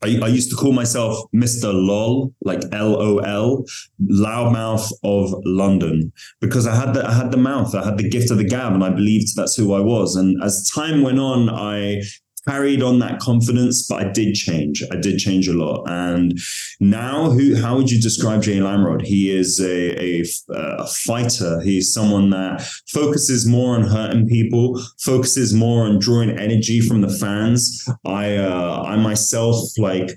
I, 0.00 0.20
I 0.22 0.28
used 0.28 0.50
to 0.50 0.56
call 0.56 0.72
myself 0.72 1.18
Mr. 1.34 1.72
LOL, 1.74 2.32
like 2.44 2.62
L 2.70 2.94
O 3.02 3.18
L, 3.18 3.64
loudmouth 4.00 4.92
of 5.02 5.34
London, 5.44 6.12
because 6.40 6.68
I 6.68 6.76
had 6.76 6.94
the 6.94 7.04
I 7.04 7.14
had 7.14 7.32
the 7.32 7.36
mouth, 7.36 7.74
I 7.74 7.84
had 7.84 7.98
the 7.98 8.08
gift 8.08 8.30
of 8.30 8.38
the 8.38 8.44
gab, 8.44 8.74
and 8.74 8.84
I 8.84 8.90
believed 8.90 9.34
that's 9.34 9.56
who 9.56 9.74
I 9.74 9.80
was. 9.80 10.14
And 10.14 10.40
as 10.40 10.70
time 10.72 11.02
went 11.02 11.18
on, 11.18 11.48
I 11.48 12.02
carried 12.48 12.82
on 12.82 12.98
that 13.00 13.18
confidence, 13.18 13.86
but 13.86 14.06
I 14.06 14.12
did 14.12 14.34
change. 14.34 14.82
I 14.90 14.96
did 14.96 15.18
change 15.18 15.48
a 15.48 15.52
lot. 15.52 15.84
And 15.88 16.38
now, 16.80 17.30
who? 17.30 17.56
How 17.56 17.76
would 17.76 17.90
you 17.90 18.00
describe 18.00 18.42
Jay 18.42 18.58
Lamrod? 18.58 19.02
He 19.02 19.30
is 19.30 19.60
a, 19.60 20.00
a, 20.02 20.24
a 20.50 20.86
fighter. 20.86 21.60
He's 21.62 21.92
someone 21.92 22.30
that 22.30 22.62
focuses 22.88 23.46
more 23.46 23.74
on 23.74 23.82
hurting 23.82 24.28
people, 24.28 24.80
focuses 25.00 25.52
more 25.54 25.84
on 25.84 25.98
drawing 25.98 26.38
energy 26.38 26.80
from 26.80 27.00
the 27.00 27.10
fans. 27.10 27.88
I, 28.04 28.36
uh, 28.36 28.82
I 28.86 28.96
myself, 28.96 29.56
like, 29.78 30.16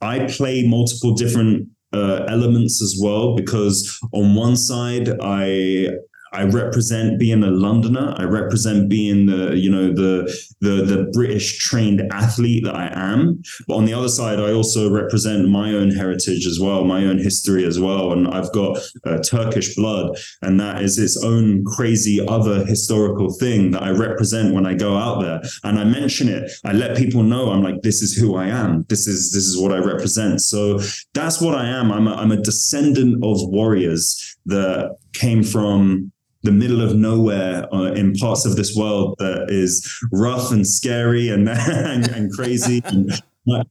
I 0.00 0.26
play 0.26 0.66
multiple 0.66 1.14
different 1.14 1.68
uh, 1.92 2.24
elements 2.28 2.82
as 2.82 2.98
well 3.00 3.36
because 3.36 3.98
on 4.12 4.34
one 4.34 4.56
side 4.56 5.08
I 5.22 5.90
I 6.32 6.44
represent 6.44 7.18
being 7.18 7.42
a 7.42 7.50
Londoner. 7.50 8.14
I 8.16 8.24
represent 8.24 8.88
being 8.88 9.26
the, 9.26 9.56
you 9.56 9.70
know, 9.70 9.92
the 9.92 10.32
the 10.60 10.82
the 10.82 11.10
British 11.12 11.58
trained 11.58 12.02
athlete 12.10 12.64
that 12.64 12.74
I 12.74 12.90
am. 12.94 13.42
But 13.68 13.74
on 13.74 13.84
the 13.84 13.92
other 13.92 14.08
side, 14.08 14.40
I 14.40 14.52
also 14.52 14.90
represent 14.90 15.48
my 15.48 15.72
own 15.72 15.90
heritage 15.90 16.46
as 16.46 16.58
well, 16.58 16.84
my 16.84 17.04
own 17.04 17.18
history 17.18 17.66
as 17.66 17.78
well. 17.78 18.12
And 18.12 18.28
I've 18.28 18.50
got 18.52 18.78
uh, 19.04 19.18
Turkish 19.18 19.76
blood, 19.76 20.16
and 20.40 20.58
that 20.58 20.82
is 20.82 20.98
its 20.98 21.22
own 21.22 21.64
crazy 21.64 22.26
other 22.26 22.64
historical 22.64 23.30
thing 23.34 23.70
that 23.72 23.82
I 23.82 23.90
represent 23.90 24.54
when 24.54 24.66
I 24.66 24.74
go 24.74 24.96
out 24.96 25.20
there. 25.20 25.42
And 25.64 25.78
I 25.78 25.84
mention 25.84 26.28
it. 26.28 26.50
I 26.64 26.72
let 26.72 26.96
people 26.96 27.22
know 27.22 27.50
I'm 27.50 27.62
like, 27.62 27.82
this 27.82 28.00
is 28.00 28.16
who 28.16 28.36
I 28.36 28.46
am. 28.46 28.86
This 28.88 29.06
is 29.06 29.32
this 29.32 29.44
is 29.44 29.58
what 29.58 29.72
I 29.72 29.78
represent. 29.78 30.40
So 30.40 30.80
that's 31.12 31.40
what 31.42 31.54
I 31.54 31.66
am. 31.66 31.92
I'm 31.92 32.08
a, 32.08 32.14
I'm 32.14 32.32
a 32.32 32.40
descendant 32.40 33.22
of 33.22 33.36
warriors 33.48 34.36
that 34.46 34.96
came 35.12 35.42
from 35.42 36.10
the 36.42 36.52
middle 36.52 36.82
of 36.82 36.94
nowhere 36.96 37.72
uh, 37.74 37.92
in 37.92 38.14
parts 38.14 38.44
of 38.44 38.56
this 38.56 38.74
world 38.76 39.14
that 39.18 39.46
is 39.48 39.88
rough 40.12 40.52
and 40.52 40.66
scary 40.66 41.28
and 41.28 41.48
and, 41.48 42.08
and 42.10 42.32
crazy. 42.32 42.82
And 42.84 43.12
I, 43.48 43.64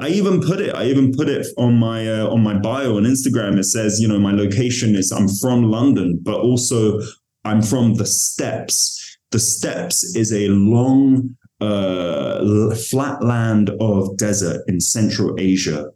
I, 0.00 0.08
even 0.08 0.40
put 0.40 0.60
it. 0.60 0.74
I 0.74 0.84
even 0.84 1.12
put 1.12 1.28
it 1.28 1.46
on 1.56 1.78
my 1.78 2.08
uh, 2.08 2.28
on 2.28 2.42
my 2.42 2.54
bio 2.54 2.96
on 2.96 3.04
Instagram. 3.04 3.58
It 3.58 3.64
says, 3.64 4.00
you 4.00 4.08
know, 4.08 4.18
my 4.18 4.32
location 4.32 4.94
is 4.94 5.12
I'm 5.12 5.28
from 5.28 5.64
London, 5.64 6.18
but 6.22 6.40
also 6.40 7.00
I'm 7.44 7.62
from 7.62 7.94
the 7.94 8.06
steppes. 8.06 9.18
The 9.30 9.38
steppes 9.38 10.16
is 10.16 10.32
a 10.32 10.48
long 10.48 11.36
uh, 11.60 12.74
flat 12.74 13.22
land 13.22 13.70
of 13.80 14.16
desert 14.16 14.62
in 14.68 14.80
Central 14.80 15.34
Asia 15.38 15.90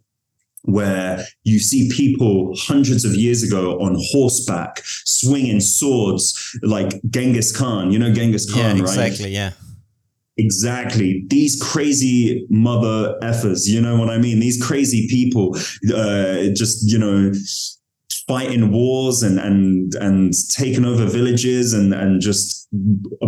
where 0.63 1.25
you 1.43 1.59
see 1.59 1.89
people 1.89 2.53
hundreds 2.57 3.05
of 3.05 3.13
years 3.13 3.43
ago 3.43 3.79
on 3.79 3.95
horseback 4.11 4.81
swinging 4.83 5.59
swords 5.59 6.57
like 6.61 7.01
Genghis 7.09 7.55
Khan. 7.55 7.91
You 7.91 7.99
know 7.99 8.13
Genghis 8.13 8.51
Khan, 8.51 8.77
yeah, 8.77 8.81
exactly, 8.81 8.97
right? 8.97 9.07
Exactly, 9.07 9.31
yeah. 9.31 9.51
Exactly. 10.37 11.25
These 11.27 11.61
crazy 11.61 12.47
mother 12.49 13.17
effers, 13.21 13.67
you 13.67 13.79
know 13.79 13.97
what 13.97 14.09
I 14.09 14.17
mean? 14.17 14.39
These 14.39 14.63
crazy 14.63 15.07
people, 15.07 15.55
uh, 15.95 16.49
just, 16.55 16.89
you 16.91 16.97
know, 16.97 17.31
fighting 18.27 18.71
wars 18.71 19.23
and 19.23 19.39
and 19.39 19.93
and 19.95 20.33
taking 20.49 20.85
over 20.85 21.05
villages 21.05 21.73
and 21.73 21.93
and 21.93 22.21
just 22.21 22.67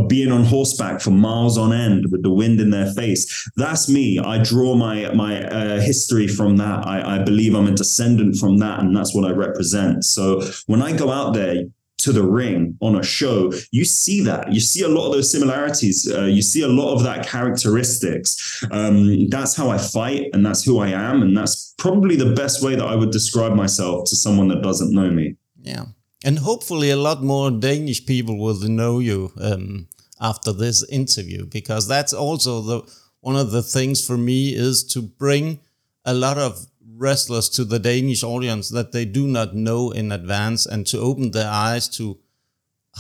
being 0.07 0.31
on 0.31 0.43
horseback 0.43 1.01
for 1.01 1.11
miles 1.11 1.57
on 1.57 1.73
end 1.73 2.05
with 2.11 2.23
the 2.23 2.31
wind 2.31 2.59
in 2.59 2.69
their 2.71 2.91
face. 2.93 3.49
That's 3.57 3.89
me. 3.89 4.19
I 4.19 4.43
draw 4.43 4.75
my 4.75 5.11
my 5.13 5.43
uh, 5.43 5.79
history 5.79 6.27
from 6.27 6.57
that. 6.57 6.85
I, 6.85 7.15
I 7.15 7.23
believe 7.23 7.55
i'm 7.55 7.67
a 7.67 7.71
descendant 7.71 8.37
from 8.37 8.57
that 8.57 8.79
and 8.79 8.95
that's 8.95 9.13
what 9.15 9.25
i 9.25 9.31
represent. 9.31 10.03
So 10.03 10.41
when 10.67 10.81
i 10.81 10.95
go 10.95 11.11
out 11.11 11.33
there 11.33 11.63
to 12.05 12.11
the 12.13 12.23
ring 12.41 12.77
on 12.81 12.95
a 12.95 13.03
show, 13.03 13.51
you 13.71 13.85
see 13.85 14.19
that. 14.29 14.53
You 14.55 14.61
see 14.71 14.83
a 14.83 14.87
lot 14.97 15.07
of 15.07 15.13
those 15.13 15.31
similarities. 15.31 15.97
Uh, 16.15 16.29
you 16.37 16.43
see 16.51 16.61
a 16.61 16.73
lot 16.81 16.93
of 16.95 17.03
that 17.03 17.27
characteristics. 17.27 18.27
Um, 18.71 19.29
that's 19.29 19.55
how 19.59 19.67
I 19.75 19.79
fight, 19.97 20.23
and 20.33 20.45
that's 20.45 20.63
who 20.63 20.75
I 20.87 20.89
am, 21.09 21.21
and 21.23 21.35
that's 21.35 21.73
probably 21.77 22.15
the 22.15 22.33
best 22.41 22.63
way 22.63 22.75
that 22.75 22.87
I 22.93 22.95
would 22.95 23.11
describe 23.11 23.53
myself 23.53 24.07
to 24.09 24.15
someone 24.15 24.47
that 24.49 24.61
doesn't 24.61 24.93
know 24.93 25.09
me. 25.09 25.35
Yeah, 25.61 25.85
and 26.23 26.39
hopefully 26.39 26.91
a 26.91 27.03
lot 27.07 27.23
more 27.23 27.49
Danish 27.51 28.05
people 28.05 28.37
will 28.37 28.59
know 28.81 28.99
you 28.99 29.31
um, 29.41 29.87
after 30.19 30.51
this 30.53 30.87
interview, 30.89 31.45
because 31.47 31.87
that's 31.87 32.13
also 32.13 32.61
the 32.61 32.77
one 33.21 33.35
of 33.35 33.49
the 33.49 33.63
things 33.63 34.05
for 34.05 34.17
me 34.17 34.53
is 34.53 34.83
to 34.93 35.01
bring 35.01 35.59
a 36.03 36.13
lot 36.13 36.37
of 36.37 36.67
wrestlers 36.97 37.49
to 37.49 37.65
the 37.65 37.79
Danish 37.79 38.23
audience 38.23 38.69
that 38.69 38.91
they 38.91 39.05
do 39.05 39.27
not 39.27 39.55
know 39.55 39.91
in 39.91 40.11
advance 40.11 40.65
and 40.65 40.87
to 40.87 40.99
open 40.99 41.31
their 41.31 41.49
eyes 41.49 41.89
to 41.89 42.17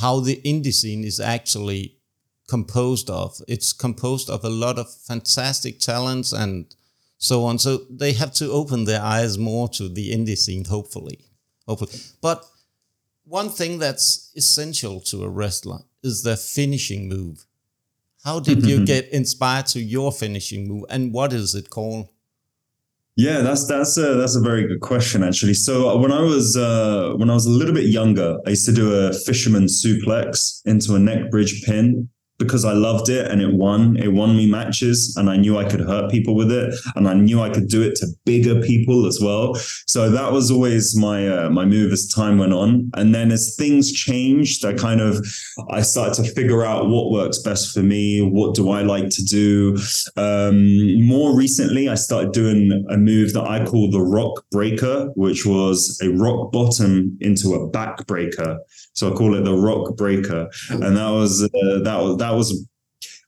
how 0.01 0.19
the 0.19 0.41
indie 0.43 0.73
scene 0.73 1.03
is 1.03 1.19
actually 1.19 1.97
composed 2.47 3.09
of. 3.09 3.41
It's 3.47 3.73
composed 3.73 4.29
of 4.29 4.43
a 4.43 4.49
lot 4.49 4.77
of 4.77 4.93
fantastic 4.93 5.79
talents 5.79 6.33
and 6.33 6.73
so 7.17 7.43
on. 7.45 7.59
So 7.59 7.85
they 7.89 8.13
have 8.13 8.33
to 8.33 8.51
open 8.51 8.85
their 8.85 9.01
eyes 9.01 9.37
more 9.37 9.69
to 9.69 9.87
the 9.87 10.11
indie 10.11 10.37
scene, 10.37 10.65
hopefully. 10.65 11.19
Hopefully. 11.67 11.91
But 12.21 12.45
one 13.23 13.49
thing 13.49 13.79
that's 13.79 14.31
essential 14.35 14.99
to 15.01 15.23
a 15.23 15.29
wrestler 15.29 15.79
is 16.03 16.23
their 16.23 16.37
finishing 16.37 17.07
move. 17.09 17.45
How 18.23 18.39
did 18.39 18.65
you 18.65 18.85
get 18.93 19.09
inspired 19.09 19.67
to 19.67 19.79
your 19.79 20.11
finishing 20.11 20.67
move 20.67 20.85
and 20.89 21.13
what 21.13 21.33
is 21.33 21.55
it 21.55 21.69
called? 21.69 22.09
Yeah, 23.17 23.41
that's 23.41 23.65
that's 23.65 23.97
a 23.97 24.15
that's 24.15 24.35
a 24.35 24.41
very 24.41 24.67
good 24.67 24.81
question 24.81 25.23
actually. 25.23 25.53
So 25.53 25.89
uh, 25.89 25.97
when 25.97 26.11
I 26.11 26.19
was 26.19 26.57
uh, 26.57 27.13
when 27.15 27.29
I 27.29 27.33
was 27.33 27.45
a 27.45 27.49
little 27.49 27.73
bit 27.73 27.85
younger, 27.85 28.37
I 28.45 28.49
used 28.49 28.65
to 28.65 28.73
do 28.73 28.93
a 28.93 29.13
fisherman 29.13 29.65
suplex 29.65 30.61
into 30.65 30.95
a 30.95 30.99
neck 30.99 31.31
bridge 31.31 31.63
pin 31.63 32.09
because 32.37 32.65
I 32.65 32.73
loved 32.73 33.09
it 33.09 33.31
and 33.31 33.41
it 33.41 33.53
won. 33.53 33.97
It 33.97 34.11
won 34.11 34.35
me 34.35 34.49
matches 34.49 35.15
and 35.17 35.29
I 35.29 35.37
knew 35.37 35.57
I 35.57 35.65
could 35.65 35.79
hurt 35.79 36.11
people 36.11 36.35
with 36.35 36.51
it 36.51 36.75
and 36.95 37.07
I 37.07 37.13
knew 37.13 37.41
I 37.41 37.49
could 37.49 37.67
do 37.67 37.81
it 37.81 37.95
to 37.97 38.07
bigger 38.25 38.61
people 38.61 39.05
as 39.05 39.19
well. 39.21 39.55
So 39.87 40.09
that 40.09 40.31
was 40.31 40.51
always 40.51 40.97
my 40.97 41.27
uh, 41.27 41.49
my 41.49 41.65
move 41.65 41.91
as 41.91 42.07
time 42.07 42.37
went 42.37 42.53
on. 42.53 42.91
And 42.95 43.15
then 43.15 43.31
as 43.31 43.55
things 43.55 43.91
changed, 43.91 44.65
I 44.65 44.73
kind 44.73 45.01
of 45.01 45.25
I 45.69 45.81
started 45.81 46.23
to 46.23 46.31
figure 46.31 46.63
out 46.63 46.89
what 46.89 47.11
works 47.11 47.39
best 47.39 47.73
for 47.73 47.81
me. 47.81 48.21
What 48.21 48.55
do 48.55 48.69
I 48.69 48.81
like 48.81 49.09
to 49.09 49.23
do? 49.23 49.77
Um, 50.17 51.01
more 51.05 51.35
recently, 51.35 51.87
I 51.89 51.95
started 51.95 52.31
doing 52.31 52.85
a 52.89 52.97
move 52.97 53.33
that 53.33 53.47
I 53.47 53.65
call 53.65 53.89
the 53.89 54.01
rock 54.01 54.43
breaker, 54.51 55.11
which 55.15 55.45
was 55.45 55.99
a 56.03 56.09
rock 56.09 56.51
bottom 56.51 57.17
into 57.21 57.53
a 57.53 57.67
back 57.69 58.05
breaker. 58.07 58.59
So 58.93 59.11
I 59.11 59.15
call 59.15 59.35
it 59.35 59.43
the 59.43 59.55
rock 59.55 59.95
breaker, 59.97 60.49
and 60.69 60.95
that 60.97 61.09
was 61.09 61.43
uh, 61.43 61.79
that 61.83 62.01
was 62.01 62.17
that 62.17 62.24
was. 62.31 62.67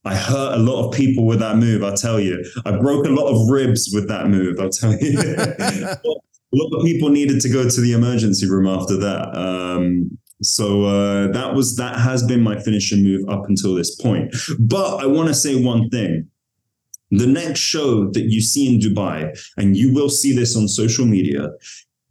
I 0.05 0.15
hurt 0.15 0.53
a 0.53 0.57
lot 0.57 0.87
of 0.87 0.93
people 0.93 1.25
with 1.25 1.39
that 1.39 1.57
move. 1.57 1.83
I 1.83 1.93
tell 1.93 2.17
you, 2.17 2.41
I 2.65 2.71
broke 2.77 3.05
a 3.05 3.09
lot 3.09 3.27
of 3.27 3.49
ribs 3.49 3.89
with 3.93 4.07
that 4.07 4.27
move. 4.27 4.57
I 4.57 4.69
tell 4.69 4.93
you, 4.93 5.19
a 6.53 6.55
lot 6.55 6.77
of 6.77 6.85
people 6.85 7.09
needed 7.09 7.41
to 7.41 7.49
go 7.49 7.67
to 7.67 7.81
the 7.81 7.91
emergency 7.91 8.49
room 8.49 8.67
after 8.67 8.95
that. 8.97 9.37
Um, 9.37 10.17
so 10.41 10.85
uh, 10.85 11.31
that 11.31 11.55
was 11.55 11.75
that 11.77 11.99
has 11.99 12.23
been 12.23 12.41
my 12.41 12.59
finishing 12.59 13.03
move 13.03 13.27
up 13.27 13.45
until 13.47 13.75
this 13.75 13.95
point. 13.95 14.35
But 14.59 14.97
I 14.97 15.05
want 15.07 15.27
to 15.29 15.33
say 15.33 15.61
one 15.61 15.89
thing. 15.89 16.27
The 17.09 17.27
next 17.27 17.59
show 17.59 18.09
that 18.11 18.23
you 18.23 18.41
see 18.41 18.73
in 18.73 18.81
Dubai, 18.81 19.37
and 19.55 19.77
you 19.77 19.93
will 19.93 20.09
see 20.09 20.35
this 20.35 20.57
on 20.57 20.67
social 20.67 21.05
media, 21.05 21.51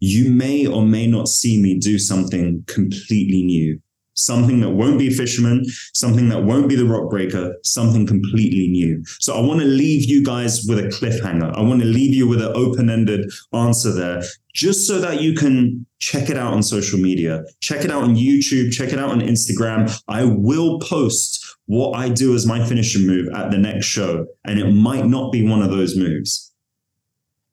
you 0.00 0.30
may 0.30 0.66
or 0.66 0.82
may 0.82 1.06
not 1.06 1.28
see 1.28 1.60
me 1.60 1.78
do 1.78 1.98
something 1.98 2.64
completely 2.66 3.42
new. 3.42 3.80
Something 4.18 4.60
that 4.60 4.70
won't 4.70 4.98
be 4.98 5.08
a 5.08 5.10
fisherman, 5.10 5.64
something 5.92 6.30
that 6.30 6.42
won't 6.42 6.68
be 6.68 6.74
the 6.74 6.86
rock 6.86 7.10
breaker, 7.10 7.54
something 7.62 8.06
completely 8.06 8.66
new. 8.68 9.04
So 9.20 9.36
I 9.36 9.40
want 9.40 9.60
to 9.60 9.66
leave 9.66 10.06
you 10.06 10.24
guys 10.24 10.64
with 10.66 10.78
a 10.78 10.88
cliffhanger. 10.88 11.54
I 11.54 11.60
want 11.60 11.80
to 11.82 11.86
leave 11.86 12.14
you 12.14 12.26
with 12.26 12.40
an 12.40 12.52
open-ended 12.54 13.30
answer 13.52 13.92
there, 13.92 14.22
just 14.54 14.86
so 14.86 15.00
that 15.00 15.20
you 15.20 15.34
can 15.34 15.84
check 15.98 16.30
it 16.30 16.38
out 16.38 16.54
on 16.54 16.62
social 16.62 16.98
media, 16.98 17.44
check 17.60 17.84
it 17.84 17.90
out 17.90 18.04
on 18.04 18.16
YouTube, 18.16 18.72
check 18.72 18.92
it 18.92 18.98
out 18.98 19.10
on 19.10 19.20
Instagram. 19.20 19.94
I 20.08 20.24
will 20.24 20.80
post 20.80 21.44
what 21.66 21.94
I 21.96 22.08
do 22.08 22.34
as 22.34 22.46
my 22.46 22.64
finishing 22.64 23.06
move 23.06 23.28
at 23.34 23.50
the 23.50 23.58
next 23.58 23.86
show, 23.86 24.26
and 24.44 24.58
it 24.58 24.72
might 24.72 25.06
not 25.06 25.30
be 25.30 25.46
one 25.46 25.60
of 25.60 25.70
those 25.70 25.94
moves. 25.94 26.54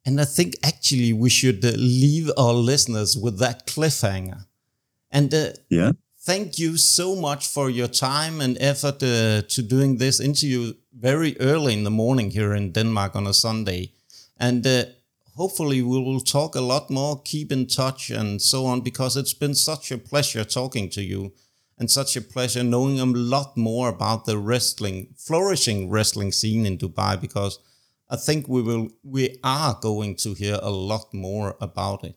And 0.06 0.20
I 0.20 0.26
think 0.26 0.56
actually 0.64 1.14
we 1.14 1.30
should 1.30 1.64
uh, 1.64 1.72
leave 1.78 2.30
our 2.38 2.54
listeners 2.54 3.18
with 3.18 3.40
that 3.40 3.68
cliffhanger. 3.68 4.46
And 5.12 5.34
uh, 5.34 5.52
yeah, 5.70 5.92
thank 6.24 6.58
you 6.58 6.78
so 6.78 7.16
much 7.16 7.48
for 7.48 7.70
your 7.70 7.88
time 7.88 8.42
and 8.42 8.58
effort 8.60 9.02
uh, 9.04 9.42
to 9.42 9.62
doing 9.62 9.98
this 9.98 10.20
interview 10.20 10.74
very 10.98 11.36
early 11.40 11.74
in 11.74 11.84
the 11.84 11.92
morning 11.92 12.32
here 12.32 12.54
in 12.54 12.72
Denmark 12.72 13.16
on 13.16 13.28
a 13.28 13.34
Sunday. 13.34 13.92
And 14.38 14.66
uh, 14.66 14.86
hopefully 15.36 15.82
we 15.82 16.00
will 16.00 16.22
talk 16.22 16.56
a 16.56 16.62
lot 16.62 16.90
more, 16.90 17.22
keep 17.24 17.52
in 17.52 17.68
touch 17.68 18.10
and 18.10 18.42
so 18.42 18.66
on, 18.66 18.82
because 18.82 19.18
it's 19.18 19.34
been 19.34 19.56
such 19.56 19.92
a 19.92 19.98
pleasure 19.98 20.44
talking 20.44 20.90
to 20.92 21.02
you 21.02 21.34
and 21.78 21.90
such 21.90 22.16
a 22.16 22.22
pleasure 22.22 22.64
knowing 22.64 23.00
a 23.00 23.06
lot 23.06 23.58
more 23.58 23.90
about 23.90 24.26
the 24.26 24.38
wrestling, 24.38 25.14
flourishing 25.18 25.90
wrestling 25.90 26.32
scene 26.32 26.66
in 26.66 26.78
Dubai 26.78 27.20
because– 27.20 27.60
I 28.14 28.16
think 28.16 28.48
we 28.48 28.62
will 28.62 28.90
we 29.04 29.40
are 29.44 29.78
going 29.82 30.16
to 30.18 30.36
hear 30.36 30.60
a 30.62 30.70
lot 30.70 31.14
more 31.14 31.56
about 31.60 32.04
it, 32.04 32.16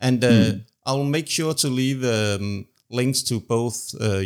and 0.00 0.24
uh, 0.24 0.28
mm. 0.28 0.64
I'll 0.84 1.04
make 1.04 1.28
sure 1.28 1.54
to 1.54 1.68
leave 1.68 2.02
um, 2.04 2.66
links 2.92 3.22
to 3.22 3.40
both 3.40 3.94
uh, 4.00 4.22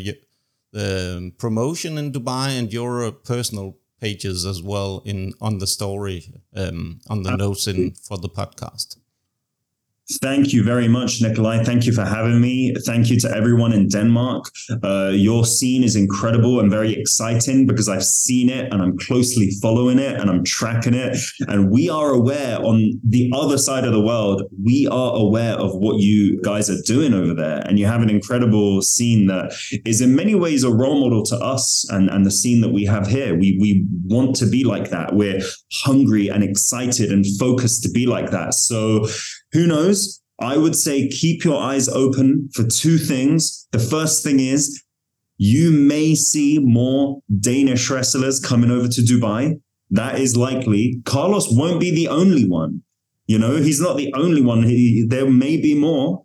the 0.73 1.33
promotion 1.39 1.97
in 1.99 2.13
Dubai 2.13 2.59
and 2.59 2.73
your 2.73 3.11
personal 3.13 3.79
pages 4.01 4.45
as 4.45 4.63
well 4.63 5.03
in 5.05 5.33
on 5.41 5.59
the 5.59 5.67
story 5.67 6.35
um, 6.55 7.01
on 7.09 7.23
the 7.23 7.37
notes 7.37 7.67
in 7.67 7.93
for 7.93 8.19
the 8.19 8.29
podcast. 8.29 8.97
Thank 10.09 10.53
you 10.53 10.63
very 10.63 10.87
much, 10.87 11.21
Nikolai. 11.21 11.65
Thank 11.65 11.85
you 11.85 11.93
for 11.93 12.05
having 12.05 12.41
me. 12.41 12.73
Thank 12.87 13.11
you 13.11 13.19
to 13.21 13.37
everyone 13.37 13.73
in 13.73 13.89
Denmark. 13.89 14.53
Uh, 14.85 15.11
your 15.13 15.45
scene 15.45 15.83
is 15.83 15.97
incredible 15.97 16.61
and 16.61 16.71
very 16.71 16.95
exciting 16.95 17.67
because 17.67 17.89
I've 17.89 18.05
seen 18.05 18.49
it 18.49 18.73
and 18.73 18.81
I'm 18.81 18.97
closely 18.99 19.51
following 19.61 19.99
it 19.99 20.21
and 20.21 20.31
I'm 20.31 20.45
tracking 20.45 20.95
it. 20.95 21.19
And 21.49 21.73
we 21.73 21.91
are 21.91 22.11
aware 22.11 22.59
on 22.59 23.01
the 23.03 23.33
other 23.35 23.59
side 23.59 23.85
of 23.85 23.93
the 23.93 24.01
world, 24.01 24.43
we 24.65 24.87
are 24.87 25.17
aware 25.17 25.55
of 25.55 25.75
what 25.75 25.99
you 25.99 26.41
guys 26.41 26.71
are 26.71 26.81
doing 26.83 27.13
over 27.13 27.35
there. 27.35 27.65
And 27.67 27.77
you 27.77 27.87
have 27.87 28.01
an 28.01 28.11
incredible 28.11 28.83
scene 28.83 29.27
that 29.27 29.55
is 29.85 30.01
in 30.01 30.15
many 30.15 30.37
ways 30.37 30.63
a 30.63 30.73
role 30.73 31.01
model 31.01 31.25
to 31.25 31.37
us 31.37 31.85
and, 31.91 32.09
and 32.11 32.25
the 32.25 32.31
scene 32.31 32.61
that 32.61 32.73
we 32.73 32.85
have 32.85 33.09
here. 33.09 33.35
We, 33.35 33.59
we 33.61 33.85
want 34.05 34.37
to 34.37 34.47
be 34.47 34.63
like 34.63 34.91
that. 34.91 35.17
We're 35.17 35.41
hungry 35.73 36.29
and 36.29 36.45
excited 36.45 37.11
and 37.11 37.25
focused 37.41 37.83
to 37.83 37.91
be 37.91 38.07
like 38.07 38.31
that. 38.31 38.55
So, 38.55 39.09
who 39.57 39.67
knows? 39.67 40.23
I 40.39 40.59
would 40.59 40.77
say 40.77 41.09
keep 41.09 41.43
your 41.43 41.59
eyes 41.61 41.89
open 41.89 42.51
for 42.53 42.65
two 42.65 42.99
things. 42.99 43.67
The 43.73 43.79
first 43.79 44.23
thing 44.23 44.39
is 44.39 44.83
you 45.39 45.71
may 45.71 46.15
see 46.15 46.59
more 46.59 47.23
Danish 47.41 47.89
wrestlers 47.89 48.39
coming 48.39 48.71
over 48.71 48.87
to 48.87 49.01
Dubai. 49.01 49.59
That 49.91 50.19
is 50.19 50.37
likely. 50.37 51.01
Carlos 51.07 51.49
won't 51.51 51.81
be 51.81 51.91
the 51.91 52.09
only 52.09 52.47
one. 52.47 52.83
You 53.27 53.39
know, 53.39 53.57
he's 53.57 53.81
not 53.81 53.97
the 53.97 54.13
only 54.15 54.43
one. 54.43 54.63
He, 54.63 55.07
there 55.09 55.29
may 55.31 55.57
be 55.57 55.75
more. 55.75 56.25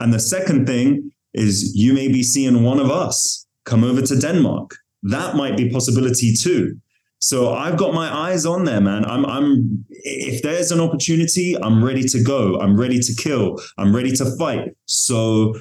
And 0.00 0.12
the 0.12 0.18
second 0.18 0.66
thing 0.66 1.12
is 1.34 1.76
you 1.76 1.92
may 1.92 2.08
be 2.08 2.24
seeing 2.24 2.64
one 2.64 2.80
of 2.80 2.90
us 2.90 3.46
come 3.64 3.84
over 3.84 4.02
to 4.02 4.18
Denmark. 4.18 4.74
That 5.04 5.36
might 5.36 5.56
be 5.56 5.70
possibility 5.70 6.34
too. 6.34 6.80
So 7.18 7.54
I've 7.54 7.76
got 7.76 7.94
my 7.94 8.14
eyes 8.14 8.44
on 8.44 8.64
there, 8.64 8.80
man. 8.80 9.04
I'm 9.04 9.24
I'm 9.24 9.84
if 9.90 10.42
there's 10.42 10.70
an 10.70 10.80
opportunity, 10.80 11.56
I'm 11.60 11.84
ready 11.84 12.02
to 12.08 12.22
go. 12.22 12.60
I'm 12.60 12.78
ready 12.78 13.00
to 13.00 13.14
kill. 13.14 13.58
I'm 13.78 13.94
ready 13.94 14.12
to 14.16 14.36
fight. 14.36 14.76
So 14.84 15.54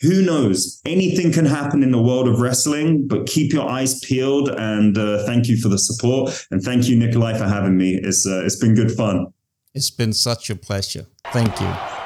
who 0.00 0.22
knows? 0.22 0.80
Anything 0.86 1.30
can 1.32 1.44
happen 1.44 1.82
in 1.82 1.90
the 1.90 2.00
world 2.00 2.26
of 2.26 2.40
wrestling, 2.40 3.06
but 3.06 3.26
keep 3.26 3.52
your 3.52 3.68
eyes 3.68 4.00
peeled. 4.00 4.48
And 4.48 4.96
uh, 4.96 5.26
thank 5.26 5.48
you 5.48 5.58
for 5.58 5.68
the 5.68 5.78
support, 5.78 6.46
and 6.50 6.62
thank 6.62 6.88
you, 6.88 6.96
Nikolai, 6.96 7.36
for 7.36 7.46
having 7.46 7.76
me. 7.76 7.96
It's 8.02 8.26
uh, 8.26 8.44
it's 8.44 8.56
been 8.56 8.74
good 8.74 8.92
fun. 8.92 9.26
It's 9.74 9.90
been 9.90 10.12
such 10.12 10.50
a 10.50 10.56
pleasure. 10.56 11.06
Thank 11.32 11.60
you. 11.60 11.99